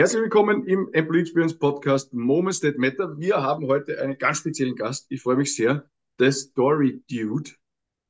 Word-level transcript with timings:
Herzlich 0.00 0.22
willkommen 0.22 0.64
im 0.64 0.88
Employee 0.94 1.20
Experience 1.20 1.58
Podcast 1.58 2.14
Moments 2.14 2.60
That 2.60 2.78
Matter. 2.78 3.18
Wir 3.18 3.36
haben 3.42 3.66
heute 3.66 4.00
einen 4.00 4.16
ganz 4.16 4.38
speziellen 4.38 4.74
Gast. 4.74 5.04
Ich 5.10 5.20
freue 5.20 5.36
mich 5.36 5.54
sehr. 5.54 5.90
Der 6.18 6.32
Story 6.32 7.02
Dude, 7.10 7.50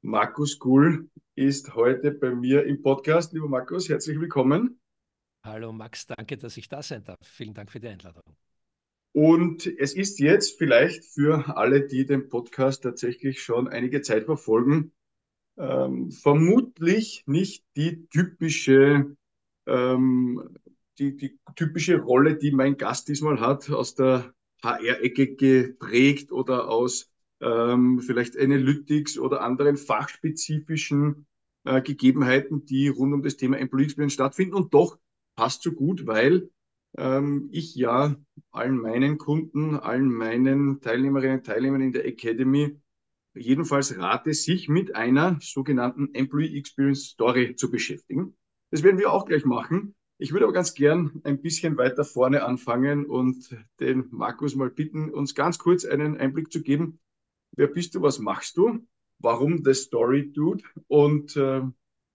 Markus 0.01 0.61
Gull, 0.61 1.11
ist 1.35 1.75
heute 1.75 2.13
bei 2.13 2.33
mir 2.33 2.65
im 2.65 2.81
Podcast. 2.81 3.33
Lieber 3.33 3.49
Markus, 3.49 3.89
herzlich 3.89 4.21
willkommen. 4.21 4.81
Hallo 5.43 5.73
Max, 5.73 6.07
danke, 6.07 6.37
dass 6.37 6.57
ich 6.57 6.69
da 6.69 6.81
sein 6.81 7.03
darf. 7.03 7.19
Vielen 7.25 7.55
Dank 7.55 7.73
für 7.73 7.81
die 7.81 7.89
Einladung. 7.89 8.23
Und 9.11 9.67
es 9.67 9.93
ist 9.93 10.21
jetzt 10.21 10.59
vielleicht 10.59 11.05
für 11.05 11.57
alle, 11.57 11.89
die 11.89 12.07
den 12.07 12.29
Podcast 12.29 12.85
tatsächlich 12.85 13.43
schon 13.43 13.67
einige 13.67 14.01
Zeit 14.01 14.27
verfolgen, 14.27 14.93
ähm, 15.59 16.13
vermutlich 16.13 17.25
nicht 17.27 17.65
die 17.75 18.07
typische 18.07 19.17
ähm, 19.67 20.57
die, 20.99 21.17
die 21.17 21.39
typische 21.57 21.99
Rolle, 21.99 22.37
die 22.37 22.53
mein 22.53 22.77
Gast 22.77 23.09
diesmal 23.09 23.41
hat, 23.41 23.71
aus 23.71 23.95
der 23.95 24.35
HR-Ecke 24.63 25.37
geprägt 25.37 26.33
oder 26.33 26.69
aus 26.69 27.11
ähm, 27.41 28.01
vielleicht 28.01 28.39
Analytics 28.39 29.19
oder 29.19 29.43
anderen 29.43 29.77
fachspezifischen 29.77 31.27
äh, 31.65 31.81
Gegebenheiten, 31.81 32.67
die 32.67 32.89
rund 32.89 33.15
um 33.15 33.23
das 33.23 33.37
Thema 33.37 33.59
Employee 33.59 33.85
Experience 33.85 34.13
stattfinden. 34.13 34.55
Und 34.55 34.75
doch 34.75 34.99
passt 35.37 35.63
so 35.63 35.73
gut, 35.73 36.07
weil 36.07 36.51
ähm, 36.97 37.49
ich 37.53 37.75
ja 37.75 38.17
allen 38.51 38.79
meinen 38.79 39.19
Kunden, 39.19 39.77
allen 39.77 40.13
meinen 40.13 40.81
Teilnehmerinnen 40.81 41.39
und 41.39 41.47
Teilnehmern 41.47 41.81
in 41.81 41.93
der 41.93 42.07
Academy 42.07 42.81
jedenfalls 43.35 43.97
rate, 43.97 44.35
sich 44.35 44.69
mit 44.69 44.95
einer 44.97 45.39
sogenannten 45.41 46.13
Employee 46.15 46.59
Experience 46.59 47.05
Story 47.11 47.55
zu 47.55 47.71
beschäftigen. 47.71 48.37
Das 48.71 48.83
werden 48.83 48.99
wir 48.99 49.13
auch 49.13 49.25
gleich 49.25 49.45
machen. 49.45 49.95
Ich 50.23 50.33
würde 50.33 50.45
aber 50.45 50.53
ganz 50.53 50.75
gern 50.75 51.23
ein 51.25 51.41
bisschen 51.41 51.79
weiter 51.79 52.05
vorne 52.05 52.45
anfangen 52.45 53.07
und 53.07 53.57
den 53.81 54.07
Markus 54.11 54.55
mal 54.55 54.69
bitten, 54.69 55.11
uns 55.11 55.35
ganz 55.35 55.59
kurz 55.59 55.87
einen 55.87 56.19
Einblick 56.19 56.53
zu 56.53 56.63
geben. 56.63 57.01
Wer 57.53 57.69
bist 57.69 57.95
du? 57.95 58.03
Was 58.03 58.19
machst 58.19 58.59
du? 58.59 58.87
Warum 59.19 59.65
The 59.65 59.73
Story 59.73 60.31
Dude? 60.31 60.63
Und 60.89 61.39
äh, 61.39 61.63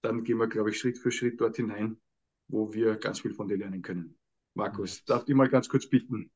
dann 0.03 0.23
gehen 0.23 0.37
wir, 0.37 0.45
glaube 0.45 0.69
ich, 0.69 0.77
Schritt 0.77 0.99
für 0.99 1.11
Schritt 1.11 1.41
dort 1.41 1.55
hinein, 1.55 1.99
wo 2.47 2.71
wir 2.75 2.95
ganz 2.97 3.21
viel 3.21 3.33
von 3.33 3.47
dir 3.47 3.57
lernen 3.57 3.81
können. 3.81 4.15
Markus, 4.53 5.03
darf 5.05 5.27
ich 5.27 5.33
mal 5.33 5.49
ganz 5.49 5.67
kurz 5.67 5.89
bitten? 5.89 6.29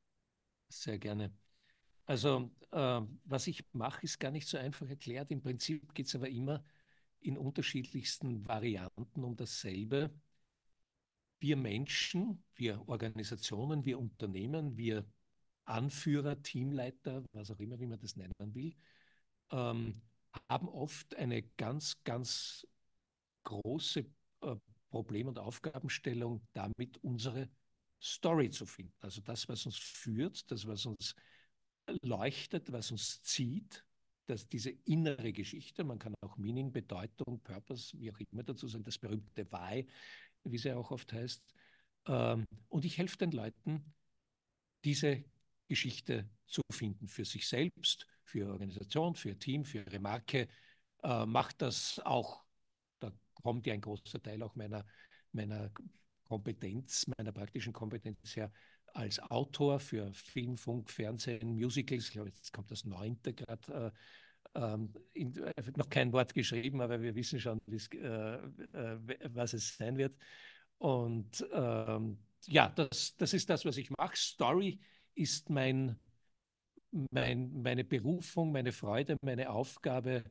Sehr 0.70 0.98
gerne. 0.98 1.32
Also, 2.06 2.50
äh, 2.72 3.02
was 3.26 3.46
ich 3.46 3.64
mache, 3.74 4.06
ist 4.06 4.20
gar 4.20 4.32
nicht 4.32 4.48
so 4.48 4.58
einfach 4.58 4.90
erklärt. 4.90 5.30
Im 5.30 5.44
Prinzip 5.44 5.94
geht 5.94 6.08
es 6.08 6.16
aber 6.16 6.30
immer 6.30 6.64
in 7.20 7.38
unterschiedlichsten 7.38 8.48
Varianten 8.48 9.24
um 9.24 9.36
dasselbe 9.36 10.10
wir 11.40 11.56
Menschen, 11.56 12.44
wir 12.56 12.88
Organisationen, 12.88 13.86
wir 13.86 14.00
Unternehmen, 14.00 14.78
wir 14.78 15.06
Anführer, 15.66 16.42
Teamleiter, 16.42 17.24
was 17.32 17.52
auch 17.52 17.60
immer, 17.60 17.80
wie 17.80 17.88
man 17.88 18.00
das 18.00 18.16
nennen 18.16 18.34
will, 18.40 18.76
ähm, 19.52 20.02
haben 20.50 20.68
oft 20.68 21.16
eine 21.16 21.44
ganz, 21.44 22.04
ganz 22.04 22.68
große 23.44 24.06
äh, 24.42 24.56
Problem- 24.90 25.28
und 25.28 25.40
Aufgabenstellung, 25.40 26.42
damit 26.54 26.98
unsere 27.04 27.50
Story 28.02 28.50
zu 28.50 28.66
finden. 28.66 28.94
Also 29.02 29.22
das, 29.22 29.48
was 29.48 29.66
uns 29.66 29.78
führt, 29.78 30.50
das, 30.52 30.66
was 30.68 30.86
uns 30.86 31.16
leuchtet, 32.02 32.72
was 32.72 32.92
uns 32.92 33.22
zieht, 33.22 33.86
dass 34.26 34.48
diese 34.48 34.70
innere 34.86 35.34
Geschichte, 35.34 35.84
man 35.84 35.98
kann 35.98 36.14
auch 36.22 36.38
Meaning, 36.38 36.72
Bedeutung, 36.72 37.42
Purpose, 37.42 38.00
wie 38.00 38.12
auch 38.12 38.20
immer 38.32 38.44
dazu 38.44 38.68
sagen, 38.68 38.84
das 38.84 38.98
berühmte 38.98 39.52
Why, 39.52 39.88
wie 40.44 40.58
sie 40.58 40.74
auch 40.74 40.92
oft 40.92 41.12
heißt. 41.14 41.44
Ähm, 42.08 42.46
und 42.70 42.86
ich 42.86 42.98
helfe 42.98 43.18
den 43.18 43.32
Leuten, 43.32 43.94
diese 44.84 45.24
Geschichte 45.68 46.30
zu 46.46 46.62
finden 46.72 47.08
für 47.08 47.26
sich 47.26 47.48
selbst, 47.48 48.08
für 48.24 48.40
ihre 48.40 48.52
Organisation, 48.52 49.16
für 49.16 49.30
ihr 49.30 49.40
Team, 49.40 49.64
für 49.64 49.80
ihre 49.80 50.00
Marke. 50.00 50.48
Äh, 51.04 51.26
macht 51.26 51.62
das 51.62 52.00
auch, 52.00 52.44
da 53.00 53.12
kommt 53.36 53.66
ja 53.68 53.74
ein 53.74 53.82
großer 53.82 54.22
Teil 54.22 54.42
auch 54.44 54.56
meiner, 54.56 54.86
meiner 55.32 55.72
Kompetenz, 56.24 57.06
meiner 57.18 57.32
praktischen 57.32 57.74
Kompetenz 57.74 58.36
her, 58.36 58.52
als 58.94 59.20
Autor 59.20 59.80
für 59.80 60.14
Film, 60.14 60.58
Funk, 60.58 60.90
Fernsehen, 60.90 61.56
Musicals. 61.56 62.06
Ich 62.06 62.12
glaube, 62.12 62.30
jetzt 62.30 62.54
kommt 62.54 62.72
das 62.72 62.86
neunte 62.86 63.34
gerade. 63.34 63.94
Äh, 63.94 63.98
ähm, 64.56 64.94
äh, 65.14 65.54
noch 65.76 65.90
kein 65.90 66.12
Wort 66.12 66.34
geschrieben, 66.34 66.82
aber 66.82 67.02
wir 67.02 67.16
wissen 67.16 67.40
schon, 67.40 67.62
äh, 67.68 68.36
äh, 68.36 68.98
was 69.34 69.54
es 69.54 69.78
sein 69.78 69.98
wird. 69.98 70.16
Und 70.78 71.46
ähm, 71.54 72.18
ja, 72.48 72.70
das, 72.70 73.16
das 73.18 73.34
ist 73.34 73.50
das, 73.50 73.66
was 73.66 73.78
ich 73.78 73.90
mache. 73.92 74.16
Story 74.16 74.80
ist 75.16 75.50
mein, 75.50 76.00
mein, 77.12 77.62
meine 77.62 77.84
Berufung, 77.84 78.52
meine 78.52 78.72
Freude, 78.72 79.18
meine 79.22 79.50
Aufgabe. 79.52 80.24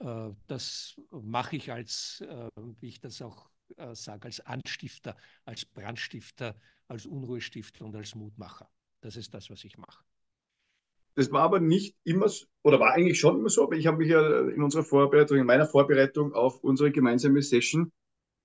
Äh, 0.00 0.30
das 0.46 1.00
mache 1.10 1.56
ich 1.56 1.72
als, 1.72 2.22
äh, 2.28 2.50
wie 2.80 2.88
ich 2.88 3.00
das 3.00 3.22
auch 3.22 3.50
sage, 3.94 4.26
als 4.26 4.40
Anstifter, 4.40 5.16
als 5.46 5.64
Brandstifter, 5.64 6.54
als 6.88 7.06
Unruhestifter 7.06 7.84
und 7.84 7.96
als 7.96 8.14
Mutmacher. 8.14 8.68
Das 9.00 9.16
ist 9.16 9.34
das, 9.34 9.50
was 9.50 9.64
ich 9.64 9.78
mache. 9.78 10.04
Das 11.14 11.30
war 11.30 11.42
aber 11.42 11.60
nicht 11.60 11.96
immer, 12.04 12.26
oder 12.62 12.80
war 12.80 12.92
eigentlich 12.92 13.20
schon 13.20 13.38
immer 13.38 13.48
so, 13.48 13.62
aber 13.64 13.76
ich 13.76 13.86
habe 13.86 13.98
mich 13.98 14.08
ja 14.08 14.48
in 14.48 14.62
unserer 14.62 14.82
Vorbereitung, 14.82 15.38
in 15.38 15.46
meiner 15.46 15.66
Vorbereitung 15.66 16.32
auf 16.32 16.62
unsere 16.64 16.90
gemeinsame 16.90 17.40
Session 17.42 17.92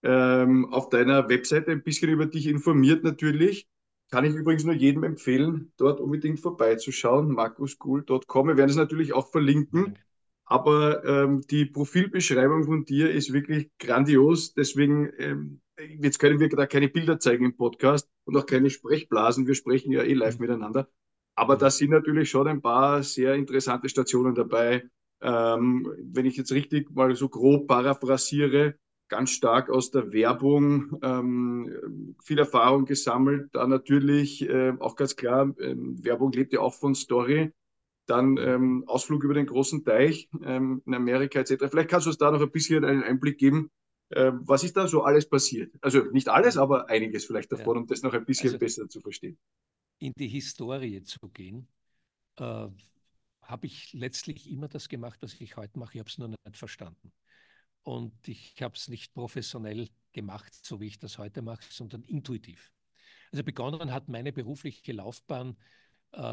ähm, 0.04 0.72
auf 0.72 0.90
deiner 0.90 1.30
Webseite 1.30 1.72
ein 1.72 1.84
bisschen 1.84 2.10
über 2.10 2.26
dich 2.26 2.48
informiert 2.48 3.04
natürlich. 3.04 3.68
Kann 4.12 4.26
ich 4.26 4.34
übrigens 4.34 4.64
nur 4.64 4.74
jedem 4.74 5.04
empfehlen, 5.04 5.72
dort 5.78 6.00
unbedingt 6.00 6.40
vorbeizuschauen, 6.40 7.32
markuscool.com. 7.32 8.48
Wir 8.48 8.58
werden 8.58 8.72
es 8.72 8.76
natürlich 8.76 9.14
auch 9.14 9.30
verlinken. 9.30 9.98
Aber 10.50 11.06
ähm, 11.06 11.42
die 11.42 11.66
Profilbeschreibung 11.66 12.64
von 12.64 12.84
dir 12.84 13.12
ist 13.12 13.32
wirklich 13.32 13.70
grandios. 13.78 14.56
Deswegen, 14.56 15.12
ähm, 15.20 15.62
jetzt 15.78 16.18
können 16.18 16.40
wir 16.40 16.50
da 16.50 16.66
keine 16.66 16.90
Bilder 16.90 17.20
zeigen 17.20 17.46
im 17.46 17.56
Podcast 17.56 18.10
und 18.26 18.36
auch 18.36 18.48
keine 18.48 18.72
Sprechblasen. 18.72 19.46
Wir 19.46 19.54
sprechen 19.54 19.92
ja 19.92 20.02
eh 20.02 20.14
live 20.16 20.40
mhm. 20.40 20.42
miteinander. 20.42 20.90
Aber 21.36 21.56
da 21.56 21.70
sind 21.70 21.92
natürlich 21.92 22.32
schon 22.32 22.48
ein 22.48 22.62
paar 22.62 23.04
sehr 23.04 23.36
interessante 23.36 23.90
Stationen 23.90 24.34
dabei. 24.34 24.90
Ähm, 25.22 25.88
wenn 26.02 26.26
ich 26.26 26.36
jetzt 26.36 26.52
richtig 26.52 26.90
mal 26.90 27.16
so 27.16 27.30
grob 27.30 27.68
paraphrasiere, 27.68 28.76
ganz 29.08 29.30
stark 29.30 29.70
aus 29.70 29.92
der 29.92 30.12
Werbung 30.12 30.98
ähm, 31.04 32.16
viel 32.24 32.40
Erfahrung 32.40 32.86
gesammelt. 32.86 33.50
Da 33.54 33.68
natürlich 33.68 34.50
äh, 34.50 34.74
auch 34.80 34.96
ganz 34.96 35.16
klar, 35.16 35.54
ähm, 35.60 36.04
Werbung 36.04 36.32
lebt 36.32 36.54
ja 36.54 36.62
auch 36.62 36.74
von 36.74 36.96
Story. 36.96 37.52
Dann 38.10 38.38
ähm, 38.38 38.84
Ausflug 38.88 39.24
über 39.24 39.34
den 39.34 39.46
großen 39.46 39.84
Teich 39.84 40.30
ähm, 40.44 40.82
in 40.86 40.94
Amerika 40.96 41.40
etc. 41.40 41.66
Vielleicht 41.70 41.90
kannst 41.90 42.08
du 42.08 42.10
uns 42.10 42.18
da 42.18 42.32
noch 42.32 42.42
ein 42.42 42.52
bisschen 42.52 42.84
einen 42.84 43.04
Einblick 43.04 43.38
geben. 43.38 43.72
Äh, 44.10 44.32
was 44.34 44.64
ist 44.64 44.76
da 44.76 44.88
so 44.88 45.04
alles 45.04 45.30
passiert? 45.30 45.74
Also 45.82 46.00
nicht 46.12 46.30
alles, 46.30 46.58
aber 46.58 46.90
einiges 46.90 47.26
vielleicht 47.26 47.52
davon, 47.52 47.76
ja. 47.76 47.82
um 47.82 47.88
das 47.88 48.02
noch 48.02 48.14
ein 48.14 48.26
bisschen 48.26 48.50
also, 48.50 48.60
besser 48.60 48.90
zu 48.90 49.00
verstehen. 49.02 49.38
In 50.00 50.14
die 50.18 50.28
Historie 50.28 51.04
zu 51.04 51.20
gehen, 51.30 51.68
äh, 52.38 52.68
habe 53.44 53.66
ich 53.66 53.94
letztlich 53.94 54.50
immer 54.50 54.68
das 54.68 54.90
gemacht, 54.90 55.20
was 55.22 55.34
ich 55.40 55.58
heute 55.58 55.78
mache. 55.78 55.94
Ich 55.94 56.00
habe 56.00 56.10
es 56.10 56.18
nur 56.18 56.30
nicht 56.30 56.58
verstanden. 56.58 57.12
Und 57.84 58.28
ich 58.28 58.62
habe 58.62 58.76
es 58.76 58.88
nicht 58.88 59.14
professionell 59.14 59.90
gemacht, 60.12 60.54
so 60.54 60.80
wie 60.80 60.88
ich 60.88 61.00
das 61.00 61.18
heute 61.18 61.42
mache, 61.42 61.64
sondern 61.70 62.04
intuitiv. 62.04 62.72
Also 63.32 63.44
begonnen 63.44 63.94
hat 63.94 64.10
meine 64.10 64.34
berufliche 64.34 64.92
Laufbahn 64.92 65.56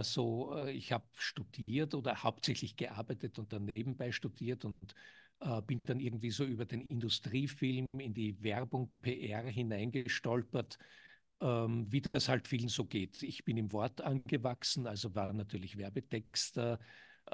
so, 0.03 0.54
äh, 0.56 0.72
ich 0.72 0.92
habe 0.92 1.04
studiert 1.16 1.94
oder 1.94 2.22
hauptsächlich 2.22 2.76
gearbeitet 2.76 3.38
und 3.38 3.53
dann 3.53 3.66
nebenbei 3.75 4.12
studiert 4.12 4.64
und 4.64 4.75
äh, 5.41 5.60
bin 5.62 5.81
dann 5.84 6.00
irgendwie 6.00 6.31
so 6.31 6.44
über 6.44 6.64
den 6.64 6.82
Industriefilm 6.87 7.87
in 7.98 8.14
die 8.14 8.42
Werbung, 8.42 8.90
PR 9.02 9.43
hineingestolpert, 9.43 10.78
ähm, 11.40 11.87
wie 11.90 12.00
das 12.00 12.28
halt 12.28 12.49
vielen 12.49 12.69
so 12.69 12.84
geht. 12.84 13.23
Ich 13.23 13.44
bin 13.44 13.56
im 13.56 13.73
Wort 13.73 14.00
angewachsen, 14.00 14.87
also 14.87 15.14
war 15.14 15.32
natürlich 15.32 15.76
Werbetexter, 15.76 16.78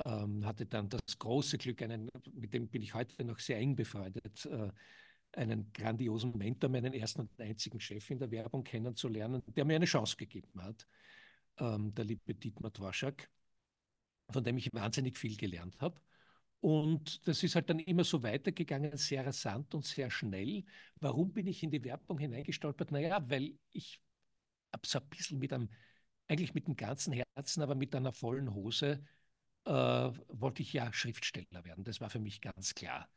ähm, 0.05 0.45
hatte 0.45 0.67
dann 0.67 0.89
das 0.89 1.19
große 1.19 1.59
Glück, 1.59 1.83
einen, 1.83 2.09
mit 2.33 2.55
dem 2.55 2.69
bin 2.69 2.83
ich 2.83 2.95
heute 2.95 3.25
noch 3.25 3.39
sehr 3.39 3.59
eng 3.59 3.77
befreundet, 3.77 4.47
äh, 4.47 4.71
einen 5.35 5.73
grandiosen 5.73 6.37
Mentor, 6.37 6.71
meinen 6.71 6.93
ersten 6.93 7.23
und 7.23 7.41
einzigen 7.41 7.81
Chef 7.81 8.11
in 8.11 8.19
der 8.19 8.31
Werbung 8.31 8.65
kennenzulernen, 8.65 9.43
der 9.47 9.65
mir 9.65 9.77
eine 9.77 9.87
Chance 9.87 10.17
gegeben 10.17 10.63
hat, 10.63 10.87
ähm, 11.59 11.95
der 11.95 12.05
liebe 12.05 12.35
Dietmar 12.35 12.71
Dworschak, 12.71 13.29
von 14.31 14.45
dem 14.45 14.57
ich 14.59 14.73
wahnsinnig 14.73 15.19
viel 15.19 15.37
gelernt 15.37 15.81
habe. 15.81 16.01
Und 16.61 17.27
das 17.27 17.43
ist 17.43 17.57
halt 17.57 17.69
dann 17.71 17.81
immer 17.81 18.05
so 18.05 18.23
weitergegangen, 18.23 18.97
sehr 18.97 19.27
rasant 19.27 19.75
und 19.75 19.85
sehr 19.85 20.11
schnell. 20.11 20.65
Warum 21.01 21.33
bin 21.33 21.49
ich 21.49 21.63
in 21.63 21.71
die 21.73 21.83
Werbung 21.83 22.19
hineingestolpert? 22.19 22.93
Naja, 22.93 23.29
weil 23.29 23.59
ich 23.73 24.01
so 24.85 24.99
ein 25.01 25.09
bisschen 25.09 25.39
mit 25.39 25.53
einem, 25.53 25.69
eigentlich 26.29 26.55
mit 26.55 26.69
dem 26.69 26.77
ganzen 26.77 27.13
Herzen, 27.13 27.63
aber 27.63 27.75
mit 27.75 27.95
einer 27.95 28.13
vollen 28.13 28.55
Hose 28.55 29.05
äh, 29.65 29.73
wollte 29.73 30.63
ich 30.63 30.73
ja 30.73 30.93
Schriftsteller 30.93 31.65
werden. 31.65 31.85
Das 31.85 32.01
war 32.01 32.11
für 32.11 32.21
mich 32.21 32.41
ganz 32.41 32.75
klar. 32.75 33.09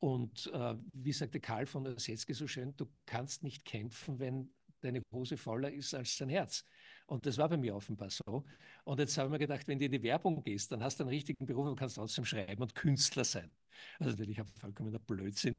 Und 0.00 0.50
äh, 0.52 0.74
wie 0.92 1.12
sagte 1.12 1.40
Karl 1.40 1.66
von 1.66 1.84
der 1.84 1.98
Setzke 1.98 2.34
so 2.34 2.46
schön, 2.48 2.74
du 2.76 2.86
kannst 3.06 3.42
nicht 3.42 3.64
kämpfen, 3.64 4.18
wenn 4.18 4.52
deine 4.80 5.02
Hose 5.12 5.36
voller 5.36 5.70
ist 5.70 5.94
als 5.94 6.16
dein 6.16 6.30
Herz. 6.30 6.64
Und 7.10 7.26
das 7.26 7.38
war 7.38 7.48
bei 7.48 7.56
mir 7.56 7.74
offenbar 7.74 8.08
so. 8.08 8.44
Und 8.84 9.00
jetzt 9.00 9.18
habe 9.18 9.26
ich 9.28 9.32
mir 9.32 9.38
gedacht, 9.40 9.66
wenn 9.66 9.78
du 9.80 9.84
in 9.86 9.92
die 9.92 10.02
Werbung 10.02 10.42
gehst, 10.44 10.70
dann 10.70 10.82
hast 10.82 11.00
du 11.00 11.04
einen 11.04 11.10
richtigen 11.10 11.44
Beruf 11.44 11.66
und 11.66 11.76
kannst 11.76 11.96
trotzdem 11.96 12.24
schreiben 12.24 12.62
und 12.62 12.74
Künstler 12.74 13.24
sein. 13.24 13.50
Also 13.98 14.12
natürlich 14.12 14.38
habe 14.38 14.48
vollkommener 14.52 15.00
Blödsinn 15.00 15.54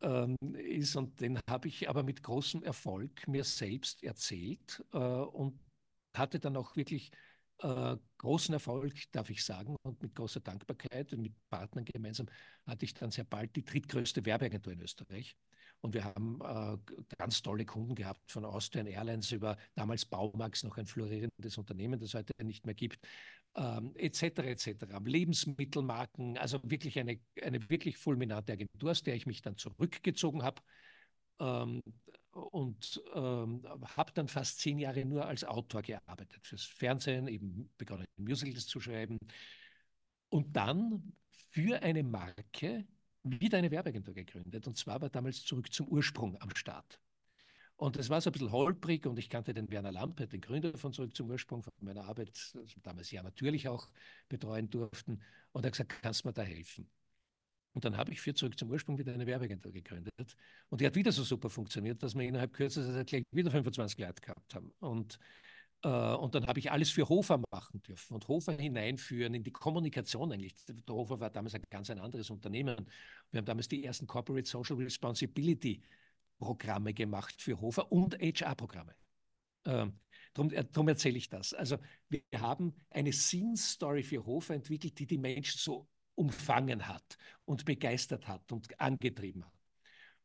ähm, 0.00 0.36
ist 0.54 0.94
und 0.96 1.20
den 1.20 1.40
habe 1.50 1.66
ich 1.68 1.88
aber 1.88 2.04
mit 2.04 2.22
großem 2.22 2.62
Erfolg 2.62 3.26
mir 3.26 3.42
selbst 3.42 4.04
erzählt 4.04 4.84
äh, 4.92 4.98
und 4.98 5.58
hatte 6.14 6.38
dann 6.38 6.56
auch 6.56 6.76
wirklich 6.76 7.10
äh, 7.58 7.96
großen 8.18 8.54
Erfolg, 8.54 8.94
darf 9.12 9.28
ich 9.30 9.44
sagen, 9.44 9.76
und 9.82 10.00
mit 10.02 10.14
großer 10.14 10.40
Dankbarkeit 10.40 11.12
und 11.12 11.22
mit 11.22 11.34
Partnern 11.50 11.84
gemeinsam 11.84 12.28
hatte 12.64 12.84
ich 12.84 12.94
dann 12.94 13.10
sehr 13.10 13.24
bald 13.24 13.56
die 13.56 13.64
drittgrößte 13.64 14.24
Werbeagentur 14.24 14.72
in 14.72 14.82
Österreich. 14.82 15.36
Und 15.80 15.94
wir 15.94 16.04
haben 16.04 16.40
äh, 16.42 16.78
ganz 17.16 17.42
tolle 17.42 17.64
Kunden 17.64 17.94
gehabt, 17.94 18.30
von 18.30 18.44
Austrian 18.44 18.86
Airlines 18.86 19.30
über 19.32 19.56
damals 19.74 20.04
Baumax, 20.04 20.64
noch 20.64 20.76
ein 20.78 20.86
florierendes 20.86 21.58
Unternehmen, 21.58 22.00
das 22.00 22.14
heute 22.14 22.32
nicht 22.42 22.66
mehr 22.66 22.74
gibt, 22.74 22.98
ähm, 23.56 23.92
etc. 23.94 24.22
etc. 24.22 24.86
Lebensmittelmarken, 25.04 26.38
also 26.38 26.60
wirklich 26.64 26.98
eine, 26.98 27.20
eine 27.42 27.68
wirklich 27.70 27.96
fulminante 27.98 28.52
Agentur, 28.52 28.90
aus 28.90 29.02
der 29.02 29.14
ich 29.14 29.26
mich 29.26 29.42
dann 29.42 29.56
zurückgezogen 29.56 30.42
habe. 30.42 30.62
Ähm, 31.38 31.82
und 32.32 33.02
ähm, 33.14 33.62
habe 33.96 34.12
dann 34.12 34.28
fast 34.28 34.60
zehn 34.60 34.78
Jahre 34.78 35.04
nur 35.06 35.26
als 35.26 35.44
Autor 35.44 35.82
gearbeitet, 35.82 36.46
fürs 36.46 36.64
Fernsehen, 36.64 37.28
eben 37.28 37.70
begonnen 37.78 38.04
Musicals 38.16 38.66
zu 38.66 38.78
schreiben. 38.78 39.18
Und 40.28 40.54
dann 40.54 41.14
für 41.50 41.82
eine 41.82 42.02
Marke 42.02 42.86
wieder 43.26 43.58
eine 43.58 43.70
Werbeagentur 43.70 44.14
gegründet. 44.14 44.66
Und 44.66 44.76
zwar 44.76 45.00
war 45.00 45.10
damals 45.10 45.44
zurück 45.44 45.72
zum 45.72 45.88
Ursprung 45.88 46.36
am 46.40 46.54
Start. 46.54 47.00
Und 47.76 47.96
das 47.96 48.08
war 48.08 48.20
so 48.20 48.30
ein 48.30 48.32
bisschen 48.32 48.52
holprig 48.52 49.06
und 49.06 49.18
ich 49.18 49.28
kannte 49.28 49.52
den 49.52 49.70
Werner 49.70 49.92
Lampe, 49.92 50.26
den 50.26 50.40
Gründer 50.40 50.76
von 50.78 50.94
Zurück 50.94 51.14
zum 51.14 51.28
Ursprung, 51.28 51.62
von 51.62 51.72
meiner 51.80 52.04
Arbeit, 52.04 52.30
also 52.54 52.80
damals 52.82 53.10
ja 53.10 53.22
natürlich 53.22 53.68
auch 53.68 53.90
betreuen 54.28 54.70
durften. 54.70 55.20
Und 55.52 55.64
er 55.64 55.66
hat 55.66 55.72
gesagt, 55.72 56.02
kannst 56.02 56.24
du 56.24 56.28
mir 56.28 56.32
da 56.32 56.42
helfen? 56.42 56.88
Und 57.74 57.84
dann 57.84 57.98
habe 57.98 58.10
ich 58.12 58.22
für 58.22 58.32
Zurück 58.32 58.58
zum 58.58 58.70
Ursprung 58.70 58.96
wieder 58.96 59.12
eine 59.12 59.26
Werbeagentur 59.26 59.70
gegründet. 59.70 60.36
Und 60.70 60.80
die 60.80 60.86
hat 60.86 60.94
wieder 60.94 61.12
so 61.12 61.22
super 61.22 61.50
funktioniert, 61.50 62.02
dass 62.02 62.14
wir 62.14 62.22
innerhalb 62.22 62.54
kürzester 62.54 62.94
Zeit 62.94 63.08
gleich 63.08 63.24
wieder 63.30 63.50
25 63.50 63.98
Leute 63.98 64.22
gehabt 64.22 64.54
haben. 64.54 64.72
Und 64.78 65.18
und 65.88 66.34
dann 66.34 66.46
habe 66.46 66.58
ich 66.58 66.72
alles 66.72 66.90
für 66.90 67.08
Hofer 67.08 67.40
machen 67.50 67.82
dürfen 67.82 68.14
und 68.14 68.26
Hofer 68.28 68.52
hineinführen 68.52 69.34
in 69.34 69.44
die 69.44 69.52
Kommunikation 69.52 70.32
eigentlich. 70.32 70.54
Der 70.66 70.94
Hofer 70.94 71.20
war 71.20 71.30
damals 71.30 71.54
ein 71.54 71.62
ganz 71.70 71.90
ein 71.90 72.00
anderes 72.00 72.30
Unternehmen. 72.30 72.90
Wir 73.30 73.38
haben 73.38 73.46
damals 73.46 73.68
die 73.68 73.84
ersten 73.84 74.06
Corporate 74.06 74.48
Social 74.48 74.76
Responsibility 74.76 75.82
Programme 76.38 76.92
gemacht 76.92 77.40
für 77.40 77.60
Hofer 77.60 77.90
und 77.92 78.14
HR-Programme. 78.14 78.94
Ähm, 79.64 79.98
darum, 80.34 80.50
äh, 80.88 80.90
erzähle 80.90 81.18
ich 81.18 81.28
das. 81.28 81.54
Also 81.54 81.78
wir 82.08 82.22
haben 82.36 82.74
eine 82.90 83.12
Sinn-Story 83.12 84.02
für 84.02 84.24
Hofer 84.24 84.54
entwickelt, 84.54 84.98
die 84.98 85.06
die 85.06 85.18
Menschen 85.18 85.58
so 85.58 85.88
umfangen 86.14 86.88
hat 86.88 87.16
und 87.44 87.64
begeistert 87.64 88.26
hat 88.26 88.50
und 88.52 88.80
angetrieben 88.80 89.44
hat. 89.44 89.52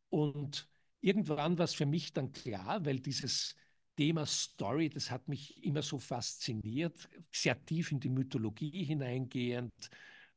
Und 0.09 0.67
irgendwann 1.01 1.57
war 1.57 1.65
es 1.65 1.73
für 1.73 1.85
mich 1.85 2.13
dann 2.13 2.31
klar, 2.31 2.85
weil 2.85 2.99
dieses 2.99 3.55
Thema 3.95 4.25
Story, 4.25 4.89
das 4.89 5.11
hat 5.11 5.27
mich 5.27 5.63
immer 5.63 5.81
so 5.81 5.99
fasziniert, 5.99 7.09
sehr 7.31 7.63
tief 7.65 7.91
in 7.91 7.99
die 7.99 8.09
Mythologie 8.09 8.83
hineingehend, 8.83 9.89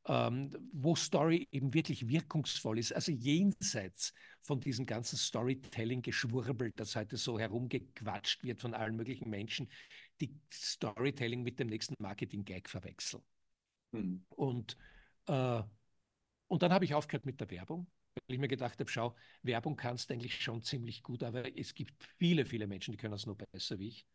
ähm, 0.07 0.51
wo 0.71 0.95
Story 0.95 1.47
eben 1.51 1.73
wirklich 1.73 2.07
wirkungsvoll 2.07 2.79
ist, 2.79 2.93
also 2.93 3.11
jenseits 3.11 4.13
von 4.41 4.59
diesem 4.59 4.85
ganzen 4.85 5.17
Storytelling-Geschwurbel, 5.17 6.71
das 6.75 6.95
heute 6.95 7.17
so 7.17 7.39
herumgequatscht 7.39 8.43
wird 8.43 8.61
von 8.61 8.73
allen 8.73 8.95
möglichen 8.95 9.29
Menschen, 9.29 9.67
die 10.21 10.35
Storytelling 10.53 11.41
mit 11.41 11.59
dem 11.59 11.67
nächsten 11.67 11.95
Marketing-Gag 11.97 12.69
verwechseln. 12.69 13.23
Mhm. 13.91 14.25
Und, 14.29 14.77
äh, 15.27 15.63
und 16.47 16.61
dann 16.61 16.71
habe 16.71 16.85
ich 16.85 16.93
aufgehört 16.93 17.25
mit 17.25 17.39
der 17.39 17.49
Werbung 17.49 17.87
weil 18.27 18.35
ich 18.35 18.39
mir 18.39 18.47
gedacht 18.47 18.79
habe, 18.79 18.89
schau, 18.89 19.15
Werbung 19.43 19.75
kannst 19.75 20.09
du 20.09 20.13
eigentlich 20.13 20.41
schon 20.41 20.61
ziemlich 20.61 21.03
gut, 21.03 21.23
aber 21.23 21.57
es 21.57 21.73
gibt 21.73 21.93
viele, 22.17 22.45
viele 22.45 22.67
Menschen, 22.67 22.91
die 22.91 22.97
können 22.97 23.11
das 23.11 23.25
nur 23.25 23.37
besser 23.37 23.79
wie 23.79 23.89
ich. 23.89 24.07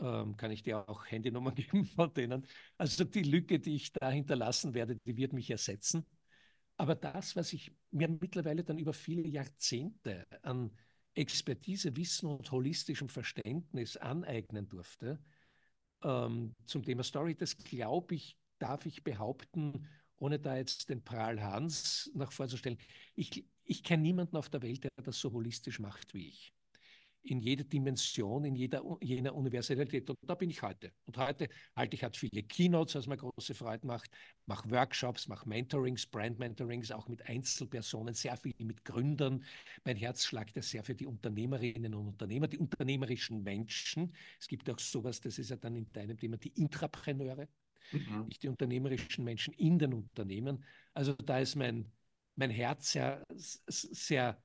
Ähm, 0.00 0.36
kann 0.36 0.50
ich 0.50 0.62
dir 0.62 0.88
auch 0.88 1.06
Handynummern 1.06 1.54
geben 1.56 1.84
von 1.84 2.12
denen. 2.14 2.46
Also 2.76 3.04
die 3.04 3.22
Lücke, 3.22 3.58
die 3.58 3.76
ich 3.76 3.92
da 3.92 4.10
hinterlassen 4.10 4.74
werde, 4.74 4.96
die 5.06 5.16
wird 5.16 5.32
mich 5.32 5.50
ersetzen. 5.50 6.04
Aber 6.76 6.94
das, 6.94 7.34
was 7.36 7.52
ich 7.52 7.72
mir 7.90 8.08
mittlerweile 8.08 8.62
dann 8.64 8.78
über 8.78 8.92
viele 8.92 9.26
Jahrzehnte 9.26 10.26
an 10.42 10.70
Expertise, 11.14 11.96
Wissen 11.96 12.28
und 12.28 12.50
holistischem 12.52 13.08
Verständnis 13.08 13.96
aneignen 13.96 14.68
durfte, 14.68 15.20
ähm, 16.02 16.54
zum 16.66 16.84
Thema 16.84 17.02
Story, 17.02 17.34
das 17.34 17.56
glaube 17.56 18.14
ich, 18.14 18.38
darf 18.58 18.86
ich 18.86 19.02
behaupten, 19.04 19.88
ohne 20.18 20.38
da 20.38 20.56
jetzt 20.56 20.88
den 20.88 21.02
Pral 21.02 21.42
Hans 21.42 22.10
nach 22.14 22.32
vorzustellen, 22.32 22.78
ich, 23.14 23.44
ich 23.64 23.82
kenne 23.82 24.02
niemanden 24.02 24.36
auf 24.36 24.48
der 24.48 24.62
Welt, 24.62 24.84
der 24.84 24.90
das 25.02 25.18
so 25.18 25.32
holistisch 25.32 25.78
macht 25.78 26.14
wie 26.14 26.28
ich. 26.28 26.52
In 27.22 27.40
jeder 27.40 27.64
Dimension, 27.64 28.44
in 28.44 28.54
jeder, 28.54 28.82
jener 29.02 29.34
Universalität. 29.34 30.08
Und 30.08 30.16
da 30.22 30.34
bin 30.34 30.48
ich 30.50 30.62
heute. 30.62 30.92
Und 31.04 31.18
heute 31.18 31.48
halte 31.76 31.94
ich 31.94 32.02
halt 32.02 32.16
viele 32.16 32.42
Keynotes, 32.42 32.94
was 32.94 33.06
mir 33.06 33.16
große 33.16 33.54
Freude 33.54 33.86
macht, 33.86 34.10
mache 34.46 34.70
Workshops, 34.70 35.28
mache 35.28 35.46
Mentorings, 35.46 36.06
Brand-Mentorings, 36.06 36.90
auch 36.92 37.08
mit 37.08 37.26
Einzelpersonen, 37.26 38.14
sehr 38.14 38.36
viel 38.36 38.54
mit 38.60 38.84
Gründern. 38.84 39.44
Mein 39.84 39.96
Herz 39.96 40.24
schlagt 40.24 40.56
ja 40.56 40.62
sehr 40.62 40.84
für 40.84 40.94
die 40.94 41.06
Unternehmerinnen 41.06 41.94
und 41.94 42.06
Unternehmer, 42.06 42.46
die 42.48 42.58
unternehmerischen 42.58 43.42
Menschen. 43.42 44.14
Es 44.40 44.48
gibt 44.48 44.70
auch 44.70 44.78
sowas, 44.78 45.20
das 45.20 45.38
ist 45.38 45.50
ja 45.50 45.56
dann 45.56 45.76
in 45.76 45.92
deinem 45.92 46.16
Thema 46.16 46.38
die 46.38 46.50
Intrapreneure 46.50 47.48
mhm. 47.92 48.26
nicht 48.26 48.42
die 48.42 48.48
unternehmerischen 48.48 49.24
Menschen 49.24 49.54
in 49.54 49.78
den 49.78 49.94
Unternehmen. 49.94 50.64
Also 50.94 51.14
da 51.14 51.38
ist 51.38 51.56
mein, 51.56 51.90
mein 52.36 52.50
Herz 52.50 52.92
sehr, 52.92 53.24
sehr 53.36 54.40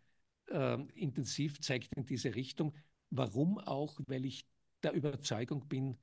äh, 0.50 0.82
intensiv, 0.96 1.60
zeigt 1.62 1.96
in 1.96 2.06
diese 2.06 2.36
Richtung. 2.36 2.74
Warum 3.10 3.58
auch? 3.60 4.00
Weil 4.08 4.26
ich 4.26 4.46
der 4.82 4.94
Überzeugung 4.94 5.68
bin, 5.68 5.98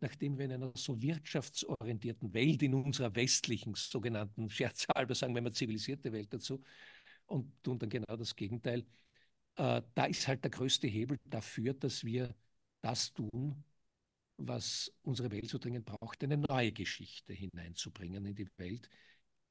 nachdem 0.00 0.38
wir 0.38 0.44
in 0.44 0.52
einer 0.52 0.72
so 0.74 1.00
wirtschaftsorientierten 1.00 2.34
Welt, 2.34 2.62
in 2.62 2.74
unserer 2.74 3.14
westlichen 3.14 3.74
sogenannten, 3.74 4.50
scherzhalber 4.50 5.14
sagen 5.14 5.34
wir 5.34 5.42
mal 5.42 5.52
zivilisierte 5.52 6.12
Welt 6.12 6.32
dazu, 6.32 6.62
und 7.26 7.52
tun 7.62 7.78
dann 7.78 7.88
genau 7.88 8.16
das 8.16 8.36
Gegenteil, 8.36 8.86
äh, 9.56 9.82
da 9.94 10.04
ist 10.04 10.28
halt 10.28 10.44
der 10.44 10.50
größte 10.50 10.86
Hebel 10.86 11.18
dafür, 11.24 11.74
dass 11.74 12.04
wir 12.04 12.34
das 12.82 13.12
tun, 13.12 13.64
was 14.36 14.92
unsere 15.02 15.30
Welt 15.30 15.48
so 15.48 15.58
dringend 15.58 15.86
braucht, 15.86 16.22
eine 16.22 16.36
neue 16.36 16.72
Geschichte 16.72 17.32
hineinzubringen 17.32 18.24
in 18.26 18.34
die 18.34 18.48
Welt, 18.58 18.88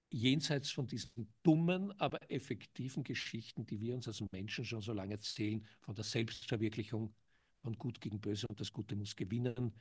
jenseits 0.09 0.71
von 0.71 0.87
diesen 0.87 1.33
dummen, 1.43 1.91
aber 1.99 2.31
effektiven 2.31 3.03
Geschichten, 3.03 3.65
die 3.65 3.81
wir 3.81 3.95
uns 3.95 4.07
als 4.07 4.23
Menschen 4.31 4.65
schon 4.65 4.81
so 4.81 4.93
lange 4.93 5.15
erzählen, 5.15 5.65
von 5.81 5.95
der 5.95 6.03
Selbstverwirklichung, 6.03 7.13
von 7.61 7.73
Gut 7.73 7.99
gegen 7.99 8.21
Böse 8.21 8.47
und 8.47 8.59
das 8.59 8.71
Gute 8.71 8.95
muss 8.95 9.15
gewinnen, 9.15 9.73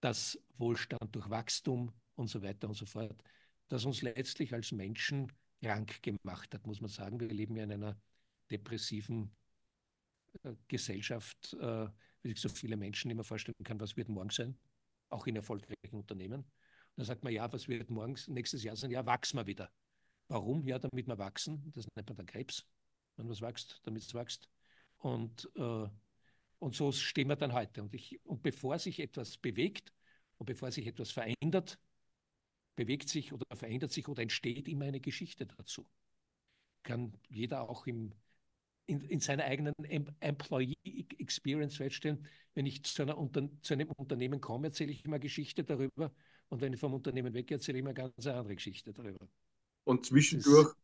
das 0.00 0.38
Wohlstand 0.58 1.14
durch 1.14 1.28
Wachstum 1.30 1.92
und 2.14 2.28
so 2.28 2.42
weiter 2.42 2.68
und 2.68 2.74
so 2.74 2.86
fort, 2.86 3.22
das 3.68 3.84
uns 3.84 4.02
letztlich 4.02 4.52
als 4.52 4.72
Menschen 4.72 5.32
krank 5.62 6.02
gemacht 6.02 6.52
hat, 6.54 6.66
muss 6.66 6.80
man 6.80 6.90
sagen. 6.90 7.20
Wir 7.20 7.28
leben 7.28 7.56
ja 7.56 7.64
in 7.64 7.72
einer 7.72 8.00
depressiven 8.50 9.30
äh, 10.42 10.54
Gesellschaft, 10.68 11.54
äh, 11.60 11.88
wie 12.22 12.30
sich 12.30 12.40
so 12.40 12.48
viele 12.48 12.76
Menschen 12.76 13.10
immer 13.10 13.24
vorstellen 13.24 13.56
kann, 13.64 13.80
was 13.80 13.96
wird 13.96 14.08
morgen 14.08 14.30
sein, 14.30 14.58
auch 15.08 15.26
in 15.26 15.36
erfolgreichen 15.36 15.96
Unternehmen. 15.96 16.40
Und 16.40 16.96
dann 16.96 17.06
sagt 17.06 17.24
man, 17.24 17.32
ja, 17.32 17.50
was 17.52 17.68
wird 17.68 17.90
morgen, 17.90 18.16
nächstes 18.28 18.62
Jahr 18.62 18.76
sein? 18.76 18.90
Ja, 18.90 19.04
wachsen 19.06 19.38
wir 19.38 19.46
wieder. 19.46 19.70
Warum? 20.28 20.66
Ja, 20.66 20.78
damit 20.78 21.06
wir 21.06 21.18
wachsen. 21.18 21.72
Das 21.74 21.86
nennt 21.94 22.08
man 22.08 22.16
dann 22.16 22.26
Krebs. 22.26 22.66
Wenn 23.16 23.28
was 23.28 23.40
wächst, 23.40 23.80
damit 23.84 24.02
es 24.02 24.14
wächst. 24.14 24.48
Und, 24.98 25.50
äh, 25.56 25.88
und 26.58 26.74
so 26.74 26.92
stehen 26.92 27.28
wir 27.28 27.36
dann 27.36 27.52
heute. 27.52 27.82
Und, 27.82 27.94
ich, 27.94 28.20
und 28.24 28.42
bevor 28.42 28.78
sich 28.78 29.00
etwas 29.00 29.36
bewegt 29.38 29.92
und 30.38 30.46
bevor 30.46 30.70
sich 30.70 30.86
etwas 30.86 31.10
verändert, 31.10 31.78
bewegt 32.76 33.08
sich 33.08 33.32
oder 33.32 33.44
verändert 33.56 33.92
sich 33.92 34.08
oder 34.08 34.22
entsteht 34.22 34.68
immer 34.68 34.84
eine 34.86 35.00
Geschichte 35.00 35.46
dazu. 35.46 35.88
Kann 36.82 37.12
jeder 37.28 37.68
auch 37.68 37.86
im 37.86 38.14
in, 38.90 39.00
in 39.02 39.20
seiner 39.20 39.44
eigenen 39.44 39.74
Employee 40.20 40.74
Experience 41.30 41.76
feststellen, 41.76 42.26
wenn 42.54 42.66
ich 42.66 42.82
zu, 42.82 43.04
Unter 43.04 43.48
zu 43.62 43.74
einem 43.74 43.88
Unternehmen 43.90 44.40
komme, 44.40 44.68
erzähle 44.68 44.90
ich 44.90 45.04
immer 45.04 45.18
Geschichte 45.18 45.62
darüber 45.62 46.12
und 46.48 46.60
wenn 46.60 46.72
ich 46.72 46.80
vom 46.80 46.92
Unternehmen 46.94 47.32
weg 47.32 47.50
erzähle 47.50 47.78
ich 47.78 47.80
immer 47.80 47.90
eine 47.90 48.10
ganz 48.10 48.26
andere 48.26 48.56
Geschichte 48.56 48.92
darüber. 48.92 49.28
Und 49.84 50.06
zwischendurch 50.06 50.74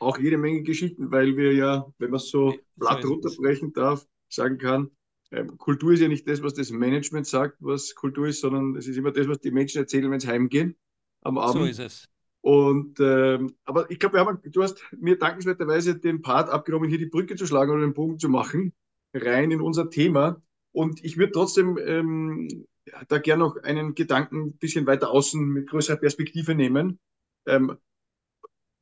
auch 0.00 0.18
jede 0.18 0.36
Menge 0.36 0.62
Geschichten, 0.62 1.10
weil 1.12 1.36
wir 1.36 1.52
ja, 1.52 1.86
wenn 1.98 2.10
man 2.10 2.18
es 2.18 2.28
so 2.28 2.54
platt 2.78 3.04
runterbrechen 3.04 3.72
darf, 3.72 4.04
sagen 4.28 4.58
kann, 4.58 4.90
ähm, 5.30 5.56
Kultur 5.56 5.92
ist 5.92 6.00
ja 6.00 6.08
nicht 6.08 6.28
das, 6.28 6.42
was 6.42 6.54
das 6.54 6.70
Management 6.70 7.26
sagt, 7.26 7.56
was 7.60 7.94
Kultur 7.94 8.26
ist, 8.26 8.40
sondern 8.40 8.76
es 8.76 8.86
ist 8.86 8.96
immer 8.96 9.12
das, 9.12 9.28
was 9.28 9.38
die 9.38 9.50
Menschen 9.50 9.78
erzählen, 9.78 10.10
wenn 10.10 10.20
sie 10.20 10.28
heimgehen 10.28 10.76
am 11.22 11.38
Abend. 11.38 11.62
So 11.62 11.64
ist 11.64 11.78
es. 11.78 12.08
Und 12.42 12.98
ähm, 12.98 13.54
aber 13.64 13.88
ich 13.90 14.00
glaube, 14.00 14.40
du 14.44 14.62
hast 14.62 14.82
mir 14.98 15.16
dankenswerterweise 15.16 15.96
den 15.96 16.22
Part 16.22 16.50
abgenommen, 16.50 16.88
hier 16.88 16.98
die 16.98 17.06
Brücke 17.06 17.36
zu 17.36 17.46
schlagen 17.46 17.70
oder 17.70 17.82
den 17.82 17.94
Bogen 17.94 18.18
zu 18.18 18.28
machen, 18.28 18.74
rein 19.14 19.50
in 19.50 19.60
unser 19.60 19.90
Thema. 19.90 20.42
Und 20.72 21.04
ich 21.04 21.16
würde 21.16 21.32
trotzdem 21.32 21.78
ähm, 21.78 22.66
da 23.08 23.18
gerne 23.18 23.44
noch 23.44 23.56
einen 23.62 23.94
Gedanken 23.94 24.46
ein 24.46 24.56
bisschen 24.56 24.86
weiter 24.86 25.10
außen 25.10 25.40
mit 25.40 25.68
größerer 25.68 25.96
Perspektive 25.96 26.54
nehmen. 26.54 26.98
Ähm, 27.46 27.76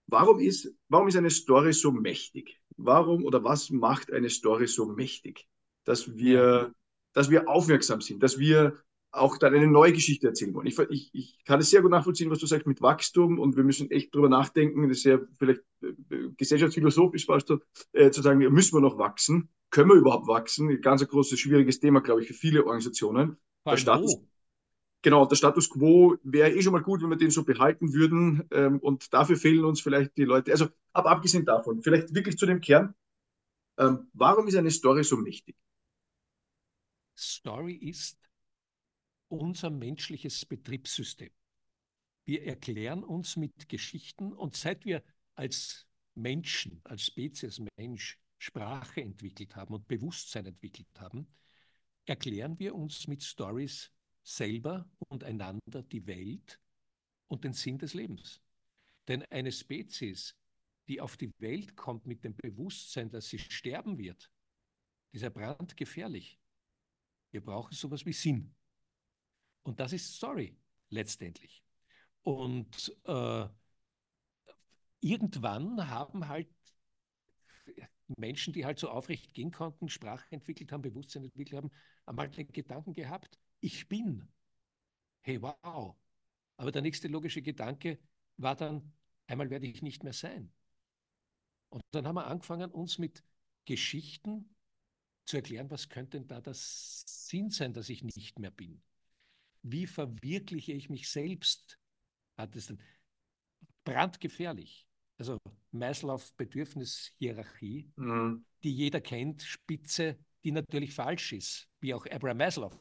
warum, 0.07 0.39
ist, 0.39 0.73
warum 0.89 1.09
ist 1.09 1.17
eine 1.17 1.31
Story 1.31 1.73
so 1.73 1.91
mächtig? 1.93 2.61
Warum 2.77 3.25
oder 3.25 3.45
was 3.45 3.71
macht 3.71 4.13
eine 4.13 4.31
Story 4.31 4.67
so 4.67 4.87
mächtig? 4.87 5.49
Dass 5.85 6.17
wir, 6.17 6.73
dass 7.13 7.31
wir 7.31 7.49
aufmerksam 7.49 8.01
sind, 8.01 8.23
dass 8.23 8.39
wir 8.39 8.79
auch 9.13 9.39
dann 9.39 9.55
eine 9.55 9.67
neue 9.67 9.93
Geschichte 9.93 10.29
erzählen 10.29 10.55
wollen. 10.55 10.67
Ich, 10.67 10.79
ich, 10.79 11.11
ich 11.13 11.45
kann 11.45 11.61
es 11.61 11.71
sehr 11.71 11.83
gut 11.83 11.91
nachvollziehen, 11.91 12.31
was 12.31 12.39
du 12.39 12.47
sagst 12.47 12.67
mit 12.67 12.81
Wachstum 12.81 13.39
und 13.39 13.57
wir 13.57 13.65
müssen 13.65 13.91
echt 13.91 14.15
drüber 14.15 14.29
nachdenken. 14.29 14.89
Das 14.89 14.99
ist 14.99 15.05
ja 15.05 15.19
vielleicht 15.39 15.63
äh, 15.83 16.29
gesellschaftsphilosophisch 16.37 17.27
fast 17.27 17.53
äh, 17.93 18.11
zu 18.11 18.23
sagen, 18.23 18.39
müssen 18.39 18.77
wir 18.77 18.81
noch 18.81 18.99
wachsen? 18.99 19.49
Können 19.71 19.91
wir 19.91 19.97
überhaupt 19.97 20.29
wachsen? 20.29 20.69
Ein 20.69 20.81
ganz 20.81 21.07
großes, 21.07 21.39
schwieriges 21.39 21.81
Thema, 21.81 22.01
glaube 22.01 22.23
ich, 22.23 22.29
für 22.29 22.35
viele 22.35 22.65
Organisationen. 22.65 23.37
Der 23.67 23.77
Status, 23.77 24.17
genau, 25.03 25.27
der 25.27 25.37
Status 25.37 25.69
quo 25.69 26.17
wäre 26.23 26.53
eh 26.53 26.63
schon 26.63 26.73
mal 26.73 26.83
gut, 26.83 27.03
wenn 27.03 27.11
wir 27.11 27.17
den 27.17 27.31
so 27.31 27.45
behalten 27.45 27.93
würden 27.93 28.45
ähm, 28.53 28.79
und 28.79 29.13
dafür 29.13 29.37
fehlen 29.37 29.65
uns 29.65 29.81
vielleicht 29.81 30.17
die 30.17 30.25
Leute. 30.25 30.53
Also, 30.53 30.69
aber 30.93 31.11
abgesehen 31.11 31.45
davon, 31.45 31.83
vielleicht 31.83 32.15
wirklich 32.15 32.37
zu 32.37 32.47
dem 32.47 32.61
Kern. 32.61 32.95
Ähm, 33.77 34.09
warum 34.13 34.47
ist 34.47 34.57
eine 34.57 34.71
Story 34.71 35.05
so 35.05 35.17
mächtig? 35.17 35.57
Story 37.17 37.75
ist 37.75 38.19
unser 39.31 39.71
menschliches 39.71 40.45
Betriebssystem. 40.45 41.31
Wir 42.25 42.45
erklären 42.45 43.03
uns 43.03 43.37
mit 43.37 43.69
Geschichten 43.69 44.33
und 44.33 44.57
seit 44.57 44.85
wir 44.85 45.03
als 45.35 45.87
Menschen, 46.15 46.81
als 46.85 47.07
Spezies 47.07 47.63
Mensch 47.77 48.19
Sprache 48.39 49.03
entwickelt 49.03 49.55
haben 49.57 49.75
und 49.75 49.87
Bewusstsein 49.87 50.47
entwickelt 50.47 50.89
haben, 50.99 51.27
erklären 52.07 52.59
wir 52.59 52.75
uns 52.75 53.07
mit 53.07 53.23
Stories 53.23 53.91
selber 54.23 54.91
und 55.09 55.25
einander 55.25 55.83
die 55.83 56.07
Welt 56.07 56.61
und 57.29 57.45
den 57.45 57.53
Sinn 57.53 57.79
des 57.79 57.95
Lebens. 57.95 58.41
Denn 59.09 59.25
eine 59.31 59.53
Spezies, 59.53 60.35
die 60.89 61.01
auf 61.01 61.17
die 61.17 61.33
Welt 61.39 61.77
kommt 61.77 62.07
mit 62.07 62.25
dem 62.25 62.35
Bewusstsein, 62.37 63.11
dass 63.11 63.29
sie 63.29 63.39
sterben 63.39 63.99
wird, 63.99 64.31
ist 65.13 65.23
ja 65.23 65.31
brandgefährlich. 65.31 66.39
Wir 67.31 67.43
brauchen 67.43 67.75
sowas 67.75 68.05
wie 68.07 68.13
Sinn. 68.13 68.55
Und 69.63 69.81
das 69.81 69.93
ist 69.93 70.15
Story 70.15 70.57
letztendlich. 70.89 71.63
Und 72.23 72.95
äh, 73.05 73.49
irgendwann 75.01 75.89
haben 75.89 76.29
halt 76.29 76.49
Menschen, 78.17 78.53
die 78.53 78.65
halt 78.65 78.79
so 78.79 78.89
aufrecht 78.91 79.33
gehen 79.35 79.53
konnten, 79.53 79.89
Sprache 79.89 80.27
entwickelt 80.31 80.73
haben, 80.73 80.83
Bewusstsein 80.83 81.25
entwickelt 81.25 81.57
haben, 81.57 81.71
einmal 82.07 82.29
den 82.29 82.49
Gedanken 82.49 82.93
gehabt, 82.93 83.39
ich 83.61 83.89
bin. 83.89 84.29
Hey, 85.21 85.41
wow. 85.41 85.97
Aber 86.57 86.73
der 86.73 86.83
nächste 86.83 87.09
logische 87.09 87.43
Gedanke 87.43 87.99
war 88.37 88.57
dann, 88.57 88.93
einmal 89.27 89.51
werde 89.51 89.67
ich 89.67 89.83
nicht 89.83 90.03
mehr 90.03 90.13
sein. 90.13 90.53
Und 91.69 91.85
dann 91.93 92.07
haben 92.07 92.17
wir 92.17 92.27
angefangen, 92.27 92.73
uns 92.73 92.99
mit 92.99 93.23
Geschichten 93.65 94.57
zu 95.25 95.37
erklären, 95.37 95.71
was 95.71 95.89
könnte 95.89 96.19
denn 96.19 96.27
da 96.27 96.41
das 96.41 97.05
Sinn 97.07 97.51
sein, 97.51 97.73
dass 97.73 97.89
ich 97.89 98.03
nicht 98.03 98.39
mehr 98.41 98.51
bin 98.51 98.83
wie 99.63 99.87
verwirkliche 99.87 100.73
ich 100.73 100.89
mich 100.89 101.11
selbst, 101.11 101.79
hat 102.37 102.57
es 102.57 102.67
dann 102.67 102.81
brandgefährlich. 103.85 104.87
Also 105.19 105.39
Maslow 105.71 106.23
Bedürfnishierarchie, 106.37 107.93
mhm. 107.97 108.45
die 108.63 108.73
jeder 108.73 109.01
kennt, 109.01 109.43
Spitze, 109.43 110.19
die 110.45 110.53
natürlich 110.53 110.95
falsch 110.95 111.33
ist, 111.33 111.69
wie 111.81 111.93
auch 111.93 112.07
Abraham 112.07 112.39
Maslow 112.39 112.79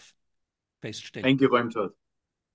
feststellt. 0.82 1.26
Eingeräumt 1.26 1.76
hat. 1.76 1.94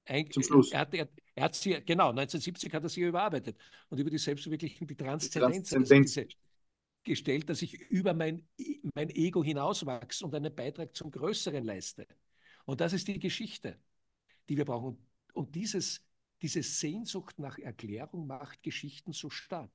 Ein, 0.07 0.31
Zum 0.31 0.43
Schluss. 0.43 0.73
Er, 0.73 0.93
er, 0.93 1.09
er, 1.35 1.45
hat 1.45 1.55
sie, 1.55 1.71
genau, 1.85 2.11
1970 2.11 2.73
hat 2.75 2.83
er 2.83 2.89
sie 2.89 3.03
überarbeitet 3.03 3.59
und 3.89 3.99
über 3.99 4.11
die 4.11 4.19
Selbstverwirklichung, 4.19 4.87
die 4.87 4.97
Transzendenz, 4.97 5.69
die 5.69 5.75
Transzendenz. 5.75 6.19
Also 6.19 6.29
gestellt, 7.05 7.49
dass 7.51 7.63
ich 7.63 7.79
über 7.91 8.15
mein, 8.15 8.47
mein 8.95 9.11
Ego 9.11 9.45
hinauswachse 9.45 10.25
und 10.25 10.35
einen 10.35 10.55
Beitrag 10.55 10.95
zum 10.97 11.11
Größeren 11.11 11.63
leiste. 11.63 12.07
Und 12.65 12.81
das 12.81 12.95
ist 12.95 13.09
die 13.09 13.19
Geschichte 13.19 13.79
die 14.49 14.57
wir 14.57 14.65
brauchen. 14.65 14.99
Und 15.33 15.55
dieses, 15.55 16.03
diese 16.43 16.63
Sehnsucht 16.63 17.39
nach 17.39 17.59
Erklärung 17.59 18.27
macht 18.27 18.63
Geschichten 18.63 19.13
so 19.13 19.31
stark. 19.31 19.71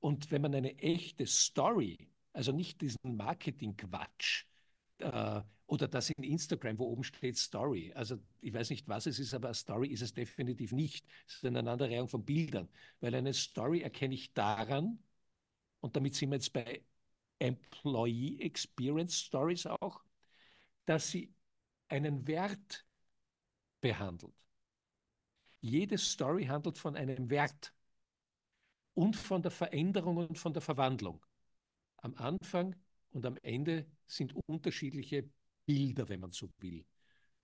Und 0.00 0.30
wenn 0.30 0.42
man 0.42 0.54
eine 0.54 0.76
echte 0.78 1.26
Story, 1.26 2.10
also 2.32 2.52
nicht 2.52 2.80
diesen 2.80 3.16
Marketing-Quatsch 3.16 4.44
äh, 4.98 5.40
oder 5.66 5.88
das 5.88 6.10
in 6.10 6.24
Instagram, 6.24 6.78
wo 6.78 6.84
oben 6.86 7.04
steht 7.04 7.38
Story, 7.38 7.92
also 7.94 8.18
ich 8.40 8.52
weiß 8.52 8.70
nicht, 8.70 8.86
was 8.88 9.06
es 9.06 9.18
ist, 9.18 9.32
aber 9.32 9.48
eine 9.48 9.54
Story 9.54 9.88
ist 9.88 10.02
es 10.02 10.12
definitiv 10.12 10.72
nicht. 10.72 11.06
Es 11.26 11.36
ist 11.36 11.44
eine 11.44 11.58
Aneinanderreihung 11.60 12.08
von 12.08 12.24
Bildern, 12.24 12.68
weil 13.00 13.14
eine 13.14 13.32
Story 13.32 13.80
erkenne 13.80 14.14
ich 14.14 14.32
daran, 14.34 14.98
und 15.80 15.96
damit 15.96 16.14
sind 16.14 16.30
wir 16.30 16.36
jetzt 16.36 16.52
bei 16.52 16.82
Employee 17.38 18.40
Experience 18.40 19.18
Stories 19.20 19.66
auch, 19.66 20.02
dass 20.86 21.10
sie 21.10 21.34
einen 21.88 22.26
Wert 22.26 22.86
behandelt. 23.84 24.32
Jede 25.60 25.98
Story 25.98 26.46
handelt 26.46 26.78
von 26.78 26.96
einem 26.96 27.28
Wert 27.28 27.74
und 28.94 29.14
von 29.14 29.42
der 29.42 29.50
Veränderung 29.50 30.16
und 30.16 30.38
von 30.38 30.54
der 30.54 30.62
Verwandlung. 30.62 31.22
Am 31.98 32.14
Anfang 32.14 32.74
und 33.10 33.26
am 33.26 33.36
Ende 33.42 33.86
sind 34.06 34.34
unterschiedliche 34.46 35.28
Bilder, 35.66 36.08
wenn 36.08 36.20
man 36.20 36.32
so 36.32 36.48
will. 36.60 36.86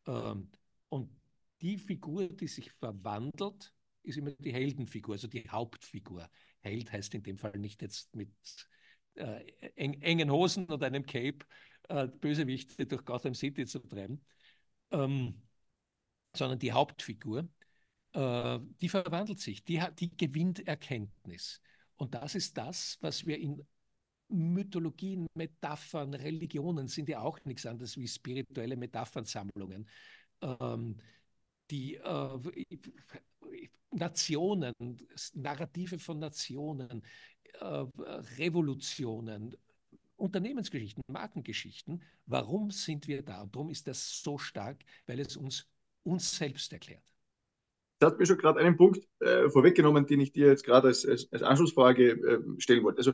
Ähm, 0.06 0.50
und 0.88 1.10
die 1.60 1.76
Figur, 1.76 2.26
die 2.28 2.48
sich 2.48 2.72
verwandelt, 2.72 3.74
ist 4.02 4.16
immer 4.16 4.30
die 4.30 4.54
Heldenfigur, 4.54 5.16
also 5.16 5.28
die 5.28 5.46
Hauptfigur. 5.46 6.26
Held 6.60 6.90
heißt 6.90 7.14
in 7.14 7.22
dem 7.22 7.36
Fall 7.36 7.58
nicht 7.58 7.82
jetzt 7.82 8.16
mit 8.16 8.32
äh, 9.16 9.44
engen 9.76 10.30
Hosen 10.30 10.64
und 10.64 10.82
einem 10.82 11.04
Cape 11.04 11.44
äh, 11.90 12.08
Bösewichte 12.08 12.86
durch 12.86 13.04
Gotham 13.04 13.34
City 13.34 13.66
zu 13.66 13.80
treiben. 13.80 14.24
Ähm, 14.90 15.42
sondern 16.34 16.58
die 16.58 16.72
Hauptfigur, 16.72 17.48
äh, 18.12 18.58
die 18.80 18.88
verwandelt 18.88 19.40
sich, 19.40 19.64
die, 19.64 19.80
hat, 19.80 20.00
die 20.00 20.16
gewinnt 20.16 20.66
Erkenntnis. 20.66 21.60
Und 21.96 22.14
das 22.14 22.34
ist 22.34 22.56
das, 22.56 22.98
was 23.00 23.26
wir 23.26 23.38
in 23.38 23.66
Mythologien, 24.28 25.26
Metaphern, 25.34 26.14
Religionen 26.14 26.88
sind 26.88 27.08
ja 27.08 27.20
auch 27.20 27.44
nichts 27.44 27.66
anderes 27.66 27.96
wie 27.96 28.06
spirituelle 28.06 28.76
Metaphernsammlungen. 28.76 29.88
Ähm, 30.40 30.96
die 31.70 31.96
äh, 31.96 32.38
Nationen, 33.92 34.74
Narrative 35.34 35.98
von 35.98 36.18
Nationen, 36.18 37.02
äh, 37.60 37.64
Revolutionen, 38.38 39.56
Unternehmensgeschichten, 40.16 41.02
Markengeschichten. 41.08 42.02
Warum 42.26 42.70
sind 42.70 43.08
wir 43.08 43.22
da? 43.22 43.42
Und 43.42 43.54
darum 43.54 43.70
ist 43.70 43.86
das 43.86 44.22
so 44.22 44.38
stark, 44.38 44.84
weil 45.06 45.18
es 45.20 45.36
uns 45.36 45.66
uns 46.04 46.36
selbst 46.36 46.72
erklärt. 46.72 47.02
Das 47.98 48.12
hat 48.12 48.18
mir 48.18 48.26
schon 48.26 48.38
gerade 48.38 48.60
einen 48.60 48.76
Punkt 48.76 49.06
äh, 49.20 49.48
vorweggenommen, 49.50 50.06
den 50.06 50.20
ich 50.20 50.32
dir 50.32 50.46
jetzt 50.46 50.64
gerade 50.64 50.88
als, 50.88 51.04
als, 51.04 51.30
als, 51.32 51.42
Anschlussfrage 51.42 52.12
äh, 52.12 52.60
stellen 52.60 52.82
wollte. 52.82 52.98
Also 52.98 53.12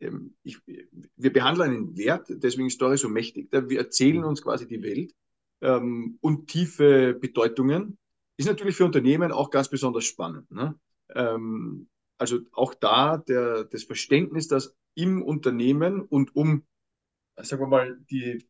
ähm, 0.00 0.34
ich, 0.42 0.58
wir 0.66 1.32
behandeln 1.32 1.70
einen 1.70 1.96
Wert, 1.96 2.26
deswegen 2.28 2.66
ist 2.66 2.74
Story 2.74 2.96
so 2.96 3.08
mächtig. 3.08 3.48
Wir 3.52 3.78
erzählen 3.78 4.24
uns 4.24 4.42
quasi 4.42 4.66
die 4.66 4.82
Welt 4.82 5.14
ähm, 5.60 6.18
und 6.20 6.48
tiefe 6.48 7.14
Bedeutungen. 7.14 7.98
Ist 8.36 8.46
natürlich 8.46 8.76
für 8.76 8.84
Unternehmen 8.84 9.32
auch 9.32 9.50
ganz 9.50 9.68
besonders 9.68 10.04
spannend. 10.04 10.50
Ne? 10.50 10.78
Ähm, 11.14 11.88
also 12.18 12.40
auch 12.52 12.74
da 12.74 13.18
der, 13.18 13.64
das 13.64 13.84
Verständnis, 13.84 14.48
dass 14.48 14.74
im 14.94 15.22
Unternehmen 15.22 16.00
und 16.00 16.34
um, 16.34 16.66
sagen 17.36 17.62
wir 17.62 17.68
mal, 17.68 17.98
die 18.10 18.44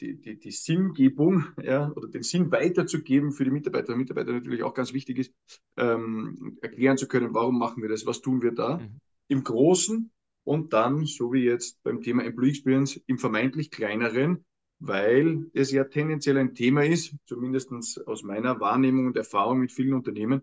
die, 0.00 0.20
die, 0.20 0.38
die 0.38 0.50
Sinngebung 0.50 1.44
ja, 1.62 1.90
oder 1.92 2.08
den 2.08 2.22
Sinn 2.22 2.50
weiterzugeben 2.50 3.32
für 3.32 3.44
die 3.44 3.50
Mitarbeiterinnen 3.50 4.00
und 4.00 4.08
Mitarbeiter 4.08 4.32
natürlich 4.32 4.62
auch 4.62 4.74
ganz 4.74 4.92
wichtig 4.92 5.18
ist, 5.18 5.34
ähm, 5.76 6.58
erklären 6.60 6.98
zu 6.98 7.08
können, 7.08 7.34
warum 7.34 7.58
machen 7.58 7.82
wir 7.82 7.88
das, 7.88 8.06
was 8.06 8.20
tun 8.20 8.42
wir 8.42 8.52
da 8.52 8.78
mhm. 8.78 9.00
im 9.28 9.44
Großen 9.44 10.10
und 10.44 10.72
dann, 10.72 11.04
so 11.04 11.32
wie 11.32 11.44
jetzt 11.44 11.82
beim 11.82 12.00
Thema 12.00 12.24
Employee 12.24 12.50
Experience, 12.50 13.00
im 13.06 13.18
vermeintlich 13.18 13.70
kleineren, 13.70 14.44
weil 14.78 15.50
es 15.54 15.72
ja 15.72 15.84
tendenziell 15.84 16.38
ein 16.38 16.54
Thema 16.54 16.84
ist, 16.84 17.14
zumindest 17.26 17.70
aus 18.06 18.22
meiner 18.22 18.60
Wahrnehmung 18.60 19.06
und 19.06 19.16
Erfahrung 19.16 19.58
mit 19.58 19.72
vielen 19.72 19.94
Unternehmen, 19.94 20.42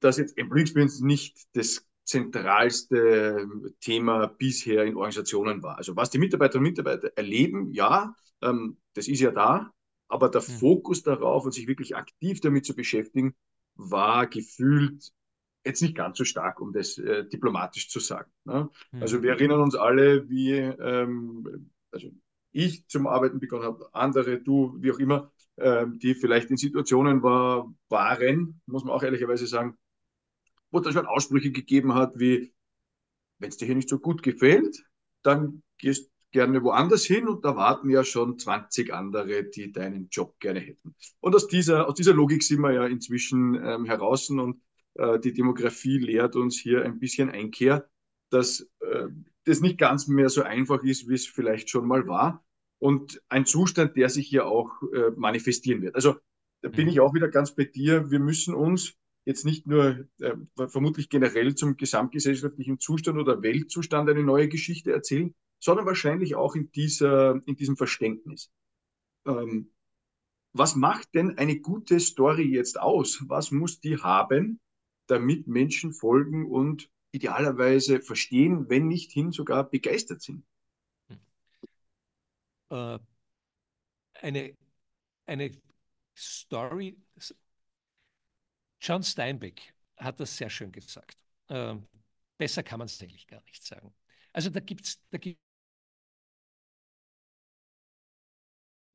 dass 0.00 0.16
jetzt 0.16 0.38
Employee 0.38 0.62
Experience 0.62 1.00
nicht 1.00 1.46
das 1.52 1.86
zentralste 2.04 3.48
Thema 3.80 4.26
bisher 4.26 4.84
in 4.84 4.96
Organisationen 4.96 5.62
war. 5.62 5.76
Also 5.78 5.96
was 5.96 6.10
die 6.10 6.18
Mitarbeiterinnen 6.18 6.66
und 6.66 6.72
Mitarbeiter 6.72 7.12
erleben, 7.16 7.70
ja, 7.72 8.14
ähm, 8.42 8.78
das 8.94 9.08
ist 9.08 9.20
ja 9.20 9.30
da, 9.30 9.72
aber 10.08 10.28
der 10.28 10.40
mhm. 10.40 10.52
Fokus 10.58 11.02
darauf 11.02 11.44
und 11.44 11.52
sich 11.52 11.68
wirklich 11.68 11.96
aktiv 11.96 12.40
damit 12.40 12.66
zu 12.66 12.74
beschäftigen, 12.74 13.34
war 13.74 14.26
gefühlt 14.26 15.12
jetzt 15.64 15.82
nicht 15.82 15.94
ganz 15.94 16.18
so 16.18 16.24
stark, 16.24 16.60
um 16.60 16.72
das 16.72 16.98
äh, 16.98 17.26
diplomatisch 17.28 17.88
zu 17.88 18.00
sagen. 18.00 18.30
Ne? 18.44 18.70
Mhm. 18.92 19.02
Also 19.02 19.22
wir 19.22 19.32
erinnern 19.32 19.60
uns 19.60 19.74
alle, 19.74 20.28
wie 20.28 20.52
ähm, 20.52 21.70
also 21.90 22.08
ich 22.52 22.86
zum 22.88 23.06
Arbeiten 23.06 23.38
begonnen 23.38 23.64
habe, 23.64 23.88
andere, 23.92 24.40
du, 24.40 24.76
wie 24.80 24.90
auch 24.90 24.98
immer, 24.98 25.30
äh, 25.56 25.86
die 25.88 26.14
vielleicht 26.14 26.50
in 26.50 26.56
Situationen 26.56 27.22
war, 27.22 27.72
waren, 27.88 28.60
muss 28.66 28.84
man 28.84 28.94
auch 28.94 29.02
ehrlicherweise 29.02 29.46
sagen, 29.46 29.76
wo 30.70 30.78
es 30.78 30.92
schon 30.92 31.06
Aussprüche 31.06 31.50
gegeben 31.50 31.94
hat, 31.94 32.18
wie, 32.18 32.52
wenn 33.38 33.48
es 33.48 33.56
dir 33.56 33.66
hier 33.66 33.74
nicht 33.74 33.88
so 33.88 33.98
gut 33.98 34.22
gefällt, 34.22 34.84
dann 35.22 35.62
gehst 35.78 36.10
gerne 36.32 36.62
woanders 36.62 37.04
hin 37.04 37.28
und 37.28 37.44
da 37.44 37.56
warten 37.56 37.90
ja 37.90 38.04
schon 38.04 38.38
20 38.38 38.92
andere, 38.94 39.44
die 39.44 39.72
deinen 39.72 40.08
Job 40.10 40.38
gerne 40.38 40.60
hätten. 40.60 40.94
Und 41.20 41.34
aus 41.34 41.48
dieser, 41.48 41.88
aus 41.88 41.94
dieser 41.94 42.14
Logik 42.14 42.42
sind 42.42 42.60
wir 42.60 42.72
ja 42.72 42.86
inzwischen 42.86 43.54
ähm, 43.54 43.84
heraus 43.84 44.30
und 44.30 44.62
äh, 44.94 45.18
die 45.18 45.32
Demografie 45.32 45.98
lehrt 45.98 46.36
uns 46.36 46.58
hier 46.58 46.84
ein 46.84 46.98
bisschen 46.98 47.30
Einkehr, 47.30 47.88
dass 48.30 48.68
äh, 48.80 49.08
das 49.44 49.60
nicht 49.60 49.78
ganz 49.78 50.06
mehr 50.06 50.28
so 50.28 50.42
einfach 50.42 50.82
ist, 50.84 51.08
wie 51.08 51.14
es 51.14 51.26
vielleicht 51.26 51.70
schon 51.70 51.86
mal 51.86 52.06
war. 52.06 52.44
Und 52.78 53.20
ein 53.28 53.44
Zustand, 53.44 53.96
der 53.96 54.08
sich 54.08 54.28
hier 54.28 54.46
auch 54.46 54.70
äh, 54.94 55.10
manifestieren 55.16 55.82
wird. 55.82 55.96
Also 55.96 56.16
da 56.62 56.68
bin 56.68 56.84
mhm. 56.84 56.92
ich 56.92 57.00
auch 57.00 57.14
wieder 57.14 57.28
ganz 57.28 57.54
bei 57.54 57.64
dir. 57.64 58.10
Wir 58.10 58.20
müssen 58.20 58.54
uns 58.54 58.94
jetzt 59.24 59.44
nicht 59.44 59.66
nur 59.66 60.08
äh, 60.20 60.36
vermutlich 60.68 61.08
generell 61.08 61.54
zum 61.54 61.76
gesamtgesellschaftlichen 61.76 62.78
Zustand 62.78 63.18
oder 63.18 63.42
Weltzustand 63.42 64.08
eine 64.08 64.22
neue 64.22 64.48
Geschichte 64.48 64.92
erzählen, 64.92 65.34
sondern 65.58 65.86
wahrscheinlich 65.86 66.34
auch 66.34 66.54
in, 66.54 66.70
dieser, 66.72 67.40
in 67.46 67.56
diesem 67.56 67.76
Verständnis. 67.76 68.50
Ähm, 69.26 69.70
was 70.52 70.74
macht 70.74 71.14
denn 71.14 71.38
eine 71.38 71.60
gute 71.60 72.00
Story 72.00 72.44
jetzt 72.44 72.80
aus? 72.80 73.22
Was 73.28 73.50
muss 73.50 73.80
die 73.80 73.98
haben, 73.98 74.60
damit 75.06 75.46
Menschen 75.46 75.92
folgen 75.92 76.46
und 76.46 76.90
idealerweise 77.12 78.00
verstehen, 78.00 78.68
wenn 78.68 78.88
nicht 78.88 79.12
hin 79.12 79.32
sogar 79.32 79.68
begeistert 79.68 80.22
sind? 80.22 80.44
Äh, 82.70 82.98
eine, 84.14 84.56
eine 85.26 85.52
Story, 86.16 86.96
John 88.80 89.02
Steinbeck 89.02 89.74
hat 89.96 90.20
das 90.20 90.36
sehr 90.36 90.50
schön 90.50 90.72
gesagt. 90.72 91.18
Äh, 91.48 91.76
besser 92.38 92.62
kann 92.62 92.78
man 92.78 92.86
es 92.86 93.00
eigentlich 93.02 93.26
gar 93.26 93.42
nicht 93.42 93.62
sagen. 93.64 93.92
Also 94.32 94.50
da 94.50 94.60
gibt 94.60 94.86
es 94.86 95.02
da 95.10 95.18
in 95.18 95.36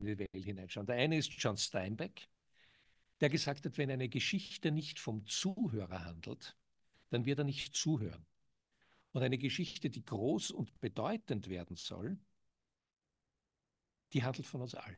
die 0.08 0.18
Welt 0.18 0.30
hineinschauen. 0.34 0.88
Der 0.88 0.96
eine 0.96 1.18
ist 1.18 1.32
John 1.34 1.58
Steinbeck, 1.58 2.28
der 3.22 3.30
gesagt 3.30 3.66
hat, 3.66 3.78
wenn 3.78 3.92
eine 3.92 4.10
Geschichte 4.10 4.72
nicht 4.72 5.00
vom 5.00 5.26
Zuhörer 5.26 6.06
handelt, 6.06 6.58
dann 7.10 7.26
wird 7.26 7.40
er 7.40 7.46
nicht 7.46 7.76
zuhören. 7.76 8.26
Und 9.14 9.24
eine 9.24 9.38
Geschichte, 9.38 9.90
die 9.90 10.04
groß 10.04 10.52
und 10.52 10.80
bedeutend 10.82 11.48
werden 11.48 11.78
soll, 11.78 12.20
die 14.14 14.24
handelt 14.24 14.48
von 14.48 14.62
uns 14.62 14.76
allen. 14.76 14.98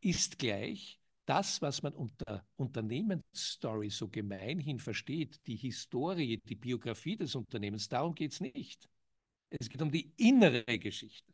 Ist 0.00 0.38
gleich 0.38 1.01
das, 1.24 1.62
was 1.62 1.82
man 1.82 1.94
unter 1.94 2.46
Unternehmensstory 2.56 3.90
so 3.90 4.08
gemeinhin 4.08 4.78
versteht, 4.78 5.40
die 5.46 5.56
Historie, 5.56 6.38
die 6.44 6.56
Biografie 6.56 7.16
des 7.16 7.34
Unternehmens, 7.34 7.88
darum 7.88 8.14
geht 8.14 8.32
es 8.32 8.40
nicht. 8.40 8.88
Es 9.50 9.68
geht 9.68 9.82
um 9.82 9.90
die 9.90 10.12
innere 10.16 10.78
Geschichte. 10.78 11.32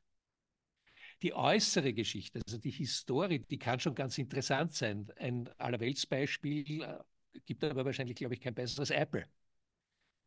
Die 1.22 1.34
äußere 1.34 1.92
Geschichte, 1.94 2.40
also 2.46 2.58
die 2.58 2.70
Historie, 2.70 3.40
die 3.40 3.58
kann 3.58 3.80
schon 3.80 3.94
ganz 3.94 4.18
interessant 4.18 4.72
sein. 4.74 5.10
Ein 5.16 5.48
Allerweltsbeispiel 5.58 6.82
äh, 6.82 6.98
gibt 7.44 7.64
aber 7.64 7.84
wahrscheinlich, 7.84 8.16
glaube 8.16 8.34
ich, 8.34 8.40
kein 8.40 8.54
besseres 8.54 8.90
Apple. 8.90 9.26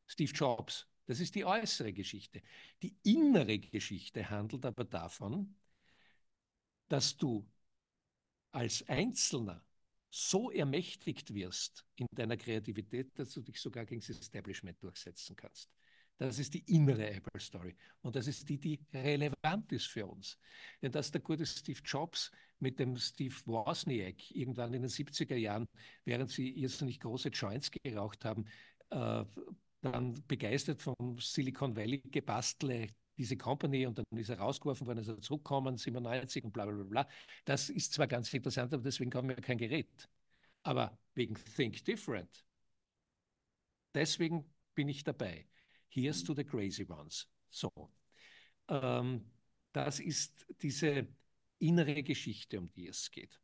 Steve 0.07 0.31
Jobs. 0.33 0.87
Das 1.05 1.19
ist 1.19 1.35
die 1.35 1.45
äußere 1.45 1.93
Geschichte. 1.93 2.41
Die 2.81 2.95
innere 3.03 3.59
Geschichte 3.59 4.29
handelt 4.29 4.65
aber 4.65 4.85
davon, 4.85 5.55
dass 6.87 7.15
du 7.15 7.45
als 8.51 8.87
Einzelner 8.87 9.63
so 10.09 10.51
ermächtigt 10.51 11.33
wirst 11.33 11.85
in 11.95 12.05
deiner 12.11 12.37
Kreativität, 12.37 13.17
dass 13.17 13.31
du 13.31 13.41
dich 13.41 13.59
sogar 13.59 13.85
gegen 13.85 14.01
das 14.01 14.09
Establishment 14.09 14.81
durchsetzen 14.83 15.35
kannst. 15.35 15.69
Das 16.17 16.37
ist 16.37 16.53
die 16.53 16.63
innere 16.71 17.09
Apple 17.09 17.39
Story. 17.41 17.75
Und 18.01 18.15
das 18.15 18.27
ist 18.27 18.47
die, 18.47 18.59
die 18.59 18.79
relevant 18.93 19.71
ist 19.71 19.87
für 19.87 20.05
uns. 20.05 20.37
Denn 20.81 20.91
dass 20.91 21.09
der 21.09 21.21
gute 21.21 21.45
Steve 21.45 21.79
Jobs 21.83 22.31
mit 22.59 22.77
dem 22.77 22.95
Steve 22.97 23.33
Wozniak 23.45 24.29
irgendwann 24.29 24.73
in 24.73 24.83
den 24.83 24.91
70er 24.91 25.35
Jahren, 25.35 25.65
während 26.05 26.29
sie 26.29 26.49
irrsinnig 26.49 26.99
große 26.99 27.29
Joints 27.29 27.71
geraucht 27.71 28.23
haben, 28.23 28.45
äh, 28.91 29.25
dann 29.81 30.13
begeistert 30.27 30.81
vom 30.81 31.17
Silicon 31.17 31.75
Valley 31.75 32.01
gebastle 32.11 32.89
diese 33.17 33.37
Company 33.37 33.85
und 33.85 33.97
dann 33.97 34.05
ist 34.17 34.29
er 34.29 34.39
rausgeworfen 34.39 34.87
worden, 34.87 34.99
ist 34.99 35.07
er 35.07 35.21
zurückgekommen, 35.21 35.77
97 35.77 36.43
und 36.43 36.51
bla 36.53 36.65
bla 36.65 36.83
bla. 36.83 37.07
Das 37.45 37.69
ist 37.69 37.93
zwar 37.93 38.07
ganz 38.07 38.33
interessant, 38.33 38.73
aber 38.73 38.83
deswegen 38.83 39.13
haben 39.13 39.29
wir 39.29 39.35
kein 39.35 39.57
Gerät. 39.57 40.09
Aber 40.63 40.97
wegen 41.13 41.35
Think 41.55 41.83
Different, 41.85 42.45
deswegen 43.93 44.45
bin 44.75 44.89
ich 44.89 45.03
dabei. 45.03 45.47
Here's 45.89 46.23
to 46.23 46.33
the 46.33 46.43
crazy 46.43 46.85
ones. 46.87 47.27
So. 47.49 47.71
Ähm, 48.69 49.25
das 49.73 49.99
ist 49.99 50.45
diese 50.61 51.07
innere 51.59 52.03
Geschichte, 52.03 52.59
um 52.59 52.71
die 52.73 52.87
es 52.87 53.11
geht. 53.11 53.39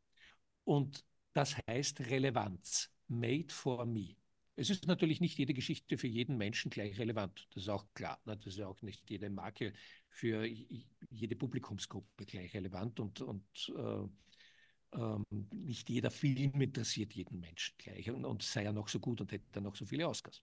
Und 0.64 1.04
das 1.32 1.56
heißt 1.68 2.00
Relevanz. 2.00 2.90
Made 3.08 3.52
for 3.52 3.86
me. 3.86 4.16
Es 4.58 4.70
ist 4.70 4.88
natürlich 4.88 5.20
nicht 5.20 5.38
jede 5.38 5.54
Geschichte 5.54 5.96
für 5.96 6.08
jeden 6.08 6.36
Menschen 6.36 6.68
gleich 6.68 6.98
relevant. 6.98 7.46
Das 7.54 7.62
ist 7.62 7.68
auch 7.68 7.86
klar. 7.94 8.20
Ne? 8.24 8.36
Das 8.36 8.54
ist 8.54 8.60
auch 8.60 8.82
nicht 8.82 9.08
jede 9.08 9.30
Marke 9.30 9.72
für 10.08 10.44
jede 10.44 11.36
Publikumsgruppe 11.36 12.26
gleich 12.26 12.52
relevant 12.54 12.98
und, 12.98 13.20
und 13.20 13.72
äh, 13.76 14.98
äh, 14.98 15.18
nicht 15.54 15.88
jeder 15.88 16.10
Film 16.10 16.60
interessiert 16.60 17.14
jeden 17.14 17.38
Menschen 17.38 17.76
gleich 17.78 18.10
und, 18.10 18.24
und 18.24 18.42
sei 18.42 18.64
er 18.64 18.72
noch 18.72 18.88
so 18.88 18.98
gut 18.98 19.20
und 19.20 19.30
hätte 19.30 19.46
dann 19.52 19.62
noch 19.62 19.76
so 19.76 19.86
viele 19.86 20.08
Oscars. 20.08 20.42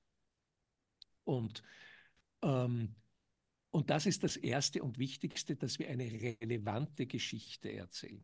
Und 1.26 1.62
ähm, 2.42 2.96
und 3.72 3.90
das 3.90 4.06
ist 4.06 4.24
das 4.24 4.38
Erste 4.38 4.82
und 4.82 4.98
Wichtigste, 4.98 5.58
dass 5.58 5.78
wir 5.78 5.90
eine 5.90 6.10
relevante 6.10 7.06
Geschichte 7.06 7.74
erzählen, 7.74 8.24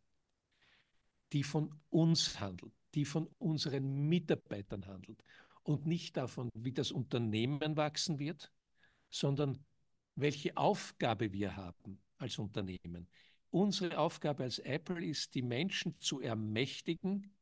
die 1.34 1.44
von 1.44 1.78
uns 1.90 2.40
handelt, 2.40 2.72
die 2.96 3.04
von 3.04 3.28
unseren 3.40 4.08
Mitarbeitern 4.08 4.86
handelt 4.86 5.22
und 5.64 5.86
nicht 5.86 6.18
davon, 6.18 6.50
wie 6.54 6.74
das 6.74 6.92
Unternehmen 6.92 7.78
wachsen 7.78 8.20
wird, 8.20 8.52
sondern 9.10 9.64
welche 10.16 10.58
Aufgabe 10.58 11.32
wir 11.34 11.56
haben 11.56 12.02
als 12.18 12.38
Unternehmen. 12.38 13.08
Unsere 13.50 13.98
Aufgabe 13.98 14.44
als 14.44 14.60
Apple 14.60 15.06
ist, 15.06 15.36
die 15.36 15.42
Menschen 15.42 15.98
zu 16.00 16.22
ermächtigen, 16.22 17.34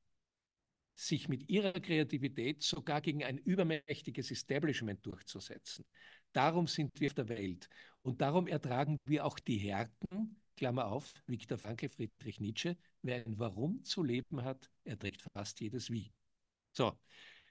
sich 0.96 1.30
mit 1.30 1.50
ihrer 1.50 1.72
Kreativität 1.72 2.62
sogar 2.62 3.00
gegen 3.00 3.24
ein 3.24 3.38
übermächtiges 3.38 4.32
Establishment 4.32 5.06
durchzusetzen. 5.06 5.86
Darum 6.34 6.68
sind 6.68 6.92
wir 7.00 7.08
auf 7.08 7.14
der 7.14 7.30
Welt. 7.30 7.70
Und 8.02 8.22
darum 8.22 8.48
ertragen 8.48 8.98
wir 9.06 9.26
auch 9.26 9.40
die 9.40 9.58
Härten, 9.58 10.42
Klammer 10.58 10.88
auf, 10.88 11.14
Viktor 11.26 11.58
Frankl, 11.58 11.88
Friedrich 11.88 12.42
Nietzsche, 12.42 12.78
wer 13.02 13.26
ein 13.26 13.40
Warum 13.40 13.82
zu 13.84 14.04
leben 14.04 14.44
hat, 14.44 14.70
erträgt 14.84 15.22
fast 15.22 15.62
jedes 15.62 15.90
Wie. 15.90 16.12
So, 16.74 17.00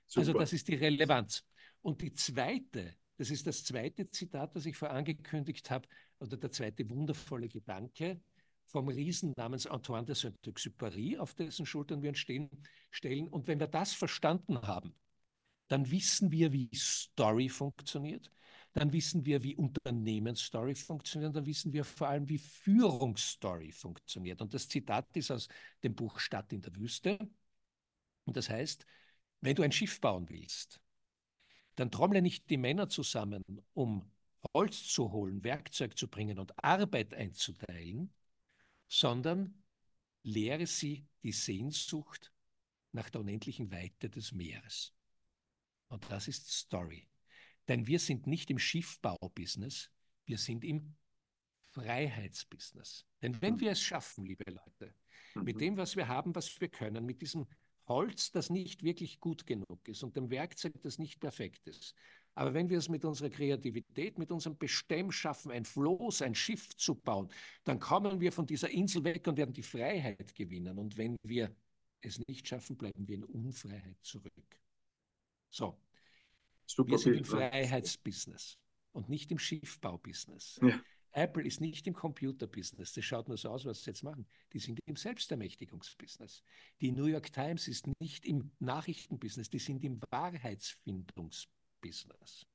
Super. 0.08 0.20
also 0.20 0.32
das 0.38 0.52
ist 0.52 0.66
die 0.68 0.74
Relevanz. 0.74 1.44
Und 1.82 2.00
die 2.02 2.12
zweite, 2.12 2.96
das 3.16 3.30
ist 3.30 3.46
das 3.46 3.64
zweite 3.64 4.10
Zitat, 4.10 4.56
das 4.56 4.66
ich 4.66 4.76
vorangekündigt 4.76 5.70
habe, 5.70 5.88
oder 6.18 6.36
der 6.36 6.50
zweite 6.50 6.88
wundervolle 6.90 7.48
Gedanke 7.48 8.20
vom 8.64 8.88
Riesen 8.88 9.32
namens 9.36 9.66
Antoine 9.66 10.04
de 10.04 10.14
Saint-Exupéry, 10.14 11.18
auf 11.18 11.34
dessen 11.34 11.64
Schultern 11.64 12.02
wir 12.02 12.10
uns 12.10 12.18
stehen, 12.18 12.50
stellen. 12.90 13.28
Und 13.28 13.46
wenn 13.46 13.60
wir 13.60 13.66
das 13.66 13.92
verstanden 13.92 14.60
haben, 14.62 14.94
dann 15.68 15.90
wissen 15.90 16.30
wir, 16.30 16.52
wie 16.52 16.70
Story 16.74 17.48
funktioniert, 17.48 18.30
dann 18.72 18.92
wissen 18.92 19.24
wir, 19.24 19.42
wie 19.42 19.56
Unternehmensstory 19.56 20.74
funktioniert, 20.74 21.34
dann 21.34 21.46
wissen 21.46 21.72
wir 21.72 21.84
vor 21.84 22.08
allem, 22.08 22.28
wie 22.28 22.38
Führungsstory 22.38 23.72
funktioniert. 23.72 24.40
Und 24.40 24.54
das 24.54 24.68
Zitat 24.68 25.16
ist 25.16 25.30
aus 25.30 25.48
dem 25.82 25.94
Buch 25.94 26.18
Stadt 26.18 26.52
in 26.52 26.60
der 26.60 26.74
Wüste. 26.76 27.18
Und 28.24 28.36
das 28.36 28.50
heißt, 28.50 28.84
wenn 29.40 29.56
du 29.56 29.62
ein 29.62 29.72
Schiff 29.72 30.00
bauen 30.00 30.28
willst, 30.28 30.80
dann 31.76 31.90
trommle 31.90 32.22
nicht 32.22 32.50
die 32.50 32.56
Männer 32.56 32.88
zusammen, 32.88 33.42
um 33.72 34.10
Holz 34.54 34.88
zu 34.88 35.12
holen, 35.12 35.44
Werkzeug 35.44 35.96
zu 35.96 36.08
bringen 36.08 36.38
und 36.38 36.52
Arbeit 36.62 37.14
einzuteilen, 37.14 38.12
sondern 38.88 39.62
lehre 40.22 40.66
sie 40.66 41.06
die 41.22 41.32
Sehnsucht 41.32 42.32
nach 42.92 43.10
der 43.10 43.20
unendlichen 43.20 43.70
Weite 43.70 44.10
des 44.10 44.32
Meeres. 44.32 44.94
Und 45.88 46.10
das 46.10 46.28
ist 46.28 46.50
Story. 46.50 47.08
Denn 47.68 47.86
wir 47.86 47.98
sind 47.98 48.26
nicht 48.26 48.50
im 48.50 48.58
Schiffbau-Business, 48.58 49.90
wir 50.24 50.38
sind 50.38 50.64
im 50.64 50.96
Freiheitsbusiness. 51.72 53.06
Denn 53.22 53.40
wenn 53.40 53.54
mhm. 53.54 53.60
wir 53.60 53.72
es 53.72 53.82
schaffen, 53.82 54.24
liebe 54.24 54.50
Leute, 54.50 54.94
mit 55.34 55.56
mhm. 55.56 55.60
dem, 55.60 55.76
was 55.76 55.96
wir 55.96 56.08
haben, 56.08 56.34
was 56.34 56.60
wir 56.60 56.68
können, 56.68 57.04
mit 57.04 57.20
diesem 57.20 57.46
Holz, 57.88 58.30
das 58.30 58.50
nicht 58.50 58.82
wirklich 58.82 59.20
gut 59.20 59.46
genug 59.46 59.88
ist 59.88 60.02
und 60.02 60.16
dem 60.16 60.30
Werkzeug, 60.30 60.74
das 60.82 60.98
nicht 60.98 61.20
perfekt 61.20 61.66
ist, 61.66 61.94
Aber 62.38 62.54
wenn 62.54 62.70
wir 62.70 62.78
es 62.78 62.88
mit 62.88 63.04
unserer 63.04 63.30
Kreativität, 63.30 64.16
mit 64.16 64.30
unserem 64.30 64.56
Bestemm 64.56 65.10
schaffen, 65.10 65.50
ein 65.50 65.64
Floß, 65.64 66.22
ein 66.22 66.36
Schiff 66.36 66.68
zu 66.76 66.94
bauen, 66.94 67.28
dann 67.64 67.80
kommen 67.80 68.20
wir 68.20 68.30
von 68.30 68.46
dieser 68.46 68.70
Insel 68.70 69.02
weg 69.02 69.26
und 69.26 69.36
werden 69.36 69.52
die 69.52 69.64
Freiheit 69.64 70.36
gewinnen. 70.36 70.78
Und 70.78 70.96
wenn 70.96 71.16
wir 71.24 71.52
es 72.00 72.20
nicht 72.28 72.46
schaffen, 72.46 72.76
bleiben 72.76 73.08
wir 73.08 73.16
in 73.16 73.24
Unfreiheit 73.24 73.96
zurück. 74.02 74.60
So. 75.50 75.80
Super 76.64 76.92
wir 76.92 76.98
sind 76.98 77.14
im 77.14 77.24
Freiheitsbusiness 77.24 78.56
und 78.92 79.08
nicht 79.08 79.32
im 79.32 79.40
Schiffbaubusiness. 79.40 80.60
Ja. 80.62 80.80
Apple 81.12 81.44
ist 81.44 81.60
nicht 81.60 81.86
im 81.86 81.94
Computerbusiness, 81.94 82.92
das 82.92 83.04
schaut 83.04 83.28
nur 83.28 83.36
so 83.36 83.50
aus, 83.50 83.64
was 83.64 83.82
sie 83.82 83.90
jetzt 83.90 84.02
machen. 84.02 84.26
Die 84.52 84.58
sind 84.58 84.80
im 84.86 84.96
Selbstermächtigungsbusiness. 84.96 86.42
Die 86.80 86.90
New 86.92 87.06
York 87.06 87.32
Times 87.32 87.68
ist 87.68 87.86
nicht 88.00 88.26
im 88.26 88.50
Nachrichtenbusiness, 88.58 89.50
die 89.50 89.58
sind 89.58 89.84
im 89.84 90.00
Wahrheitsfindungsbusiness. 90.10 92.46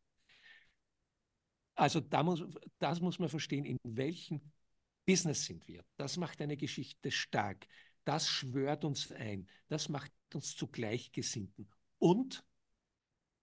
Also 1.75 1.99
da 1.99 2.23
muss, 2.23 2.43
das 2.79 3.01
muss 3.01 3.19
man 3.19 3.29
verstehen, 3.29 3.65
in 3.65 3.77
welchem 3.83 4.41
Business 5.05 5.45
sind 5.45 5.67
wir. 5.67 5.85
Das 5.97 6.17
macht 6.17 6.41
eine 6.41 6.57
Geschichte 6.57 7.11
stark. 7.11 7.67
Das 8.05 8.27
schwört 8.29 8.85
uns 8.85 9.11
ein. 9.11 9.47
Das 9.67 9.89
macht 9.89 10.11
uns 10.33 10.55
zu 10.55 10.67
Gleichgesinnten. 10.67 11.69
Und 11.99 12.43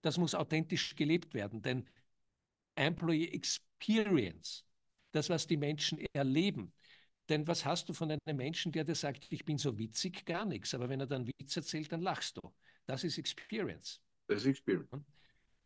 das 0.02 0.18
muss 0.18 0.34
authentisch 0.34 0.96
gelebt 0.96 1.34
werden, 1.34 1.62
denn 1.62 1.88
Employee 2.74 3.28
Experience 3.28 4.64
das, 5.12 5.28
was 5.28 5.46
die 5.46 5.56
Menschen 5.56 5.98
erleben. 6.12 6.72
Denn 7.28 7.46
was 7.46 7.64
hast 7.64 7.88
du 7.88 7.92
von 7.92 8.10
einem 8.10 8.36
Menschen, 8.36 8.72
der 8.72 8.84
dir 8.84 8.94
sagt, 8.94 9.26
ich 9.30 9.44
bin 9.44 9.56
so 9.56 9.78
witzig? 9.78 10.24
Gar 10.24 10.44
nichts. 10.44 10.74
Aber 10.74 10.88
wenn 10.88 11.00
er 11.00 11.06
dann 11.06 11.26
Witz 11.26 11.56
erzählt, 11.56 11.92
dann 11.92 12.02
lachst 12.02 12.36
du. 12.36 12.52
Das 12.86 13.04
ist 13.04 13.18
Experience. 13.18 14.00
Das 14.26 14.42
ist 14.42 14.46
Experience. 14.46 15.04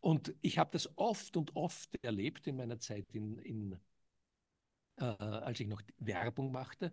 Und 0.00 0.34
ich 0.42 0.58
habe 0.58 0.70
das 0.72 0.90
oft 0.98 1.36
und 1.38 1.56
oft 1.56 1.88
erlebt 2.02 2.46
in 2.46 2.56
meiner 2.56 2.78
Zeit, 2.78 3.06
in, 3.12 3.38
in 3.38 3.80
äh, 4.96 5.04
als 5.04 5.60
ich 5.60 5.66
noch 5.66 5.80
Werbung 5.98 6.52
machte, 6.52 6.92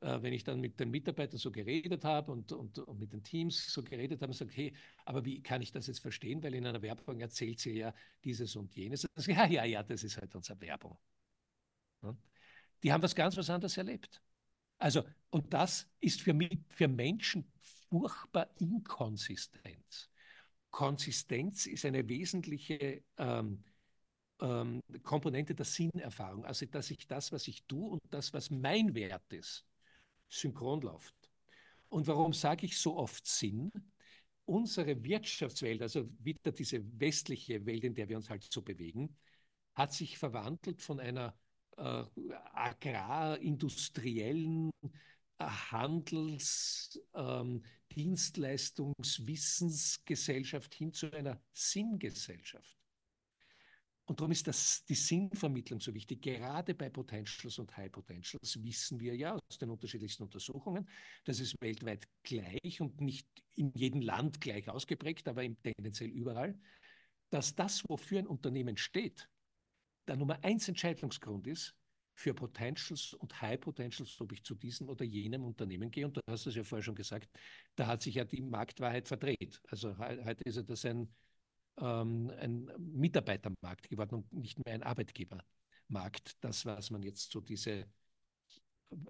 äh, 0.00 0.20
wenn 0.22 0.32
ich 0.32 0.44
dann 0.44 0.60
mit 0.60 0.80
den 0.80 0.90
Mitarbeitern 0.90 1.38
so 1.38 1.52
geredet 1.52 2.04
habe 2.04 2.32
und, 2.32 2.52
und, 2.52 2.78
und 2.78 2.98
mit 2.98 3.12
den 3.12 3.22
Teams 3.22 3.72
so 3.72 3.82
geredet 3.82 4.22
habe 4.22 4.30
und 4.30 4.36
sage, 4.36 4.50
hey, 4.52 4.74
aber 5.04 5.24
wie 5.24 5.42
kann 5.42 5.62
ich 5.62 5.72
das 5.72 5.86
jetzt 5.86 6.00
verstehen? 6.00 6.42
Weil 6.42 6.54
in 6.54 6.66
einer 6.66 6.82
Werbung 6.82 7.20
erzählt 7.20 7.60
sie 7.60 7.78
ja 7.78 7.94
dieses 8.24 8.56
und 8.56 8.74
jenes. 8.74 9.06
Also, 9.14 9.30
ja, 9.30 9.46
ja, 9.46 9.64
ja, 9.64 9.82
das 9.82 10.02
ist 10.02 10.16
halt 10.16 10.34
unsere 10.34 10.60
Werbung. 10.60 10.98
Die 12.82 12.92
haben 12.92 13.02
was 13.02 13.14
ganz 13.14 13.36
was 13.36 13.50
anderes 13.50 13.76
erlebt. 13.76 14.22
Also, 14.78 15.04
und 15.28 15.52
das 15.52 15.86
ist 16.00 16.22
für, 16.22 16.32
mich, 16.32 16.58
für 16.68 16.88
Menschen 16.88 17.50
furchtbar 17.90 18.48
inkonsistent. 18.58 20.10
Konsistenz 20.70 21.66
ist 21.66 21.84
eine 21.84 22.08
wesentliche 22.08 23.02
ähm, 23.18 23.62
ähm, 24.40 24.80
Komponente 25.02 25.54
der 25.54 25.66
Sinnerfahrung. 25.66 26.44
Also, 26.46 26.66
dass 26.66 26.90
ich 26.90 27.06
das, 27.06 27.32
was 27.32 27.46
ich 27.48 27.64
tue 27.64 27.90
und 27.90 28.00
das, 28.10 28.32
was 28.32 28.50
mein 28.50 28.94
Wert 28.94 29.30
ist, 29.32 29.66
synchron 30.28 30.80
läuft. 30.80 31.14
Und 31.88 32.06
warum 32.06 32.32
sage 32.32 32.66
ich 32.66 32.78
so 32.78 32.96
oft 32.96 33.26
Sinn? 33.26 33.70
Unsere 34.46 35.04
Wirtschaftswelt, 35.04 35.82
also 35.82 36.08
wieder 36.20 36.52
diese 36.52 36.80
westliche 36.98 37.64
Welt, 37.66 37.84
in 37.84 37.94
der 37.94 38.08
wir 38.08 38.16
uns 38.16 38.30
halt 38.30 38.44
so 38.50 38.62
bewegen, 38.62 39.16
hat 39.74 39.92
sich 39.92 40.18
verwandelt 40.18 40.80
von 40.82 41.00
einer 41.00 41.38
äh, 41.80 42.04
agrarindustriellen 42.52 44.70
äh, 45.38 45.44
Handels-, 45.44 47.00
ähm, 47.14 47.62
Dienstleistungs-, 47.92 49.26
Wissensgesellschaft 49.26 50.74
hin 50.74 50.92
zu 50.92 51.10
einer 51.12 51.42
Sinngesellschaft. 51.52 52.76
Und 54.04 54.20
darum 54.20 54.32
ist 54.32 54.46
das, 54.48 54.84
die 54.86 54.96
Sinnvermittlung 54.96 55.80
so 55.80 55.94
wichtig. 55.94 56.20
Gerade 56.20 56.74
bei 56.74 56.90
Potentials 56.90 57.60
und 57.60 57.76
High 57.76 57.92
Potentials 57.92 58.60
wissen 58.60 58.98
wir 58.98 59.14
ja 59.14 59.34
aus 59.34 59.58
den 59.58 59.70
unterschiedlichsten 59.70 60.24
Untersuchungen, 60.24 60.88
dass 61.24 61.38
es 61.38 61.54
weltweit 61.60 62.08
gleich 62.24 62.80
und 62.80 63.00
nicht 63.00 63.28
in 63.54 63.70
jedem 63.72 64.00
Land 64.00 64.40
gleich 64.40 64.68
ausgeprägt, 64.68 65.28
aber 65.28 65.44
tendenziell 65.62 66.10
überall, 66.10 66.58
dass 67.30 67.54
das, 67.54 67.88
wofür 67.88 68.18
ein 68.18 68.26
Unternehmen 68.26 68.76
steht, 68.76 69.30
der 70.10 70.16
Nummer 70.16 70.42
eins 70.42 70.66
Entscheidungsgrund 70.66 71.46
ist 71.46 71.72
für 72.14 72.34
Potentials 72.34 73.14
und 73.14 73.40
High 73.40 73.60
Potentials, 73.60 74.20
ob 74.20 74.32
ich 74.32 74.42
zu 74.42 74.56
diesem 74.56 74.88
oder 74.88 75.04
jenem 75.04 75.44
Unternehmen 75.44 75.88
gehe. 75.88 76.04
Und 76.04 76.16
du 76.16 76.20
hast 76.28 76.46
es 76.46 76.56
ja 76.56 76.64
vorher 76.64 76.82
schon 76.82 76.96
gesagt, 76.96 77.30
da 77.76 77.86
hat 77.86 78.02
sich 78.02 78.16
ja 78.16 78.24
die 78.24 78.42
Marktwahrheit 78.42 79.06
verdreht. 79.06 79.62
Also 79.68 79.96
heute 79.98 80.42
ist 80.44 80.56
ja 80.56 80.62
das 80.62 80.84
ein, 80.84 81.14
ähm, 81.78 82.32
ein 82.40 82.68
Mitarbeitermarkt 82.76 83.88
geworden 83.88 84.16
und 84.16 84.32
nicht 84.32 84.58
mehr 84.64 84.74
ein 84.74 84.82
Arbeitgebermarkt. 84.82 86.36
Das, 86.40 86.66
was 86.66 86.90
man 86.90 87.04
jetzt 87.04 87.30
so 87.30 87.40
diese 87.40 87.86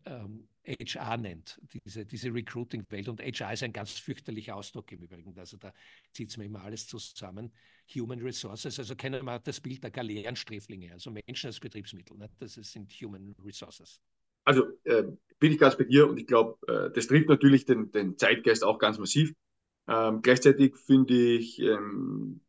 ähm, 0.04 0.48
HR 0.64 1.16
nennt, 1.16 1.60
diese, 1.84 2.04
diese 2.04 2.32
Recruiting-Welt. 2.32 3.08
Und 3.08 3.20
HR 3.20 3.52
ist 3.52 3.62
ein 3.62 3.72
ganz 3.72 3.92
fürchterlicher 3.92 4.56
Ausdruck 4.56 4.92
im 4.92 5.02
Übrigen. 5.02 5.36
Also 5.38 5.56
da 5.56 5.72
zieht 6.12 6.30
es 6.30 6.36
mir 6.36 6.44
immer 6.44 6.62
alles 6.62 6.86
zusammen. 6.86 7.52
Human 7.94 8.20
Resources, 8.20 8.78
also 8.78 8.94
kennen 8.94 9.24
wir 9.24 9.38
das 9.40 9.60
Bild 9.60 9.82
der 9.82 9.90
Galeerensträflinge, 9.90 10.92
also 10.92 11.10
Menschen 11.10 11.48
als 11.48 11.58
Betriebsmittel. 11.58 12.16
Ne? 12.16 12.30
Das 12.38 12.54
sind 12.54 12.92
Human 12.92 13.34
Resources. 13.44 14.00
Also 14.44 14.66
äh, 14.84 15.04
bin 15.38 15.52
ich 15.52 15.58
ganz 15.58 15.76
bei 15.76 15.84
dir 15.84 16.08
und 16.08 16.18
ich 16.18 16.26
glaube, 16.26 16.58
äh, 16.68 16.90
das 16.92 17.06
trifft 17.06 17.28
natürlich 17.28 17.64
den, 17.64 17.90
den 17.90 18.16
Zeitgeist 18.16 18.64
auch 18.64 18.78
ganz 18.78 18.98
massiv. 18.98 19.34
Ähm, 19.88 20.22
gleichzeitig 20.22 20.76
finde 20.76 21.14
ich 21.14 21.58
ähm, 21.60 22.40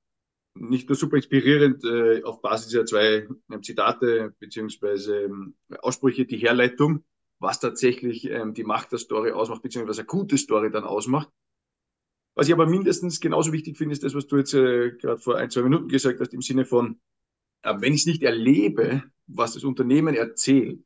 nicht 0.54 0.90
nur 0.90 0.96
super 0.96 1.16
inspirierend 1.16 1.84
äh, 1.84 2.24
auf 2.24 2.42
Basis 2.42 2.68
dieser 2.68 2.86
zwei 2.86 3.28
äh, 3.50 3.62
Zitate 3.62 4.36
beziehungsweise 4.40 5.24
ähm, 5.24 5.56
Aussprüche 5.80 6.26
die 6.26 6.38
Herleitung, 6.38 7.04
was 7.42 7.60
tatsächlich 7.60 8.30
ähm, 8.30 8.54
die 8.54 8.64
Macht 8.64 8.92
der 8.92 9.00
Story 9.00 9.32
ausmacht, 9.32 9.64
beziehungsweise 9.64 9.90
was 9.90 10.00
eine 10.00 10.06
gute 10.06 10.38
Story 10.38 10.72
dann 10.72 10.84
ausmacht. 10.84 11.28
Was 12.36 12.48
ich 12.48 12.54
aber 12.54 12.68
mindestens 12.68 13.20
genauso 13.20 13.52
wichtig 13.52 13.78
finde, 13.78 13.94
ist 13.94 14.04
das, 14.04 14.14
was 14.14 14.28
du 14.28 14.38
jetzt 14.38 14.54
äh, 14.54 14.92
gerade 14.92 15.18
vor 15.18 15.38
ein, 15.38 15.50
zwei 15.50 15.64
Minuten 15.64 15.90
gesagt 15.90 16.20
hast, 16.20 16.34
im 16.34 16.42
Sinne 16.42 16.66
von, 16.66 17.02
äh, 17.64 17.74
wenn 17.80 17.94
ich 17.94 18.02
es 18.02 18.06
nicht 18.06 18.22
erlebe, 18.22 19.04
was 19.26 19.56
das 19.56 19.64
Unternehmen 19.64 20.16
erzählt, 20.16 20.84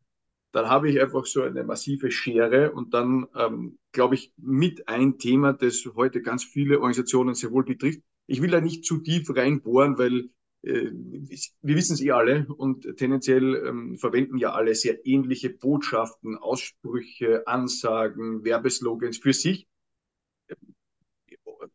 dann 0.54 0.70
habe 0.70 0.90
ich 0.90 1.02
einfach 1.02 1.26
so 1.26 1.42
eine 1.42 1.66
massive 1.66 2.10
Schere 2.10 2.72
und 2.72 2.94
dann, 2.94 3.28
ähm, 3.36 3.78
glaube 3.92 4.16
ich, 4.16 4.32
mit 4.38 4.88
ein 4.88 5.18
Thema, 5.18 5.52
das 5.52 5.86
heute 5.96 6.22
ganz 6.22 6.46
viele 6.46 6.78
Organisationen 6.78 7.36
sehr 7.36 7.52
wohl 7.52 7.66
betrifft. 7.66 8.00
Ich 8.28 8.42
will 8.42 8.52
da 8.52 8.62
nicht 8.62 8.86
zu 8.86 9.00
tief 9.00 9.30
reinbohren, 9.30 9.98
weil 9.98 10.30
wir 10.66 11.76
wissen 11.76 11.94
es 11.94 12.02
eh 12.02 12.12
alle 12.12 12.48
und 12.48 12.98
tendenziell 12.98 13.56
ähm, 13.68 13.98
verwenden 13.98 14.38
ja 14.38 14.54
alle 14.54 14.74
sehr 14.74 15.06
ähnliche 15.06 15.52
Botschaften, 15.52 16.38
Aussprüche, 16.38 17.46
Ansagen, 17.48 18.44
Werbeslogans 18.44 19.20
für 19.20 19.34
sich. 19.34 19.68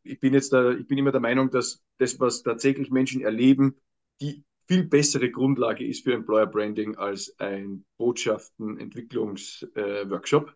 Ich 0.03 0.18
bin 0.18 0.35
jetzt 0.35 0.53
da, 0.53 0.72
ich 0.72 0.88
bin 0.88 0.98
immer 0.98 1.12
der 1.12 1.20
Meinung, 1.20 1.50
dass 1.50 1.85
das, 1.98 2.18
was 2.18 2.42
tatsächlich 2.42 2.90
Menschen 2.90 3.22
erleben, 3.22 3.76
die 4.20 4.42
viel 4.66 4.83
bessere 4.85 5.31
Grundlage 5.31 5.87
ist 5.87 6.03
für 6.05 6.12
Employer 6.12 6.46
Branding 6.46 6.96
als 6.96 7.38
ein 7.38 7.85
Botschaften-Entwicklungsworkshop. 7.96 10.48
Äh, 10.48 10.53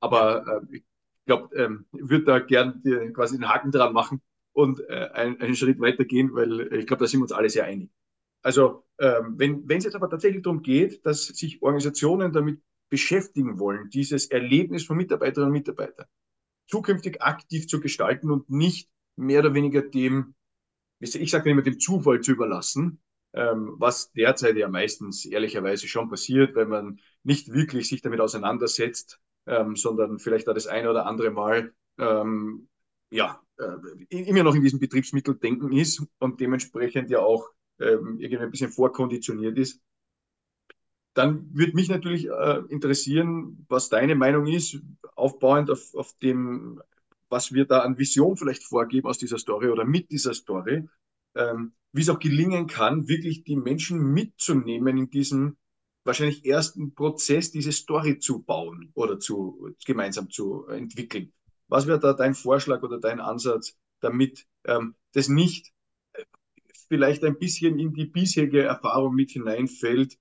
Aber 0.00 0.62
äh, 0.70 0.76
ich 0.76 0.84
glaube, 1.26 1.54
ähm, 1.56 1.86
ich 1.92 2.08
würde 2.08 2.24
da 2.24 2.38
gern 2.38 2.80
die, 2.84 3.12
quasi 3.12 3.36
den 3.36 3.48
Haken 3.48 3.70
dran 3.70 3.92
machen 3.92 4.22
und 4.56 4.80
äh, 4.88 5.10
ein, 5.12 5.38
einen 5.40 5.54
Schritt 5.54 5.80
weitergehen, 5.80 6.34
weil 6.34 6.72
ich 6.72 6.86
glaube, 6.86 7.04
da 7.04 7.06
sind 7.06 7.20
wir 7.20 7.24
uns 7.24 7.32
alle 7.32 7.50
sehr 7.50 7.64
einig. 7.64 7.90
Also 8.42 8.84
ähm, 8.98 9.34
wenn 9.36 9.68
es 9.68 9.84
jetzt 9.84 9.96
aber 9.96 10.08
tatsächlich 10.08 10.42
darum 10.42 10.62
geht, 10.62 11.04
dass 11.04 11.26
sich 11.26 11.62
Organisationen 11.62 12.32
damit 12.32 12.62
beschäftigen 12.88 13.58
wollen, 13.58 13.90
dieses 13.90 14.26
Erlebnis 14.26 14.84
von 14.84 14.96
Mitarbeiterinnen 14.96 15.48
und 15.48 15.58
Mitarbeitern 15.58 16.06
zukünftig 16.68 17.22
aktiv 17.22 17.68
zu 17.68 17.80
gestalten 17.80 18.30
und 18.30 18.48
nicht 18.48 18.88
mehr 19.16 19.40
oder 19.40 19.54
weniger 19.54 19.82
dem, 19.82 20.34
ich 21.00 21.30
sage 21.30 21.50
immer, 21.50 21.62
dem 21.62 21.78
Zufall 21.78 22.22
zu 22.22 22.32
überlassen, 22.32 23.02
ähm, 23.34 23.74
was 23.76 24.10
derzeit 24.12 24.56
ja 24.56 24.68
meistens 24.68 25.26
ehrlicherweise 25.26 25.86
schon 25.86 26.08
passiert, 26.08 26.54
wenn 26.54 26.68
man 26.68 27.00
nicht 27.22 27.52
wirklich 27.52 27.88
sich 27.88 28.00
damit 28.00 28.20
auseinandersetzt, 28.20 29.20
ähm, 29.46 29.76
sondern 29.76 30.18
vielleicht 30.18 30.48
da 30.48 30.54
das 30.54 30.66
eine 30.66 30.88
oder 30.88 31.04
andere 31.06 31.30
Mal 31.30 31.74
ähm, 31.98 32.68
ja, 33.10 33.40
äh, 33.40 33.45
immer 34.08 34.42
noch 34.42 34.54
in 34.54 34.62
diesem 34.62 34.80
Betriebsmitteldenken 34.80 35.72
ist 35.72 36.02
und 36.18 36.40
dementsprechend 36.40 37.10
ja 37.10 37.20
auch 37.20 37.48
ähm, 37.78 38.18
irgendwie 38.20 38.38
ein 38.38 38.50
bisschen 38.50 38.70
vorkonditioniert 38.70 39.58
ist. 39.58 39.80
Dann 41.14 41.48
würde 41.54 41.74
mich 41.74 41.88
natürlich 41.88 42.28
äh, 42.28 42.62
interessieren, 42.68 43.64
was 43.68 43.88
deine 43.88 44.14
Meinung 44.14 44.46
ist, 44.46 44.78
aufbauend 45.14 45.70
auf, 45.70 45.94
auf 45.94 46.12
dem, 46.18 46.82
was 47.30 47.52
wir 47.52 47.64
da 47.64 47.80
an 47.80 47.98
Vision 47.98 48.36
vielleicht 48.36 48.64
vorgeben 48.64 49.08
aus 49.08 49.18
dieser 49.18 49.38
Story 49.38 49.68
oder 49.68 49.86
mit 49.86 50.10
dieser 50.10 50.34
Story, 50.34 50.86
ähm, 51.34 51.72
wie 51.92 52.02
es 52.02 52.10
auch 52.10 52.18
gelingen 52.18 52.66
kann, 52.66 53.08
wirklich 53.08 53.44
die 53.44 53.56
Menschen 53.56 54.12
mitzunehmen 54.12 54.98
in 54.98 55.10
diesem 55.10 55.56
wahrscheinlich 56.04 56.44
ersten 56.44 56.94
Prozess, 56.94 57.50
diese 57.50 57.72
Story 57.72 58.18
zu 58.18 58.42
bauen 58.42 58.90
oder 58.94 59.18
zu 59.18 59.74
gemeinsam 59.84 60.30
zu 60.30 60.66
entwickeln. 60.66 61.32
Was 61.68 61.86
wäre 61.86 61.98
da 61.98 62.12
dein 62.12 62.34
Vorschlag 62.34 62.82
oder 62.82 62.98
dein 62.98 63.20
Ansatz, 63.20 63.76
damit 64.00 64.46
ähm, 64.64 64.94
das 65.12 65.28
nicht 65.28 65.72
vielleicht 66.88 67.24
ein 67.24 67.38
bisschen 67.38 67.78
in 67.78 67.92
die 67.92 68.06
bisherige 68.06 68.62
Erfahrung 68.62 69.14
mit 69.14 69.30
hineinfällt, 69.30 70.18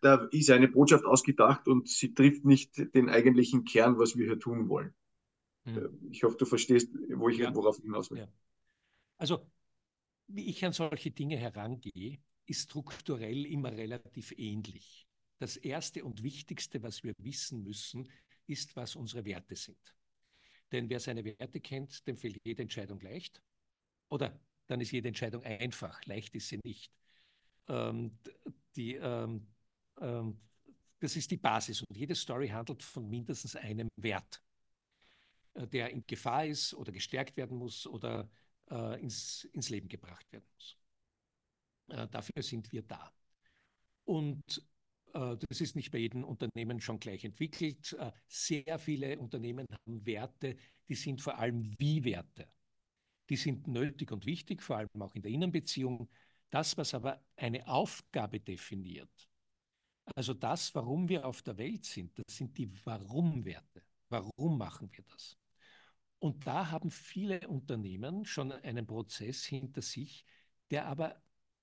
da 0.00 0.28
ist 0.30 0.50
eine 0.50 0.68
Botschaft 0.68 1.04
ausgedacht 1.04 1.68
und 1.68 1.88
sie 1.88 2.14
trifft 2.14 2.44
nicht 2.44 2.94
den 2.94 3.08
eigentlichen 3.08 3.64
Kern, 3.64 3.98
was 3.98 4.16
wir 4.16 4.26
hier 4.26 4.38
tun 4.38 4.68
wollen. 4.68 4.94
Hm. 5.64 6.08
Ich 6.10 6.22
hoffe, 6.22 6.36
du 6.36 6.44
verstehst, 6.44 6.88
wo 7.14 7.28
ich, 7.28 7.38
ja. 7.38 7.54
worauf 7.54 7.78
ich 7.78 7.84
hinaus 7.84 8.10
will. 8.10 8.18
Ja. 8.18 8.28
Also, 9.18 9.46
wie 10.28 10.48
ich 10.48 10.64
an 10.64 10.72
solche 10.72 11.10
Dinge 11.10 11.36
herangehe, 11.36 12.18
ist 12.46 12.62
strukturell 12.62 13.46
immer 13.46 13.72
relativ 13.72 14.32
ähnlich. 14.36 15.06
Das 15.38 15.56
Erste 15.56 16.04
und 16.04 16.22
Wichtigste, 16.22 16.82
was 16.82 17.02
wir 17.02 17.14
wissen 17.18 17.62
müssen, 17.62 18.08
ist, 18.46 18.74
was 18.76 18.96
unsere 18.96 19.24
Werte 19.24 19.56
sind. 19.56 19.78
Denn 20.72 20.88
wer 20.88 21.00
seine 21.00 21.24
Werte 21.24 21.60
kennt, 21.60 22.06
dem 22.06 22.16
fällt 22.16 22.38
jede 22.44 22.62
Entscheidung 22.62 23.00
leicht. 23.00 23.42
Oder 24.08 24.40
dann 24.66 24.80
ist 24.80 24.90
jede 24.90 25.08
Entscheidung 25.08 25.44
einfach. 25.44 26.04
Leicht 26.06 26.34
ist 26.34 26.48
sie 26.48 26.60
nicht. 26.64 26.90
Ähm, 27.68 28.18
die, 28.74 28.94
ähm, 28.94 29.46
ähm, 30.00 30.40
das 30.98 31.16
ist 31.16 31.30
die 31.30 31.36
Basis. 31.36 31.82
Und 31.82 31.96
jede 31.96 32.14
Story 32.14 32.48
handelt 32.48 32.82
von 32.82 33.08
mindestens 33.08 33.54
einem 33.54 33.88
Wert, 33.96 34.42
äh, 35.54 35.66
der 35.66 35.90
in 35.90 36.04
Gefahr 36.06 36.46
ist 36.46 36.74
oder 36.74 36.90
gestärkt 36.90 37.36
werden 37.36 37.58
muss 37.58 37.86
oder 37.86 38.30
äh, 38.70 39.00
ins, 39.00 39.44
ins 39.52 39.68
Leben 39.68 39.88
gebracht 39.88 40.30
werden 40.32 40.46
muss. 40.54 40.76
Äh, 41.88 42.08
dafür 42.08 42.42
sind 42.42 42.72
wir 42.72 42.82
da. 42.82 43.12
Und 44.04 44.66
das 45.12 45.60
ist 45.60 45.76
nicht 45.76 45.90
bei 45.90 45.98
jedem 45.98 46.24
Unternehmen 46.24 46.80
schon 46.80 46.98
gleich 46.98 47.24
entwickelt. 47.24 47.92
Äh, 47.94 48.12
sehr 48.28 48.78
viele 48.78 49.18
Unternehmen 49.18 49.66
haben 49.70 50.06
Werte, 50.06 50.56
die 50.88 50.94
sind 50.94 51.20
vor 51.20 51.38
allem 51.38 51.70
Wie-Werte. 51.78 52.48
Die 53.28 53.36
sind 53.36 53.68
nötig 53.68 54.10
und 54.12 54.26
wichtig, 54.26 54.62
vor 54.62 54.78
allem 54.78 54.88
auch 55.00 55.14
in 55.14 55.22
der 55.22 55.30
Innenbeziehung. 55.30 56.08
Das, 56.50 56.76
was 56.76 56.94
aber 56.94 57.24
eine 57.36 57.66
Aufgabe 57.66 58.40
definiert, 58.40 59.28
also 60.14 60.34
das, 60.34 60.74
warum 60.74 61.08
wir 61.08 61.24
auf 61.24 61.42
der 61.42 61.56
Welt 61.56 61.84
sind, 61.84 62.18
das 62.18 62.36
sind 62.36 62.58
die 62.58 62.70
Warum-Werte. 62.84 63.82
Warum 64.08 64.58
machen 64.58 64.90
wir 64.92 65.04
das? 65.04 65.38
Und 66.18 66.46
da 66.46 66.70
haben 66.70 66.90
viele 66.90 67.48
Unternehmen 67.48 68.24
schon 68.24 68.52
einen 68.52 68.86
Prozess 68.86 69.44
hinter 69.44 69.82
sich, 69.82 70.24
der 70.70 70.86
aber 70.86 71.20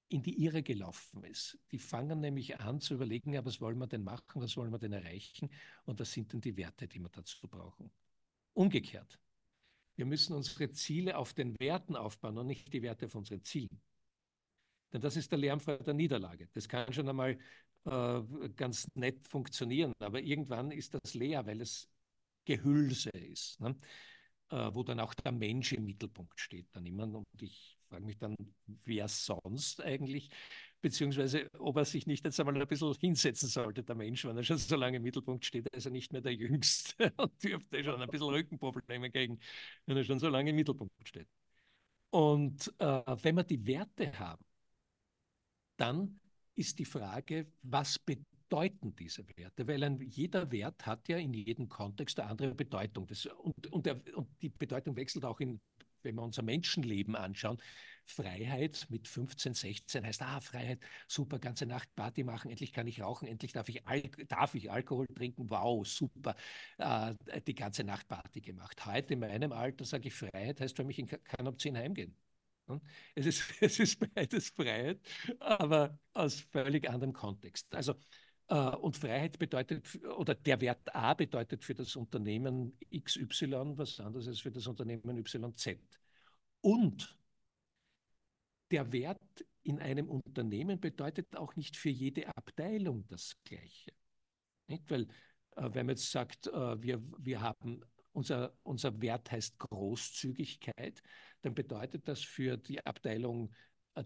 in 0.09 0.23
die 0.23 0.43
Irre 0.43 0.63
gelaufen 0.63 1.23
ist. 1.23 1.57
Die 1.71 1.77
fangen 1.77 2.19
nämlich 2.19 2.59
an 2.59 2.79
zu 2.79 2.95
überlegen, 2.95 3.33
ja, 3.33 3.45
was 3.45 3.61
wollen 3.61 3.77
wir 3.77 3.87
denn 3.87 4.03
machen, 4.03 4.41
was 4.41 4.57
wollen 4.57 4.71
wir 4.71 4.79
denn 4.79 4.93
erreichen? 4.93 5.49
Und 5.85 5.99
das 5.99 6.11
sind 6.11 6.33
dann 6.33 6.41
die 6.41 6.57
Werte, 6.57 6.87
die 6.87 6.99
wir 6.99 7.09
dazu 7.09 7.47
brauchen. 7.47 7.91
Umgekehrt. 8.53 9.19
Wir 9.95 10.05
müssen 10.05 10.35
unsere 10.35 10.71
Ziele 10.71 11.17
auf 11.17 11.33
den 11.33 11.59
Werten 11.59 11.95
aufbauen 11.95 12.37
und 12.37 12.47
nicht 12.47 12.73
die 12.73 12.81
Werte 12.81 13.05
auf 13.05 13.15
unseren 13.15 13.43
Zielen. 13.43 13.81
Denn 14.91 15.01
das 15.01 15.15
ist 15.15 15.31
der 15.31 15.39
Lärm 15.39 15.59
vor 15.59 15.77
der 15.77 15.93
Niederlage. 15.93 16.49
Das 16.53 16.67
kann 16.67 16.91
schon 16.91 17.07
einmal 17.07 17.37
äh, 17.85 18.21
ganz 18.55 18.87
nett 18.95 19.27
funktionieren, 19.27 19.93
aber 19.99 20.21
irgendwann 20.21 20.71
ist 20.71 20.95
das 20.95 21.13
leer, 21.13 21.45
weil 21.45 21.61
es 21.61 21.87
Gehülse 22.45 23.09
ist, 23.11 23.59
ne? 23.61 23.77
äh, 24.49 24.73
wo 24.73 24.83
dann 24.83 24.99
auch 24.99 25.13
der 25.13 25.31
Mensch 25.31 25.73
im 25.73 25.85
Mittelpunkt 25.85 26.39
steht 26.39 26.67
dann 26.71 26.85
immer. 26.85 27.03
Und 27.03 27.41
ich 27.41 27.78
frage 27.89 28.05
mich 28.05 28.17
dann, 28.17 28.35
wer 28.85 29.07
sonst 29.07 29.81
eigentlich, 29.81 30.29
beziehungsweise 30.81 31.49
ob 31.59 31.77
er 31.77 31.85
sich 31.85 32.07
nicht 32.07 32.23
jetzt 32.25 32.39
einmal 32.39 32.59
ein 32.59 32.67
bisschen 32.67 32.93
hinsetzen 32.95 33.49
sollte, 33.49 33.83
der 33.83 33.95
Mensch, 33.95 34.25
wenn 34.25 34.37
er 34.37 34.43
schon 34.43 34.57
so 34.57 34.75
lange 34.75 34.97
im 34.97 35.03
Mittelpunkt 35.03 35.45
steht, 35.45 35.67
ist 35.69 35.85
er 35.85 35.91
nicht 35.91 36.13
mehr 36.13 36.21
der 36.21 36.33
Jüngste 36.33 37.11
und 37.17 37.43
dürfte 37.43 37.83
schon 37.83 38.01
ein 38.01 38.09
bisschen 38.09 38.29
Rückenprobleme 38.29 39.11
kriegen, 39.11 39.39
wenn 39.85 39.97
er 39.97 40.03
schon 40.03 40.19
so 40.19 40.29
lange 40.29 40.51
im 40.51 40.55
Mittelpunkt 40.55 40.93
steht. 41.07 41.27
Und 42.11 42.73
äh, 42.79 43.01
wenn 43.21 43.35
wir 43.35 43.43
die 43.43 43.65
Werte 43.67 44.17
haben, 44.17 44.43
dann 45.77 46.19
ist 46.55 46.79
die 46.79 46.85
Frage, 46.85 47.51
was 47.61 47.99
bedeuten 47.99 48.95
diese 48.95 49.25
Werte? 49.37 49.67
Weil 49.67 49.83
ein, 49.83 50.01
jeder 50.01 50.51
Wert 50.51 50.85
hat 50.85 51.07
ja 51.07 51.17
in 51.17 51.33
jedem 51.33 51.69
Kontext 51.69 52.19
eine 52.19 52.29
andere 52.29 52.55
Bedeutung. 52.55 53.07
Das, 53.07 53.25
und, 53.25 53.67
und, 53.67 53.85
der, 53.85 54.01
und 54.17 54.27
die 54.41 54.49
Bedeutung 54.49 54.95
wechselt 54.95 55.23
auch 55.23 55.39
in 55.39 55.61
wenn 56.03 56.15
wir 56.15 56.23
unser 56.23 56.41
Menschenleben 56.43 57.15
anschauen, 57.15 57.61
Freiheit 58.05 58.87
mit 58.89 59.07
15, 59.07 59.53
16 59.53 60.05
heißt, 60.05 60.21
ah, 60.23 60.39
Freiheit, 60.39 60.79
super, 61.07 61.37
ganze 61.39 61.65
Nacht 61.65 61.93
Party 61.95 62.23
machen, 62.23 62.49
endlich 62.49 62.73
kann 62.73 62.87
ich 62.87 63.01
rauchen, 63.01 63.27
endlich 63.27 63.53
darf 63.53 63.69
ich, 63.69 63.85
Al 63.87 64.01
darf 64.27 64.55
ich 64.55 64.71
Alkohol 64.71 65.05
trinken, 65.07 65.49
wow, 65.49 65.85
super, 65.85 66.35
äh, 66.77 67.13
die 67.45 67.55
ganze 67.55 67.83
Nacht 67.83 68.07
Party 68.07 68.41
gemacht. 68.41 68.85
Heute 68.85 69.13
in 69.13 69.19
meinem 69.19 69.51
Alter 69.51 69.85
sage 69.85 70.07
ich, 70.07 70.13
Freiheit 70.15 70.59
heißt 70.59 70.75
für 70.75 70.83
mich, 70.83 70.99
ich 70.99 71.07
kann 71.07 71.47
um 71.47 71.57
10 71.57 71.77
heimgehen. 71.77 72.15
Es 73.15 73.25
ist, 73.25 73.43
es 73.61 73.79
ist 73.79 73.99
beides 74.13 74.49
Freiheit, 74.49 74.99
aber 75.39 75.97
aus 76.13 76.41
völlig 76.51 76.89
anderem 76.89 77.13
Kontext. 77.13 77.73
Also, 77.73 77.95
und 78.49 78.97
Freiheit 78.97 79.37
bedeutet, 79.37 80.03
oder 80.17 80.33
der 80.33 80.59
Wert 80.59 80.95
A 80.95 81.13
bedeutet 81.13 81.63
für 81.63 81.75
das 81.75 81.95
Unternehmen 81.95 82.75
XY 82.91 83.77
was 83.77 83.99
anderes 83.99 84.27
als 84.27 84.39
für 84.39 84.51
das 84.51 84.65
Unternehmen 84.65 85.17
YZ. 85.17 85.77
Und 86.61 87.15
der 88.71 88.91
Wert 88.91 89.45
in 89.63 89.79
einem 89.79 90.09
Unternehmen 90.09 90.79
bedeutet 90.79 91.35
auch 91.35 91.55
nicht 91.55 91.77
für 91.77 91.89
jede 91.89 92.27
Abteilung 92.35 93.05
das 93.07 93.35
Gleiche. 93.43 93.91
Nicht? 94.67 94.89
Weil, 94.89 95.07
äh, 95.55 95.69
wenn 95.73 95.85
man 95.85 95.89
jetzt 95.89 96.11
sagt, 96.11 96.47
äh, 96.47 96.81
wir, 96.81 97.01
wir 97.17 97.41
haben, 97.41 97.81
unser, 98.13 98.57
unser 98.63 98.99
Wert 99.01 99.31
heißt 99.31 99.59
Großzügigkeit, 99.59 101.01
dann 101.41 101.53
bedeutet 101.53 102.07
das 102.07 102.21
für 102.21 102.57
die 102.57 102.85
Abteilung 102.85 103.49
äh, 103.49 103.53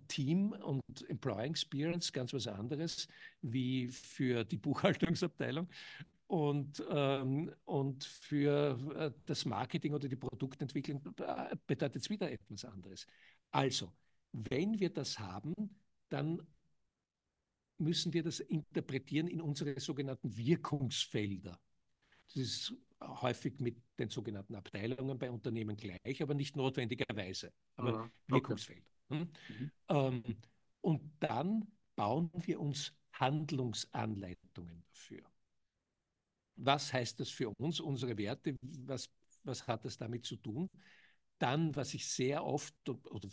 Team 0.07 0.51
und 0.51 0.81
Employee 1.09 1.47
Experience 1.47 2.11
ganz 2.11 2.33
was 2.33 2.47
anderes 2.47 3.07
wie 3.41 3.87
für 3.87 4.43
die 4.43 4.57
Buchhaltungsabteilung. 4.57 5.67
Und, 6.27 6.83
ähm, 6.89 7.53
und 7.65 8.03
für 8.03 8.79
äh, 8.95 9.11
das 9.25 9.45
Marketing 9.45 9.93
oder 9.93 10.07
die 10.07 10.15
Produktentwicklung 10.15 11.01
äh, 11.19 11.55
bedeutet 11.67 12.01
es 12.01 12.09
wieder 12.09 12.31
etwas 12.31 12.65
anderes. 12.65 13.05
Also, 13.51 13.91
wenn 14.31 14.79
wir 14.79 14.89
das 14.89 15.19
haben, 15.19 15.53
dann 16.09 16.41
müssen 17.77 18.13
wir 18.13 18.23
das 18.23 18.39
interpretieren 18.39 19.27
in 19.27 19.41
unsere 19.41 19.79
sogenannten 19.79 20.35
Wirkungsfelder. 20.35 21.59
Das 22.27 22.35
ist 22.35 22.73
häufig 23.01 23.59
mit 23.59 23.77
den 23.99 24.09
sogenannten 24.09 24.55
Abteilungen 24.55 25.19
bei 25.19 25.29
Unternehmen 25.29 25.75
gleich, 25.75 26.21
aber 26.21 26.33
nicht 26.33 26.55
notwendigerweise, 26.55 27.51
aber 27.75 27.93
Aha, 27.93 28.11
Wirkungsfeld. 28.27 28.79
Hm? 28.79 28.92
Mhm. 29.19 29.71
Ähm, 29.89 30.23
und 30.81 31.01
dann 31.19 31.67
bauen 31.95 32.31
wir 32.33 32.59
uns 32.59 32.93
Handlungsanleitungen 33.13 34.83
dafür. 34.87 35.23
Was 36.55 36.93
heißt 36.93 37.19
das 37.19 37.29
für 37.29 37.49
uns, 37.57 37.79
unsere 37.79 38.17
Werte? 38.17 38.55
Was, 38.61 39.09
was 39.43 39.67
hat 39.67 39.85
das 39.85 39.97
damit 39.97 40.25
zu 40.25 40.35
tun? 40.35 40.69
Dann, 41.39 41.75
was 41.75 41.93
ich 41.93 42.07
sehr 42.07 42.43
oft 42.45 42.73
oder 42.87 43.29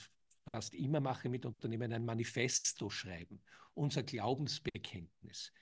fast 0.53 0.75
immer 0.75 1.01
mache 1.01 1.29
mit 1.29 1.45
Unternehmen, 1.45 1.93
ein 1.93 2.05
Manifesto 2.05 2.91
schreiben, 2.91 3.41
unser 3.75 4.03
Glaubensbekenntnis. 4.03 5.53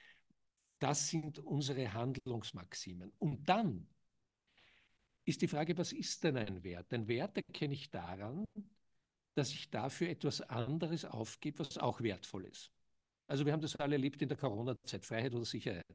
Das 0.79 1.09
sind 1.09 1.41
unsere 1.41 1.93
Handlungsmaximen. 1.93 3.13
Und 3.19 3.49
dann 3.49 3.89
ist 5.25 5.43
die 5.43 5.49
Frage, 5.49 5.77
was 5.77 5.93
ist 5.93 6.25
denn 6.25 6.37
ein 6.37 6.63
Wert? 6.63 6.93
Ein 6.93 7.07
Wert 7.09 7.37
erkenne 7.37 7.75
ich 7.75 7.91
daran, 7.91 8.45
dass 9.39 9.53
ich 9.53 9.71
dafür 9.71 10.09
etwas 10.09 10.41
anderes 10.41 11.05
aufgebe, 11.05 11.61
was 11.61 11.79
auch 11.79 12.01
wertvoll 12.01 12.45
ist. 12.47 12.73
Also 13.29 13.47
wir 13.47 13.53
haben 13.53 13.61
das 13.61 13.77
alle 13.77 13.95
erlebt 13.95 14.21
in 14.21 14.29
der 14.29 14.37
Corona-Zeit, 14.37 15.07
Freiheit 15.07 15.33
oder 15.33 15.45
Sicherheit. 15.45 15.87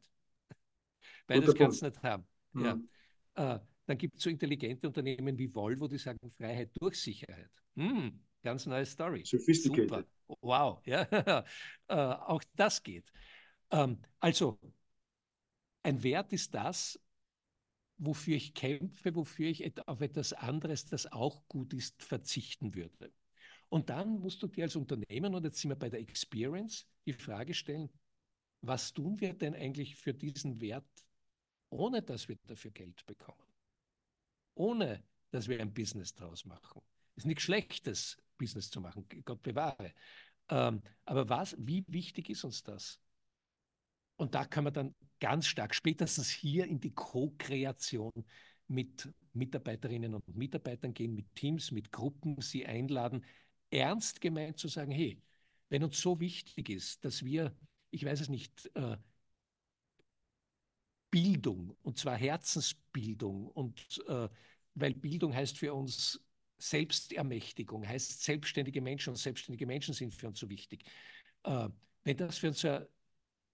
Beides 1.28 1.54
kannst 1.54 1.82
du 1.82 1.88
nicht 1.88 2.02
haben. 2.02 2.26
Mhm. 2.54 2.90
Ja. 3.36 3.56
Äh, 3.56 3.60
dann 3.86 3.98
gibt 3.98 4.16
es 4.16 4.24
so 4.24 4.30
intelligente 4.30 4.88
Unternehmen 4.88 5.38
wie 5.38 5.54
Volvo, 5.54 5.90
die 5.90 5.98
sagen 5.98 6.30
Freiheit 6.30 6.72
durch 6.80 7.02
Sicherheit. 7.02 7.50
Hm, 7.76 8.18
ganz 8.42 8.66
neue 8.66 8.86
Story. 8.86 9.24
Super. 9.26 10.06
Wow. 10.40 10.82
Ja. 10.86 11.02
äh, 11.90 11.94
auch 11.94 12.44
das 12.56 12.82
geht. 12.82 13.12
Ähm, 13.72 13.98
also, 14.20 14.58
ein 15.82 16.02
Wert 16.02 16.32
ist 16.32 16.54
das, 16.54 16.98
wofür 17.98 18.38
ich 18.38 18.54
kämpfe, 18.54 19.14
wofür 19.16 19.50
ich 19.50 19.86
auf 19.86 20.00
etwas 20.00 20.32
anderes, 20.32 20.86
das 20.86 21.12
auch 21.12 21.46
gut 21.50 21.74
ist, 21.74 22.02
verzichten 22.02 22.74
würde. 22.74 23.12
Und 23.74 23.90
dann 23.90 24.20
musst 24.20 24.44
du 24.44 24.46
dir 24.46 24.66
als 24.66 24.76
Unternehmen, 24.76 25.34
und 25.34 25.46
jetzt 25.46 25.60
sind 25.60 25.72
wir 25.72 25.76
bei 25.76 25.90
der 25.90 26.00
Experience, 26.00 26.86
die 27.08 27.14
Frage 27.14 27.56
stellen, 27.56 27.90
was 28.62 28.94
tun 28.94 29.20
wir 29.20 29.34
denn 29.34 29.56
eigentlich 29.56 29.96
für 29.96 30.14
diesen 30.14 30.62
Wert, 30.62 30.86
ohne 31.72 32.04
dass 32.04 32.30
wir 32.30 32.38
dafür 32.46 32.70
Geld 32.70 33.04
bekommen? 33.08 33.52
Ohne 34.54 35.04
dass 35.32 35.48
wir 35.48 35.60
ein 35.60 35.74
Business 35.74 36.14
draus 36.14 36.46
machen. 36.46 36.84
Es 37.16 37.24
ist 37.24 37.26
nichts 37.26 37.42
Schlechtes, 37.42 38.22
Business 38.38 38.70
zu 38.70 38.80
machen, 38.80 39.08
Gott 39.26 39.42
bewahre. 39.42 39.92
Ähm, 40.50 40.84
aber 41.06 41.28
was, 41.30 41.56
wie 41.58 41.84
wichtig 41.88 42.30
ist 42.30 42.44
uns 42.44 42.62
das? 42.62 43.00
Und 44.18 44.36
da 44.36 44.46
kann 44.46 44.66
man 44.66 44.74
dann 44.74 44.96
ganz 45.20 45.48
stark 45.48 45.74
spätestens 45.74 46.30
hier 46.30 46.68
in 46.68 46.80
die 46.80 46.94
Co-Kreation 46.94 48.14
mit 48.68 49.12
Mitarbeiterinnen 49.34 50.14
und 50.14 50.28
Mitarbeitern 50.36 50.94
gehen, 50.94 51.16
mit 51.16 51.34
Teams, 51.34 51.72
mit 51.72 51.92
Gruppen, 51.92 52.40
sie 52.40 52.68
einladen. 52.68 53.26
Ernst 53.74 54.22
gemeint 54.22 54.58
zu 54.58 54.68
sagen, 54.68 54.92
hey, 54.92 55.22
wenn 55.70 55.84
uns 55.84 56.00
so 56.00 56.20
wichtig 56.20 56.70
ist, 56.70 57.04
dass 57.04 57.26
wir, 57.26 57.56
ich 57.90 58.06
weiß 58.06 58.22
es 58.22 58.30
nicht, 58.30 58.70
äh, 58.76 58.98
Bildung, 61.10 61.76
und 61.84 61.98
zwar 61.98 62.16
Herzensbildung, 62.16 63.48
und 63.48 64.04
äh, 64.08 64.30
weil 64.76 64.94
Bildung 64.94 65.34
heißt 65.34 65.58
für 65.58 65.74
uns 65.74 66.24
Selbstermächtigung, 66.58 67.88
heißt 67.88 68.24
selbstständige 68.24 68.82
Menschen 68.82 69.10
und 69.12 69.18
selbstständige 69.18 69.66
Menschen 69.66 69.94
sind 69.94 70.14
für 70.14 70.28
uns 70.28 70.40
so 70.40 70.50
wichtig. 70.50 70.86
Äh, 71.44 71.70
wenn 72.04 72.18
das 72.18 72.38
für 72.38 72.48
uns 72.48 72.62
ja 72.62 72.86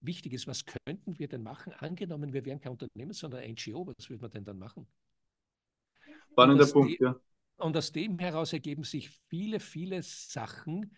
wichtig 0.00 0.32
ist, 0.32 0.46
was 0.46 0.64
könnten 0.64 1.18
wir 1.18 1.28
denn 1.28 1.42
machen? 1.42 1.72
Angenommen, 1.74 2.32
wir 2.32 2.44
wären 2.44 2.60
kein 2.60 2.72
Unternehmen, 2.72 3.12
sondern 3.12 3.40
ein 3.40 3.52
NGO, 3.52 3.86
was 3.86 4.08
würde 4.08 4.22
man 4.22 4.30
denn 4.30 4.44
dann 4.44 4.58
machen? 4.58 4.86
Spannender 6.32 6.66
Punkt, 6.66 6.98
ja. 7.00 7.18
Und 7.60 7.76
aus 7.76 7.92
dem 7.92 8.18
heraus 8.18 8.52
ergeben 8.52 8.84
sich 8.84 9.10
viele, 9.28 9.60
viele 9.60 10.02
Sachen, 10.02 10.94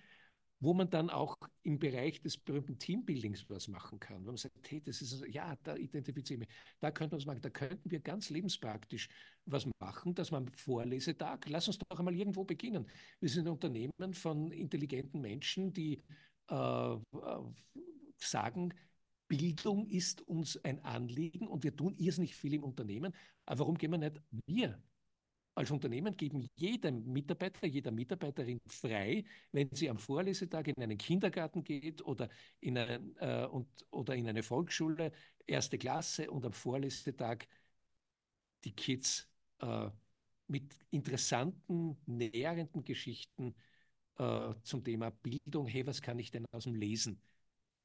wo 0.61 0.75
man 0.75 0.89
dann 0.89 1.11
auch 1.11 1.37
im 1.65 1.81
Bereich 1.81 2.21
des 2.21 2.39
berühmten 2.39 2.79
Teambuildings 2.79 3.51
was 3.51 3.67
machen 3.67 3.99
kann. 3.99 4.19
Wenn 4.19 4.27
man 4.27 4.37
sagt, 4.37 4.71
hey, 4.71 4.81
das 4.81 5.03
ist, 5.03 5.25
ja, 5.27 5.57
da 5.65 5.75
identifiziere 5.75 6.35
ich 6.35 6.49
mich, 6.49 6.57
da 6.79 6.93
könnte 6.93 7.15
man 7.15 7.21
was 7.21 7.27
machen, 7.27 7.41
da 7.41 7.51
könnten 7.51 7.91
wir 7.91 7.99
ganz 7.99 8.31
lebenspraktisch 8.31 9.09
was 9.45 9.67
machen, 9.81 10.15
dass 10.15 10.31
man 10.31 10.49
Vorlesetag, 10.51 11.49
lass 11.49 11.67
uns 11.67 11.79
doch 11.79 11.99
einmal 11.99 12.15
irgendwo 12.15 12.45
beginnen. 12.45 12.87
Wir 13.19 13.29
sind 13.29 13.49
ein 13.49 13.53
Unternehmen 13.53 14.15
von 14.15 14.53
intelligenten 14.53 15.21
Menschen, 15.21 15.73
die 15.73 16.01
äh, 16.49 16.95
äh 16.95 16.99
sagen, 18.19 18.73
Bildung 19.27 19.89
ist 19.89 20.23
uns 20.29 20.63
ein 20.63 20.79
Anliegen 20.85 21.49
und 21.49 21.65
wir 21.65 21.75
tun 21.75 21.97
irrsinnig 21.97 22.37
viel 22.37 22.55
im 22.55 22.63
Unternehmen. 22.63 23.13
Aber 23.47 23.61
warum 23.61 23.77
gehen 23.77 23.91
wir 23.91 23.99
nicht 23.99 24.23
wir 24.47 24.81
als 25.55 25.71
Unternehmen 25.71 26.17
geben 26.17 26.49
jedem 26.57 27.05
Mitarbeiter, 27.13 27.67
jeder 27.67 27.91
Mitarbeiterin 27.91 28.59
frei, 28.69 29.25
wenn 29.53 29.69
sie 29.75 29.91
am 29.91 29.99
Vorlesetag 29.99 30.69
in 30.69 30.83
einen 30.83 30.99
Kindergarten 30.99 31.63
geht 31.63 32.03
oder 32.03 32.29
in, 32.61 32.79
ein, 32.79 33.15
äh, 33.19 33.47
und, 33.47 33.69
oder 33.91 34.15
in 34.15 34.29
eine 34.29 34.43
Volksschule, 34.43 35.13
erste 35.47 35.79
Klasse 35.79 36.31
und 36.31 36.45
am 36.47 36.53
Vorlesetag 36.53 37.47
die 38.65 38.73
Kids 38.73 39.29
äh, 39.59 39.91
mit 40.49 40.75
interessanten, 40.91 41.99
nährenden 42.07 42.85
Geschichten 42.85 43.55
äh, 44.19 44.55
zum 44.63 44.85
Thema 44.85 45.11
Bildung, 45.11 45.67
hey, 45.67 45.87
was 45.87 46.01
kann 46.01 46.19
ich 46.19 46.31
denn 46.31 46.47
aus 46.53 46.65
dem 46.65 46.75
Lesen 46.75 47.21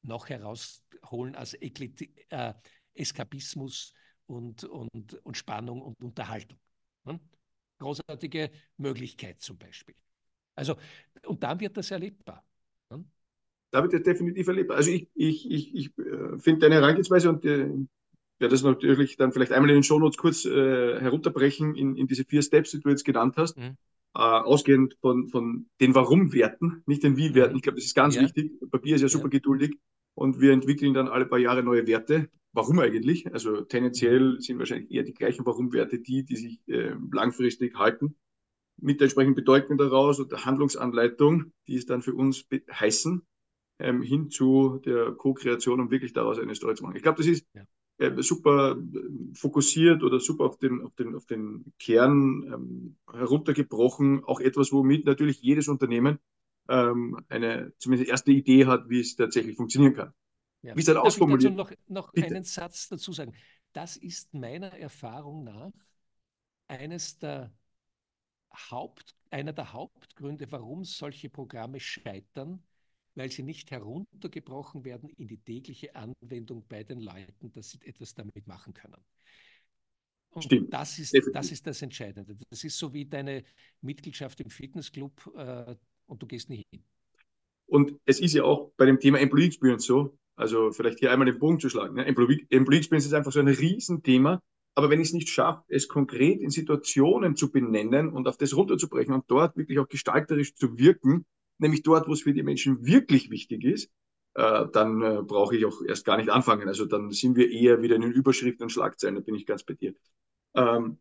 noch 0.03 0.29
herausholen 0.29 1.35
als 1.35 1.53
Ekleti 1.53 2.13
äh, 2.29 2.53
Eskapismus 2.93 3.93
und, 4.25 4.63
und, 4.63 5.13
und 5.25 5.37
Spannung 5.37 5.81
und 5.81 6.01
Unterhaltung. 6.01 6.59
Hm? 7.05 7.19
Großartige 7.77 8.51
Möglichkeit 8.77 9.39
zum 9.39 9.57
Beispiel. 9.57 9.95
Also, 10.55 10.75
und 11.25 11.43
dann 11.43 11.59
wird 11.59 11.77
das 11.77 11.91
erlebbar. 11.91 12.43
Ne? 12.89 13.05
Da 13.71 13.83
wird 13.83 13.93
das 13.93 14.03
definitiv 14.03 14.47
erlebbar. 14.47 14.77
Also 14.77 14.91
ich, 14.91 15.07
ich, 15.13 15.49
ich, 15.49 15.75
ich 15.75 15.97
äh, 15.99 16.37
finde 16.39 16.61
deine 16.61 16.75
Herangehensweise 16.75 17.29
und 17.29 17.45
äh, 17.45 17.69
werde 18.39 18.53
das 18.53 18.63
natürlich 18.63 19.17
dann 19.17 19.31
vielleicht 19.31 19.51
einmal 19.51 19.69
in 19.69 19.77
den 19.77 19.83
Shownotes 19.83 20.17
kurz 20.17 20.45
äh, 20.45 20.99
herunterbrechen 20.99 21.75
in, 21.75 21.95
in 21.95 22.07
diese 22.07 22.23
vier 22.23 22.41
Steps, 22.41 22.71
die 22.71 22.79
du 22.79 22.89
jetzt 22.89 23.05
genannt 23.05 23.35
hast. 23.37 23.57
Mhm. 23.57 23.77
Äh, 24.15 24.19
ausgehend 24.19 24.97
von, 25.01 25.27
von 25.27 25.67
den 25.79 25.93
Warum-Werten, 25.93 26.81
nicht 26.87 27.03
den 27.03 27.17
Wie-Werten. 27.17 27.53
Mhm. 27.53 27.57
Ich 27.57 27.63
glaube, 27.63 27.75
das 27.75 27.85
ist 27.85 27.95
ganz 27.95 28.15
ja. 28.15 28.21
wichtig. 28.23 28.51
Papier 28.71 28.95
ist 28.95 29.01
ja 29.01 29.09
super 29.09 29.25
ja. 29.25 29.31
geduldig 29.31 29.77
und 30.15 30.41
wir 30.41 30.53
entwickeln 30.53 30.93
dann 30.93 31.07
alle 31.07 31.25
paar 31.25 31.39
Jahre 31.39 31.61
neue 31.61 31.85
Werte. 31.85 32.29
Warum 32.57 32.79
eigentlich? 32.79 33.31
Also 33.31 33.61
tendenziell 33.61 34.33
mhm. 34.33 34.39
sind 34.39 34.57
wahrscheinlich 34.57 34.89
eher 34.89 35.03
die 35.03 35.13
gleichen 35.13 35.45
Warum-Werte 35.45 35.99
die, 35.99 36.23
die 36.23 36.35
sich 36.35 36.67
äh, 36.67 36.95
langfristig 37.11 37.75
halten. 37.75 38.15
Mit 38.77 38.99
der 38.99 39.05
entsprechenden 39.05 39.35
Bedeutung 39.35 39.77
daraus 39.77 40.19
und 40.19 40.31
der 40.31 40.43
Handlungsanleitung, 40.43 41.53
die 41.67 41.75
es 41.75 41.85
dann 41.85 42.01
für 42.01 42.15
uns 42.15 42.47
heißen, 42.71 43.21
ähm, 43.77 44.01
hin 44.01 44.31
zu 44.31 44.81
der 44.83 45.11
Co-Kreation, 45.11 45.79
um 45.79 45.91
wirklich 45.91 46.13
daraus 46.13 46.39
eine 46.39 46.55
Story 46.55 46.73
zu 46.73 46.83
machen. 46.83 46.95
Ich 46.95 47.03
glaube, 47.03 47.19
das 47.19 47.27
ist 47.27 47.45
ja. 47.53 47.61
äh, 47.99 48.23
super 48.23 48.75
äh, 48.75 49.35
fokussiert 49.35 50.01
oder 50.01 50.19
super 50.19 50.45
auf 50.45 50.57
den, 50.57 50.81
auf 50.81 50.95
den, 50.95 51.13
auf 51.13 51.27
den 51.27 51.73
Kern 51.77 52.43
ähm, 52.51 52.95
heruntergebrochen. 53.13 54.23
Auch 54.23 54.39
etwas, 54.39 54.71
womit 54.71 55.05
natürlich 55.05 55.43
jedes 55.43 55.67
Unternehmen 55.67 56.17
ähm, 56.69 57.19
eine 57.29 57.73
zumindest 57.77 58.09
erste 58.09 58.31
Idee 58.31 58.65
hat, 58.65 58.89
wie 58.89 59.01
es 59.01 59.15
tatsächlich 59.15 59.57
funktionieren 59.57 59.93
kann. 59.93 60.13
Ja. 60.67 60.75
Wie 60.75 60.79
ist 60.79 60.89
das 60.89 60.97
ausformuliert? 60.97 61.51
Ich 61.51 61.57
dazu 61.57 61.73
noch, 61.87 62.11
noch 62.11 62.13
einen 62.13 62.43
Satz 62.43 62.89
dazu 62.89 63.13
sagen. 63.13 63.33
Das 63.71 63.95
ist 63.95 64.33
meiner 64.33 64.77
Erfahrung 64.77 65.45
nach 65.45 65.71
eines 66.67 67.17
der 67.19 67.53
Haupt, 68.69 69.15
einer 69.29 69.53
der 69.53 69.71
Hauptgründe, 69.71 70.51
warum 70.51 70.83
solche 70.83 71.29
Programme 71.29 71.79
scheitern, 71.79 72.61
weil 73.15 73.31
sie 73.31 73.43
nicht 73.43 73.71
heruntergebrochen 73.71 74.83
werden 74.83 75.07
in 75.09 75.29
die 75.29 75.37
tägliche 75.37 75.95
Anwendung 75.95 76.65
bei 76.67 76.83
den 76.83 76.99
Leuten, 76.99 77.49
dass 77.53 77.71
sie 77.71 77.79
etwas 77.85 78.13
damit 78.13 78.45
machen 78.45 78.73
können. 78.73 79.01
Und 80.31 80.43
Stimmt. 80.43 80.73
Das 80.73 80.99
ist, 80.99 81.17
das 81.31 81.51
ist 81.51 81.65
das 81.65 81.81
Entscheidende. 81.81 82.37
Das 82.49 82.65
ist 82.65 82.77
so 82.77 82.93
wie 82.93 83.05
deine 83.05 83.45
Mitgliedschaft 83.79 84.41
im 84.41 84.49
Fitnessclub 84.49 85.31
äh, 85.37 85.75
und 86.07 86.21
du 86.21 86.27
gehst 86.27 86.49
nicht 86.49 86.67
hin. 86.71 86.83
Und 87.67 87.97
es 88.05 88.19
ist 88.19 88.33
ja 88.33 88.43
auch 88.43 88.71
bei 88.75 88.85
dem 88.85 88.99
Thema 88.99 89.19
Employee 89.19 89.47
Experience 89.47 89.85
so, 89.85 90.17
also 90.37 90.71
vielleicht 90.71 90.99
hier 90.99 91.11
einmal 91.11 91.25
den 91.25 91.39
Bogen 91.39 91.59
zu 91.59 91.69
schlagen. 91.69 91.95
Ne? 91.95 92.05
Employee, 92.05 92.45
Employee 92.49 92.77
Experience 92.77 93.07
ist 93.07 93.13
einfach 93.13 93.31
so 93.31 93.39
ein 93.39 93.47
Riesenthema. 93.47 94.41
Aber 94.75 94.91
wenn 94.91 95.01
ich 95.01 95.07
es 95.07 95.13
nicht 95.13 95.29
schaffe, 95.29 95.63
es 95.69 95.87
konkret 95.87 96.39
in 96.39 96.51
Situationen 96.51 97.35
zu 97.35 97.51
benennen 97.51 98.09
und 98.09 98.27
auf 98.27 98.37
das 98.37 98.55
runterzubrechen 98.55 99.13
und 99.13 99.25
dort 99.27 99.57
wirklich 99.57 99.79
auch 99.79 99.87
gestalterisch 99.87 100.53
zu 100.53 100.77
wirken, 100.77 101.25
nämlich 101.57 101.81
dort, 101.81 102.07
wo 102.07 102.13
es 102.13 102.21
für 102.21 102.33
die 102.33 102.43
Menschen 102.43 102.85
wirklich 102.85 103.31
wichtig 103.31 103.63
ist, 103.63 103.89
äh, 104.35 104.67
dann 104.71 105.01
äh, 105.01 105.23
brauche 105.23 105.57
ich 105.57 105.65
auch 105.65 105.81
erst 105.81 106.05
gar 106.05 106.17
nicht 106.17 106.29
anfangen. 106.29 106.67
Also 106.67 106.85
dann 106.85 107.09
sind 107.09 107.35
wir 107.35 107.49
eher 107.49 107.81
wieder 107.81 107.95
in 107.95 108.03
den 108.03 108.11
Überschriften 108.11 108.65
und 108.65 108.69
Schlagzeilen, 108.69 109.15
da 109.15 109.21
bin 109.21 109.33
ich 109.33 109.47
ganz 109.47 109.63
bei 109.63 109.73
dir. 109.73 109.95
Ähm, 110.55 110.99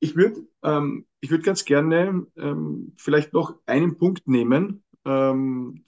ich 0.00 0.16
würde 0.16 0.46
ähm, 0.62 1.06
ich 1.20 1.30
würd 1.30 1.44
ganz 1.44 1.66
gerne 1.66 2.26
ähm, 2.36 2.94
vielleicht 2.96 3.34
noch 3.34 3.58
einen 3.66 3.98
Punkt 3.98 4.26
nehmen 4.26 4.84
ähm, 5.04 5.84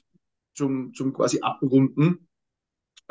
zum, 0.55 0.93
zum 0.93 1.15
quasi 1.15 1.41
Abrunden 1.41 2.29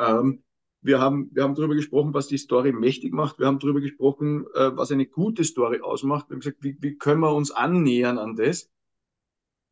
ähm, 0.00 0.42
wir 0.82 0.98
haben, 0.98 1.30
wir 1.32 1.42
haben 1.42 1.54
darüber 1.54 1.74
gesprochen, 1.74 2.14
was 2.14 2.26
die 2.26 2.38
Story 2.38 2.72
mächtig 2.72 3.12
macht. 3.12 3.38
Wir 3.38 3.46
haben 3.46 3.58
darüber 3.58 3.80
gesprochen, 3.80 4.46
äh, 4.54 4.74
was 4.76 4.90
eine 4.90 5.06
gute 5.06 5.44
Story 5.44 5.80
ausmacht. 5.80 6.28
Wir 6.28 6.34
haben 6.34 6.40
gesagt, 6.40 6.62
wie, 6.62 6.76
wie 6.80 6.96
können 6.96 7.20
wir 7.20 7.34
uns 7.34 7.50
annähern 7.50 8.18
an 8.18 8.34
das? 8.36 8.70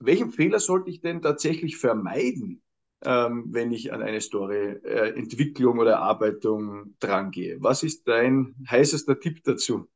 Welchen 0.01 0.31
Fehler 0.31 0.61
sollte 0.61 0.91
ich 0.91 1.01
denn 1.01 1.23
tatsächlich 1.23 1.79
vermeiden, 1.79 2.63
ähm, 3.03 3.47
wenn 3.49 3.73
ich 3.73 3.93
an 3.93 4.03
eine 4.03 4.21
Story-Entwicklung 4.21 5.79
äh, 5.79 5.81
oder 5.81 5.93
Erarbeitung 5.93 6.95
drangehe? 7.01 7.57
Was 7.61 7.83
ist 7.83 8.07
dein 8.07 8.55
heißester 8.69 9.19
Tipp 9.19 9.43
dazu? 9.45 9.89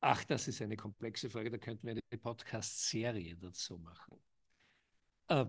Ach, 0.00 0.24
das 0.24 0.48
ist 0.48 0.60
eine 0.62 0.76
komplexe 0.76 1.30
Frage. 1.30 1.50
Da 1.50 1.58
könnten 1.58 1.86
wir 1.86 1.92
eine 1.92 2.20
Podcast-Serie 2.20 3.36
dazu 3.36 3.78
machen. 3.78 4.18
Äh, 5.28 5.46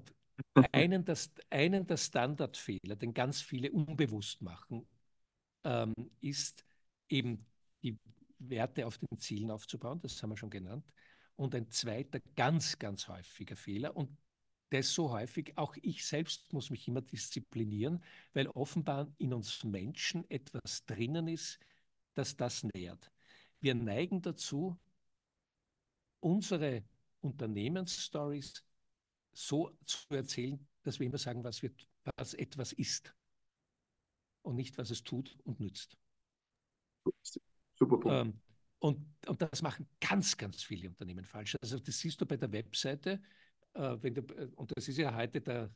einen, 0.72 1.06
das, 1.06 1.32
einen 1.50 1.88
der 1.88 1.98
Standardfehler, 1.98 2.96
den 2.96 3.14
ganz 3.14 3.42
viele 3.42 3.72
unbewusst 3.72 4.42
machen, 4.42 4.88
ähm, 5.64 5.94
ist 6.22 6.66
eben 7.10 7.46
die 7.84 7.98
Werte 8.40 8.88
auf 8.88 8.98
den 8.98 9.18
Zielen 9.18 9.52
aufzubauen, 9.52 10.00
das 10.02 10.22
haben 10.22 10.32
wir 10.32 10.38
schon 10.38 10.50
genannt. 10.50 10.86
Und 11.36 11.56
ein 11.56 11.70
zweiter 11.70 12.20
ganz, 12.36 12.78
ganz 12.78 13.08
häufiger 13.08 13.56
Fehler, 13.56 13.96
und 13.96 14.18
das 14.70 14.94
so 14.94 15.12
häufig, 15.12 15.58
auch 15.58 15.76
ich 15.82 16.06
selbst 16.06 16.52
muss 16.54 16.70
mich 16.70 16.88
immer 16.88 17.02
disziplinieren, 17.02 18.04
weil 18.34 18.48
offenbar 18.48 19.14
in 19.18 19.34
uns 19.34 19.64
Menschen 19.64 20.30
etwas 20.30 20.86
drinnen 20.86 21.28
ist, 21.28 21.60
das 22.14 22.38
das 22.38 22.64
nährt. 22.74 23.12
Wir 23.60 23.76
neigen 23.76 24.22
dazu, 24.22 24.78
unsere 26.20 26.84
Unternehmensstories 27.20 28.64
so 29.32 29.78
zu 29.86 30.14
erzählen, 30.14 30.66
dass 30.84 31.00
wir 31.00 31.08
immer 31.08 31.18
sagen, 31.18 31.44
was, 31.44 31.62
wird, 31.62 31.88
was 32.18 32.34
etwas 32.34 32.74
ist 32.74 33.16
und 34.42 34.56
nicht, 34.56 34.78
was 34.78 34.90
es 34.90 35.04
tut 35.04 35.38
und 35.44 35.60
nützt. 35.60 35.98
Super 37.76 37.98
Punkt. 37.98 38.28
Ähm, 38.28 38.40
und, 38.80 39.06
und 39.28 39.42
das 39.42 39.62
machen 39.62 39.88
ganz, 40.00 40.36
ganz 40.36 40.64
viele 40.64 40.90
Unternehmen 40.90 41.26
falsch. 41.26 41.56
Also 41.62 41.78
das 41.78 42.00
siehst 42.00 42.20
du 42.20 42.26
bei 42.26 42.38
der 42.38 42.52
Webseite, 42.52 43.22
äh, 43.74 43.98
wenn 44.02 44.16
du, 44.16 44.22
äh, 44.22 44.50
und 44.56 44.72
das 44.76 44.88
ist 44.88 44.98
ja 44.98 45.16
heute 45.16 45.40
der, 45.40 45.74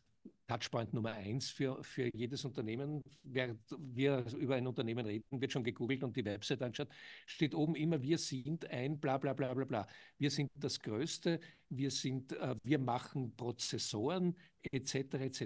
Touchpoint 0.48 0.94
Nummer 0.94 1.14
eins 1.14 1.50
für, 1.50 1.84
für 1.84 2.10
jedes 2.16 2.46
Unternehmen. 2.46 3.02
Während 3.24 3.60
wir 3.80 4.26
über 4.38 4.56
ein 4.56 4.68
Unternehmen 4.68 5.06
reden, 5.06 5.42
wird 5.42 5.52
schon 5.52 5.64
gegoogelt 5.64 6.04
und 6.04 6.16
die 6.16 6.26
Website 6.26 6.62
anschaut, 6.62 6.90
steht 7.26 7.56
oben 7.56 7.76
immer, 7.76 8.02
wir 8.02 8.18
sind 8.18 8.66
ein 8.70 9.00
bla 9.00 9.18
bla 9.18 9.34
bla 9.34 9.54
bla 9.54 9.66
bla. 9.66 9.88
Wir 10.18 10.30
sind 10.30 10.52
das 10.56 10.80
Größte, 10.80 11.40
wir, 11.70 11.90
sind, 11.90 12.34
äh, 12.34 12.56
wir 12.64 12.80
machen 12.80 13.36
Prozessoren 13.36 14.36
etc. 14.72 14.96
etc. 15.16 15.44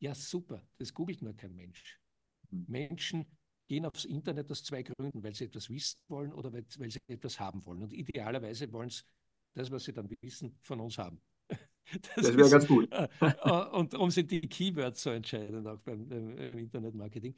Ja, 0.00 0.14
super, 0.14 0.66
das 0.78 0.92
googelt 0.92 1.22
nur 1.22 1.36
kein 1.36 1.54
Mensch. 1.54 2.00
Mhm. 2.50 2.64
Menschen 2.68 3.26
gehen 3.68 3.86
aufs 3.86 4.04
Internet 4.04 4.50
aus 4.50 4.64
zwei 4.64 4.82
Gründen, 4.82 5.22
weil 5.22 5.34
sie 5.34 5.44
etwas 5.44 5.70
wissen 5.70 5.98
wollen 6.08 6.32
oder 6.32 6.52
weil, 6.52 6.64
weil 6.78 6.90
sie 6.90 6.98
etwas 7.06 7.38
haben 7.38 7.64
wollen. 7.64 7.82
Und 7.84 7.92
idealerweise 7.92 8.70
wollen 8.72 8.90
sie 8.90 9.02
das, 9.54 9.70
was 9.70 9.84
sie 9.84 9.92
dann 9.92 10.10
wissen, 10.20 10.58
von 10.62 10.80
uns 10.80 10.98
haben. 10.98 11.20
Das, 12.14 12.24
das 12.24 12.36
wäre 12.36 12.50
ganz 12.50 12.66
gut. 12.66 12.90
Äh, 12.92 13.08
äh, 13.20 13.68
und 13.70 13.92
darum 13.92 14.10
sind 14.10 14.30
die 14.30 14.40
Keywords 14.40 15.02
so 15.02 15.10
entscheidend 15.10 15.66
auch 15.66 15.80
beim, 15.80 16.08
beim 16.08 16.58
Internetmarketing. 16.58 17.34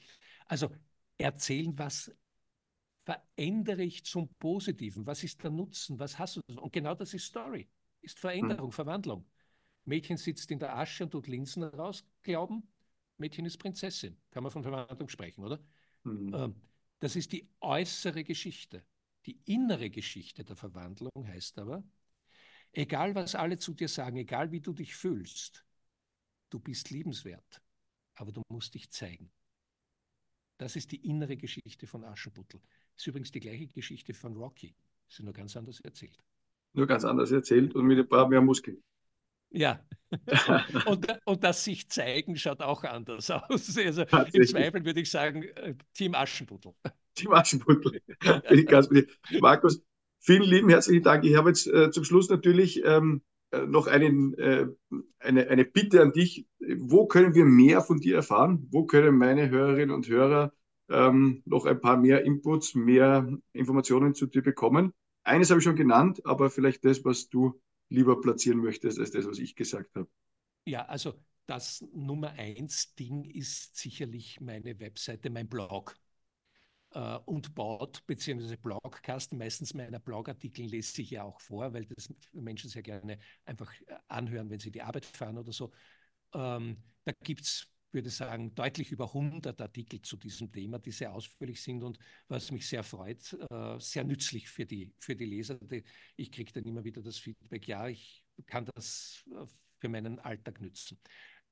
Also 0.47 0.71
erzählen, 1.19 1.77
was 1.77 2.15
verändere 3.05 3.83
ich 3.83 4.05
zum 4.05 4.29
Positiven? 4.35 5.07
Was 5.07 5.25
ist 5.25 5.43
der 5.43 5.51
Nutzen? 5.51 5.99
Was 5.99 6.19
hast 6.19 6.37
du? 6.37 6.41
Und 6.61 6.73
genau 6.73 6.95
das 6.95 7.15
ist 7.15 7.27
Story, 7.27 7.69
ist 8.01 8.19
Veränderung, 8.19 8.67
hm. 8.67 8.73
Verwandlung. 8.73 9.27
Mädchen 9.85 10.17
sitzt 10.17 10.51
in 10.51 10.59
der 10.59 10.77
Asche 10.77 11.05
und 11.05 11.11
tut 11.11 11.27
Linsen 11.27 11.63
raus, 11.63 12.05
glauben, 12.23 12.67
Mädchen 13.19 13.45
ist 13.45 13.59
Prinzessin. 13.59 14.17
Kann 14.31 14.43
man 14.43 14.51
von 14.51 14.63
Verwandlung 14.63 15.09
sprechen, 15.09 15.45
oder? 15.45 15.61
Hm. 16.05 16.55
Das 17.01 17.17
ist 17.17 17.33
die 17.33 17.49
äußere 17.61 18.25
Geschichte. 18.25 18.85
Die 19.27 19.39
innere 19.45 19.91
Geschichte 19.91 20.45
der 20.45 20.57
Verwandlung 20.57 21.27
heißt 21.27 21.59
aber, 21.59 21.85
egal 22.75 23.15
was 23.15 23.35
alle 23.35 23.59
zu 23.59 23.75
dir 23.75 23.89
sagen, 23.89 24.17
egal 24.17 24.53
wie 24.53 24.61
du 24.61 24.73
dich 24.73 24.95
fühlst, 24.95 25.65
du 26.51 26.59
bist 26.59 26.91
liebenswert, 26.91 27.63
aber 28.15 28.33
du 28.33 28.43
musst 28.49 28.75
dich 28.75 28.91
zeigen. 28.91 29.31
Das 30.59 30.77
ist 30.77 30.93
die 30.93 31.09
innere 31.09 31.37
Geschichte 31.37 31.87
von 31.87 32.05
Aschenputtel. 32.05 32.61
Das 32.95 33.03
ist 33.03 33.07
übrigens 33.09 33.33
die 33.33 33.41
gleiche 33.41 33.67
Geschichte 33.67 34.15
von 34.15 34.37
Rocky. 34.37 34.75
Ist 35.09 35.21
nur 35.21 35.33
ganz 35.33 35.57
anders 35.57 35.81
erzählt. 35.81 36.23
Nur 36.75 36.87
ganz 36.87 37.05
anders 37.05 37.31
erzählt 37.31 37.75
und 37.75 37.87
mit 37.87 37.99
ein 37.99 38.09
paar 38.09 38.29
mehr 38.29 38.41
Muskeln. 38.41 38.83
Ja, 39.51 39.85
und, 40.87 41.07
und 41.25 41.45
das 41.45 41.63
sich 41.63 41.89
zeigen 41.89 42.37
schaut 42.37 42.61
auch 42.61 42.83
anders 42.83 43.31
aus. 43.31 43.77
Also 43.79 44.03
im 44.03 44.47
Zweifel 44.47 44.85
würde 44.85 45.01
ich 45.01 45.11
sagen, 45.11 45.45
äh, 45.45 45.75
Team 45.93 46.15
Aschenputtel. 46.15 46.75
Team 47.15 47.33
Aschenputtel. 47.33 48.01
Bin 48.49 48.59
ich 48.59 48.67
ganz 48.67 48.89
Markus, 49.41 49.81
vielen 50.25 50.43
lieben 50.43 50.71
herzlichen 50.71 51.03
Dank. 51.03 51.25
Ich 51.25 51.37
habe 51.37 51.51
jetzt 51.51 51.67
äh, 51.67 51.91
zum 51.91 52.05
Schluss 52.05 52.29
natürlich 52.31 52.83
ähm, 52.85 53.23
äh, 53.51 53.67
noch 53.67 53.87
einen, 53.87 54.37
äh, 54.39 54.67
eine, 55.19 55.49
eine 55.49 55.65
Bitte 55.65 56.01
an 56.01 56.13
dich. 56.13 56.47
Wo 56.79 57.07
können 57.07 57.35
wir 57.35 57.45
mehr 57.45 57.83
von 57.83 58.01
dir 58.01 58.17
erfahren? 58.17 58.67
Wo 58.71 58.87
können 58.87 59.17
meine 59.17 59.51
Hörerinnen 59.51 59.95
und 59.95 60.09
Hörer 60.09 60.53
ähm, 60.89 61.43
noch 61.45 61.67
ein 61.67 61.81
paar 61.81 61.99
mehr 61.99 62.25
Inputs, 62.25 62.75
mehr 62.75 63.29
Informationen 63.53 64.15
zu 64.15 64.27
dir 64.27 64.43
bekommen? 64.43 64.93
Eines 65.25 65.51
habe 65.51 65.59
ich 65.59 65.65
schon 65.65 65.77
genannt, 65.77 66.25
aber 66.25 66.51
vielleicht 66.51 66.85
das, 66.85 67.05
was 67.05 67.29
du 67.29 67.61
lieber 67.91 68.21
platzieren 68.21 68.61
möchtest, 68.61 68.99
als 68.99 69.11
das, 69.11 69.27
was 69.27 69.39
ich 69.39 69.55
gesagt 69.55 69.95
habe. 69.95 70.09
Ja, 70.67 70.87
also 70.87 71.15
das 71.47 71.85
Nummer 71.95 72.31
eins 72.31 72.95
Ding 72.95 73.25
ist 73.25 73.77
sicherlich 73.77 74.41
meine 74.41 74.81
Webseite, 74.81 75.29
mein 75.29 75.49
Blog 75.49 75.95
äh, 76.95 77.19
und 77.27 77.55
baut, 77.55 78.07
beziehungsweise 78.07 78.57
Blogcast. 78.57 79.33
Meistens 79.35 79.75
meiner 79.75 79.99
Blogartikel 79.99 80.67
lese 80.67 81.03
ich 81.03 81.11
ja 81.11 81.25
auch 81.25 81.41
vor, 81.41 81.73
weil 81.73 81.85
das 81.87 82.09
Menschen 82.33 82.71
sehr 82.71 82.83
gerne 82.83 83.19
einfach 83.45 83.73
äh, 83.87 83.97
anhören, 84.09 84.49
wenn 84.51 84.61
sie 84.61 84.71
die 84.71 84.83
Arbeit 84.83 85.05
fahren 85.05 85.39
oder 85.39 85.53
so. 85.53 85.73
Ähm, 86.35 86.79
da 87.05 87.13
gibt 87.23 87.43
es, 87.43 87.69
würde 87.93 88.09
ich 88.09 88.15
sagen, 88.15 88.55
deutlich 88.55 88.91
über 88.93 89.13
100 89.13 89.61
Artikel 89.61 90.01
zu 90.03 90.17
diesem 90.17 90.51
Thema, 90.51 90.79
die 90.79 90.91
sehr 90.91 91.13
ausführlich 91.13 91.63
sind 91.63 91.83
und 91.83 91.99
was 92.29 92.51
mich 92.51 92.67
sehr 92.67 92.83
freut, 92.83 93.37
äh, 93.51 93.79
sehr 93.79 94.05
nützlich 94.05 94.49
für 94.49 94.65
die, 94.67 94.93
für 94.99 95.15
die 95.15 95.27
Leser. 95.27 95.59
Ich 96.17 96.33
kriege 96.33 96.53
dann 96.53 96.65
immer 96.65 96.85
wieder 96.85 97.03
das 97.03 97.19
Feedback, 97.19 97.69
ja, 97.69 97.89
ich 97.89 98.25
kann 98.47 98.67
das 98.75 99.25
äh, 99.31 99.47
für 99.81 99.89
meinen 99.89 100.19
Alltag 100.21 100.61
nützen 100.61 100.99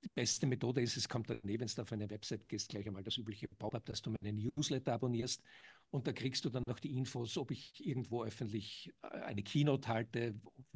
die 0.05 0.11
beste 0.15 0.47
Methode 0.47 0.83
ist, 0.83 0.97
es 0.97 1.09
kommt 1.09 1.31
dann, 1.31 1.39
eh, 1.45 1.59
wenn 1.59 1.69
du 1.69 1.83
auf 1.83 1.93
eine 1.93 2.11
Website 2.11 2.49
gehst, 2.49 2.71
gleich 2.71 2.87
einmal 2.87 3.03
das 3.03 3.17
übliche 3.17 3.49
Pop-up, 3.49 3.85
dass 3.87 4.03
du 4.03 4.11
meinen 4.11 4.37
Newsletter 4.37 4.95
abonnierst 4.95 5.43
und 5.91 6.07
da 6.07 6.13
kriegst 6.13 6.45
du 6.45 6.51
dann 6.51 6.65
noch 6.67 6.79
die 6.79 6.97
Infos, 6.97 7.37
ob 7.37 7.51
ich 7.51 7.87
irgendwo 7.87 8.25
öffentlich 8.25 8.93
äh, 9.03 9.09
eine 9.23 9.43
Keynote 9.43 9.89
halte, 9.89 10.35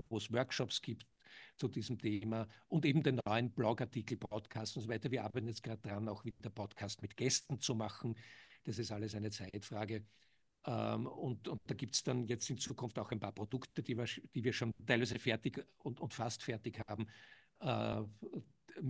wo 0.09 0.18
es 0.18 0.33
Workshops 0.33 0.81
gibt 0.83 1.07
zu 1.57 1.68
diesem 1.68 1.99
Thema 1.99 2.47
und 2.68 2.85
eben 2.85 3.03
den 3.03 3.20
neuen 3.27 3.51
Blogartikel, 3.51 4.16
Podcast 4.16 4.77
und 4.77 4.83
so 4.83 4.89
weiter. 4.89 5.11
Wir 5.11 5.24
arbeiten 5.24 5.49
jetzt 5.49 5.62
gerade 5.62 5.81
dran, 5.81 6.09
auch 6.09 6.24
wieder 6.24 6.51
Podcast 6.51 7.03
mit 7.03 7.16
Gästen 7.16 7.61
zu 7.61 7.74
machen. 7.74 8.14
Das 8.64 8.79
ist 8.79 8.93
alles 8.93 9.14
eine 9.14 9.31
Zeitfrage. 9.31 10.05
Ähm, 10.66 11.07
und, 11.07 11.49
und, 11.49 11.61
da 11.66 11.74
gibt 11.74 11.95
es 11.95 12.03
dann 12.03 12.27
jetzt 12.27 12.51
in 12.51 12.59
Zukunft 12.59 12.99
auch 12.99 13.11
ein 13.11 13.20
paar 13.20 13.33
Produkte, 13.33 13.83
die 13.83 13.97
wir, 13.97 14.07
die 14.35 14.45
wir 14.45 14.53
schon 14.53 14.72
teilweise 14.85 15.18
fertig 15.18 15.64
und, 15.79 16.01
und 16.01 16.12
fast 16.12 16.43
fertig 16.43 16.81
haben, 16.89 17.07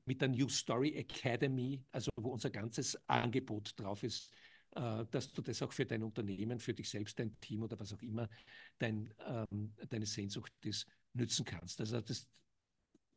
mit 0.04 0.20
der 0.20 0.28
New 0.28 0.48
Story 0.48 0.94
Academy, 0.94 1.82
also 1.92 2.10
wo 2.16 2.30
unser 2.30 2.50
ganzes 2.50 2.98
Angebot 3.08 3.72
drauf 3.76 4.02
ist, 4.02 4.32
äh, 4.76 5.04
dass 5.10 5.32
du 5.32 5.42
das 5.42 5.62
auch 5.62 5.72
für 5.72 5.86
dein 5.86 6.02
Unternehmen, 6.02 6.58
für 6.58 6.74
dich 6.74 6.90
selbst, 6.90 7.18
dein 7.18 7.38
Team 7.40 7.62
oder 7.62 7.78
was 7.78 7.92
auch 7.92 8.02
immer 8.02 8.28
dein, 8.78 9.12
ähm, 9.26 9.72
deine 9.88 10.06
Sehnsucht 10.06 10.52
ist, 10.64 10.86
nützen 11.14 11.44
kannst. 11.44 11.80
Also 11.80 12.00
das, 12.00 12.28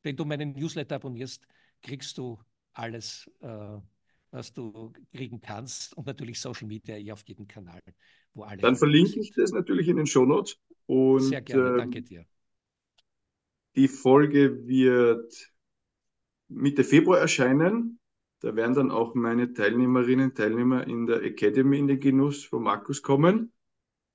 wenn 0.04 0.16
du 0.16 0.26
meinen 0.26 0.54
Newsletter 0.54 0.96
abonnierst, 0.96 1.46
kriegst 1.82 2.18
du 2.18 2.40
alles, 2.74 3.30
äh, 3.42 3.78
was 4.32 4.54
du 4.54 4.94
kriegen 5.12 5.42
kannst 5.42 5.98
und 5.98 6.06
natürlich 6.06 6.40
Social 6.40 6.68
Media 6.68 6.96
eh 6.98 7.12
auf 7.12 7.24
jedem 7.28 7.48
Kanal, 7.48 7.82
wo 8.34 8.44
alle. 8.44 8.62
Dann 8.62 8.76
verlinke 8.76 9.20
ich 9.20 9.32
das 9.32 9.52
natürlich 9.52 9.88
in 9.88 9.98
den 9.98 10.06
Show 10.06 10.26
Notes. 10.26 10.58
Sehr 10.88 11.42
gerne, 11.42 11.78
danke 11.78 12.00
ähm, 12.00 12.06
dir. 12.06 12.26
Die 13.76 13.88
Folge 13.88 14.68
wird 14.68 15.52
Mitte 16.48 16.84
Februar 16.84 17.20
erscheinen. 17.20 18.00
Da 18.42 18.56
werden 18.56 18.74
dann 18.74 18.92
auch 18.92 19.16
meine 19.16 19.54
Teilnehmerinnen 19.54 20.30
und 20.30 20.38
Teilnehmer 20.38 20.88
in 20.88 21.06
der 21.06 21.24
Academy 21.24 21.78
in 21.78 21.88
den 21.88 22.00
Genuss 22.00 22.44
von 22.46 22.64
Markus 22.64 23.02
kommen. 23.02 23.52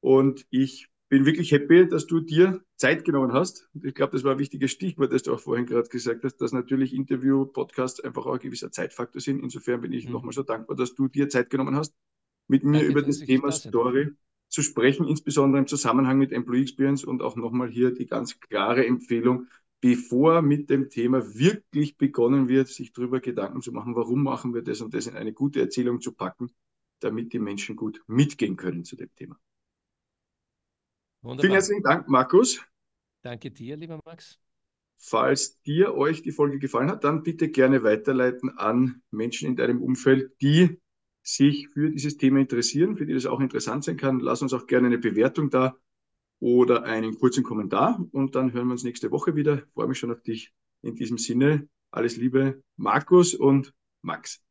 Und 0.01 0.47
ich 0.51 0.89
bin 1.09 1.27
wirklich 1.27 1.53
happy, 1.53 1.87
dass 1.87 2.07
du 2.07 2.21
dir 2.21 2.65
Zeit 2.77 3.05
genommen 3.05 3.33
hast. 3.33 3.69
Und 3.75 3.85
ich 3.85 3.95
glaube, 3.95 4.13
das 4.13 4.25
war 4.25 4.33
ein 4.33 4.39
wichtiges 4.39 4.71
Stichwort, 4.73 5.13
das 5.13 5.23
du 5.23 5.33
auch 5.33 5.41
vorhin 5.41 5.67
gerade 5.67 5.89
gesagt 5.89 6.25
hast, 6.25 6.37
dass 6.39 6.53
natürlich 6.53 6.95
Interview, 6.95 7.45
Podcasts 7.47 8.01
einfach 8.01 8.27
auch 8.27 8.35
ein 8.35 8.41
gewisser 8.41 8.73
Zeitfaktor 8.73 9.21
sind. 9.21 9.41
Insofern 9.41 9.81
bin 9.81 9.93
ich 9.93 10.07
mhm. 10.07 10.13
nochmal 10.13 10.33
so 10.33 10.43
dankbar, 10.43 10.77
dass 10.77 10.95
du 10.95 11.09
dir 11.09 11.29
Zeit 11.29 11.51
genommen 11.51 11.77
hast, 11.77 11.95
mit 12.49 12.65
mir 12.65 12.79
Danke, 12.79 12.87
über 12.89 13.03
das 13.03 13.19
Thema 13.19 13.49
da 13.49 13.53
Story 13.53 14.11
zu 14.55 14.63
sprechen, 14.63 15.07
insbesondere 15.07 15.61
im 15.61 15.67
Zusammenhang 15.67 16.17
mit 16.17 16.33
Employee 16.33 16.63
Experience 16.63 17.05
und 17.05 17.23
auch 17.23 17.35
nochmal 17.35 17.69
hier 17.69 17.93
die 17.93 18.07
ganz 18.07 18.39
klare 18.39 18.87
Empfehlung, 18.87 19.49
bevor 19.81 20.43
mit 20.43 20.71
dem 20.71 20.89
Thema 20.89 21.35
wirklich 21.35 21.99
begonnen 21.99 22.49
wird, 22.49 22.69
sich 22.69 22.93
darüber 22.93 23.21
Gedanken 23.21 23.61
zu 23.61 23.73
machen, 23.73 23.97
warum 23.97 24.23
machen 24.23 24.55
wir 24.55 24.63
das 24.63 24.81
und 24.81 24.95
das 24.95 25.09
in 25.09 25.17
eine 25.17 25.33
gute 25.33 25.61
Erzählung 25.61 26.01
zu 26.01 26.13
packen, 26.13 26.53
damit 27.01 27.33
die 27.33 27.41
Menschen 27.41 27.75
gut 27.75 28.03
mitgehen 28.07 28.57
können 28.57 28.85
zu 28.85 28.95
dem 28.95 29.13
Thema. 29.17 29.37
Wunderbar. 31.21 31.41
Vielen 31.41 31.53
herzlichen 31.53 31.83
Dank, 31.83 32.09
Markus. 32.09 32.63
Danke 33.23 33.51
dir, 33.51 33.77
lieber 33.77 33.99
Max. 34.05 34.39
Falls 34.97 35.61
dir 35.63 35.95
euch 35.95 36.23
die 36.23 36.33
Folge 36.33 36.61
gefallen 36.61 36.91
hat, 36.91 37.03
dann 37.03 37.25
bitte 37.25 37.49
gerne 37.49 37.83
weiterleiten 37.83 38.57
an 38.57 39.03
Menschen 39.11 39.49
in 39.49 39.57
deinem 39.57 39.83
Umfeld, 39.83 40.41
die 40.41 40.81
sich 41.25 41.69
für 41.71 41.91
dieses 41.91 42.19
Thema 42.19 42.39
interessieren, 42.39 42.97
für 42.97 43.07
die 43.07 43.15
das 43.15 43.27
auch 43.27 43.41
interessant 43.41 43.83
sein 43.83 43.97
kann. 43.97 44.21
Lass 44.21 44.43
uns 44.43 44.53
auch 44.53 44.67
gerne 44.67 44.87
eine 44.89 44.99
Bewertung 44.99 45.51
da 45.51 45.77
oder 46.39 46.85
einen 46.85 47.19
kurzen 47.19 47.43
Kommentar 47.43 48.05
und 48.13 48.35
dann 48.35 48.53
hören 48.53 48.69
wir 48.69 48.73
uns 48.73 48.85
nächste 48.85 49.11
Woche 49.11 49.35
wieder. 49.35 49.59
Ich 49.59 49.73
freue 49.73 49.89
mich 49.89 49.99
schon 49.99 50.13
auf 50.13 50.23
dich. 50.23 50.53
In 50.83 50.95
diesem 50.95 51.17
Sinne, 51.17 51.69
alles 51.91 52.19
Liebe, 52.19 52.63
Markus 52.77 53.35
und 53.35 53.73
Max. 54.03 54.44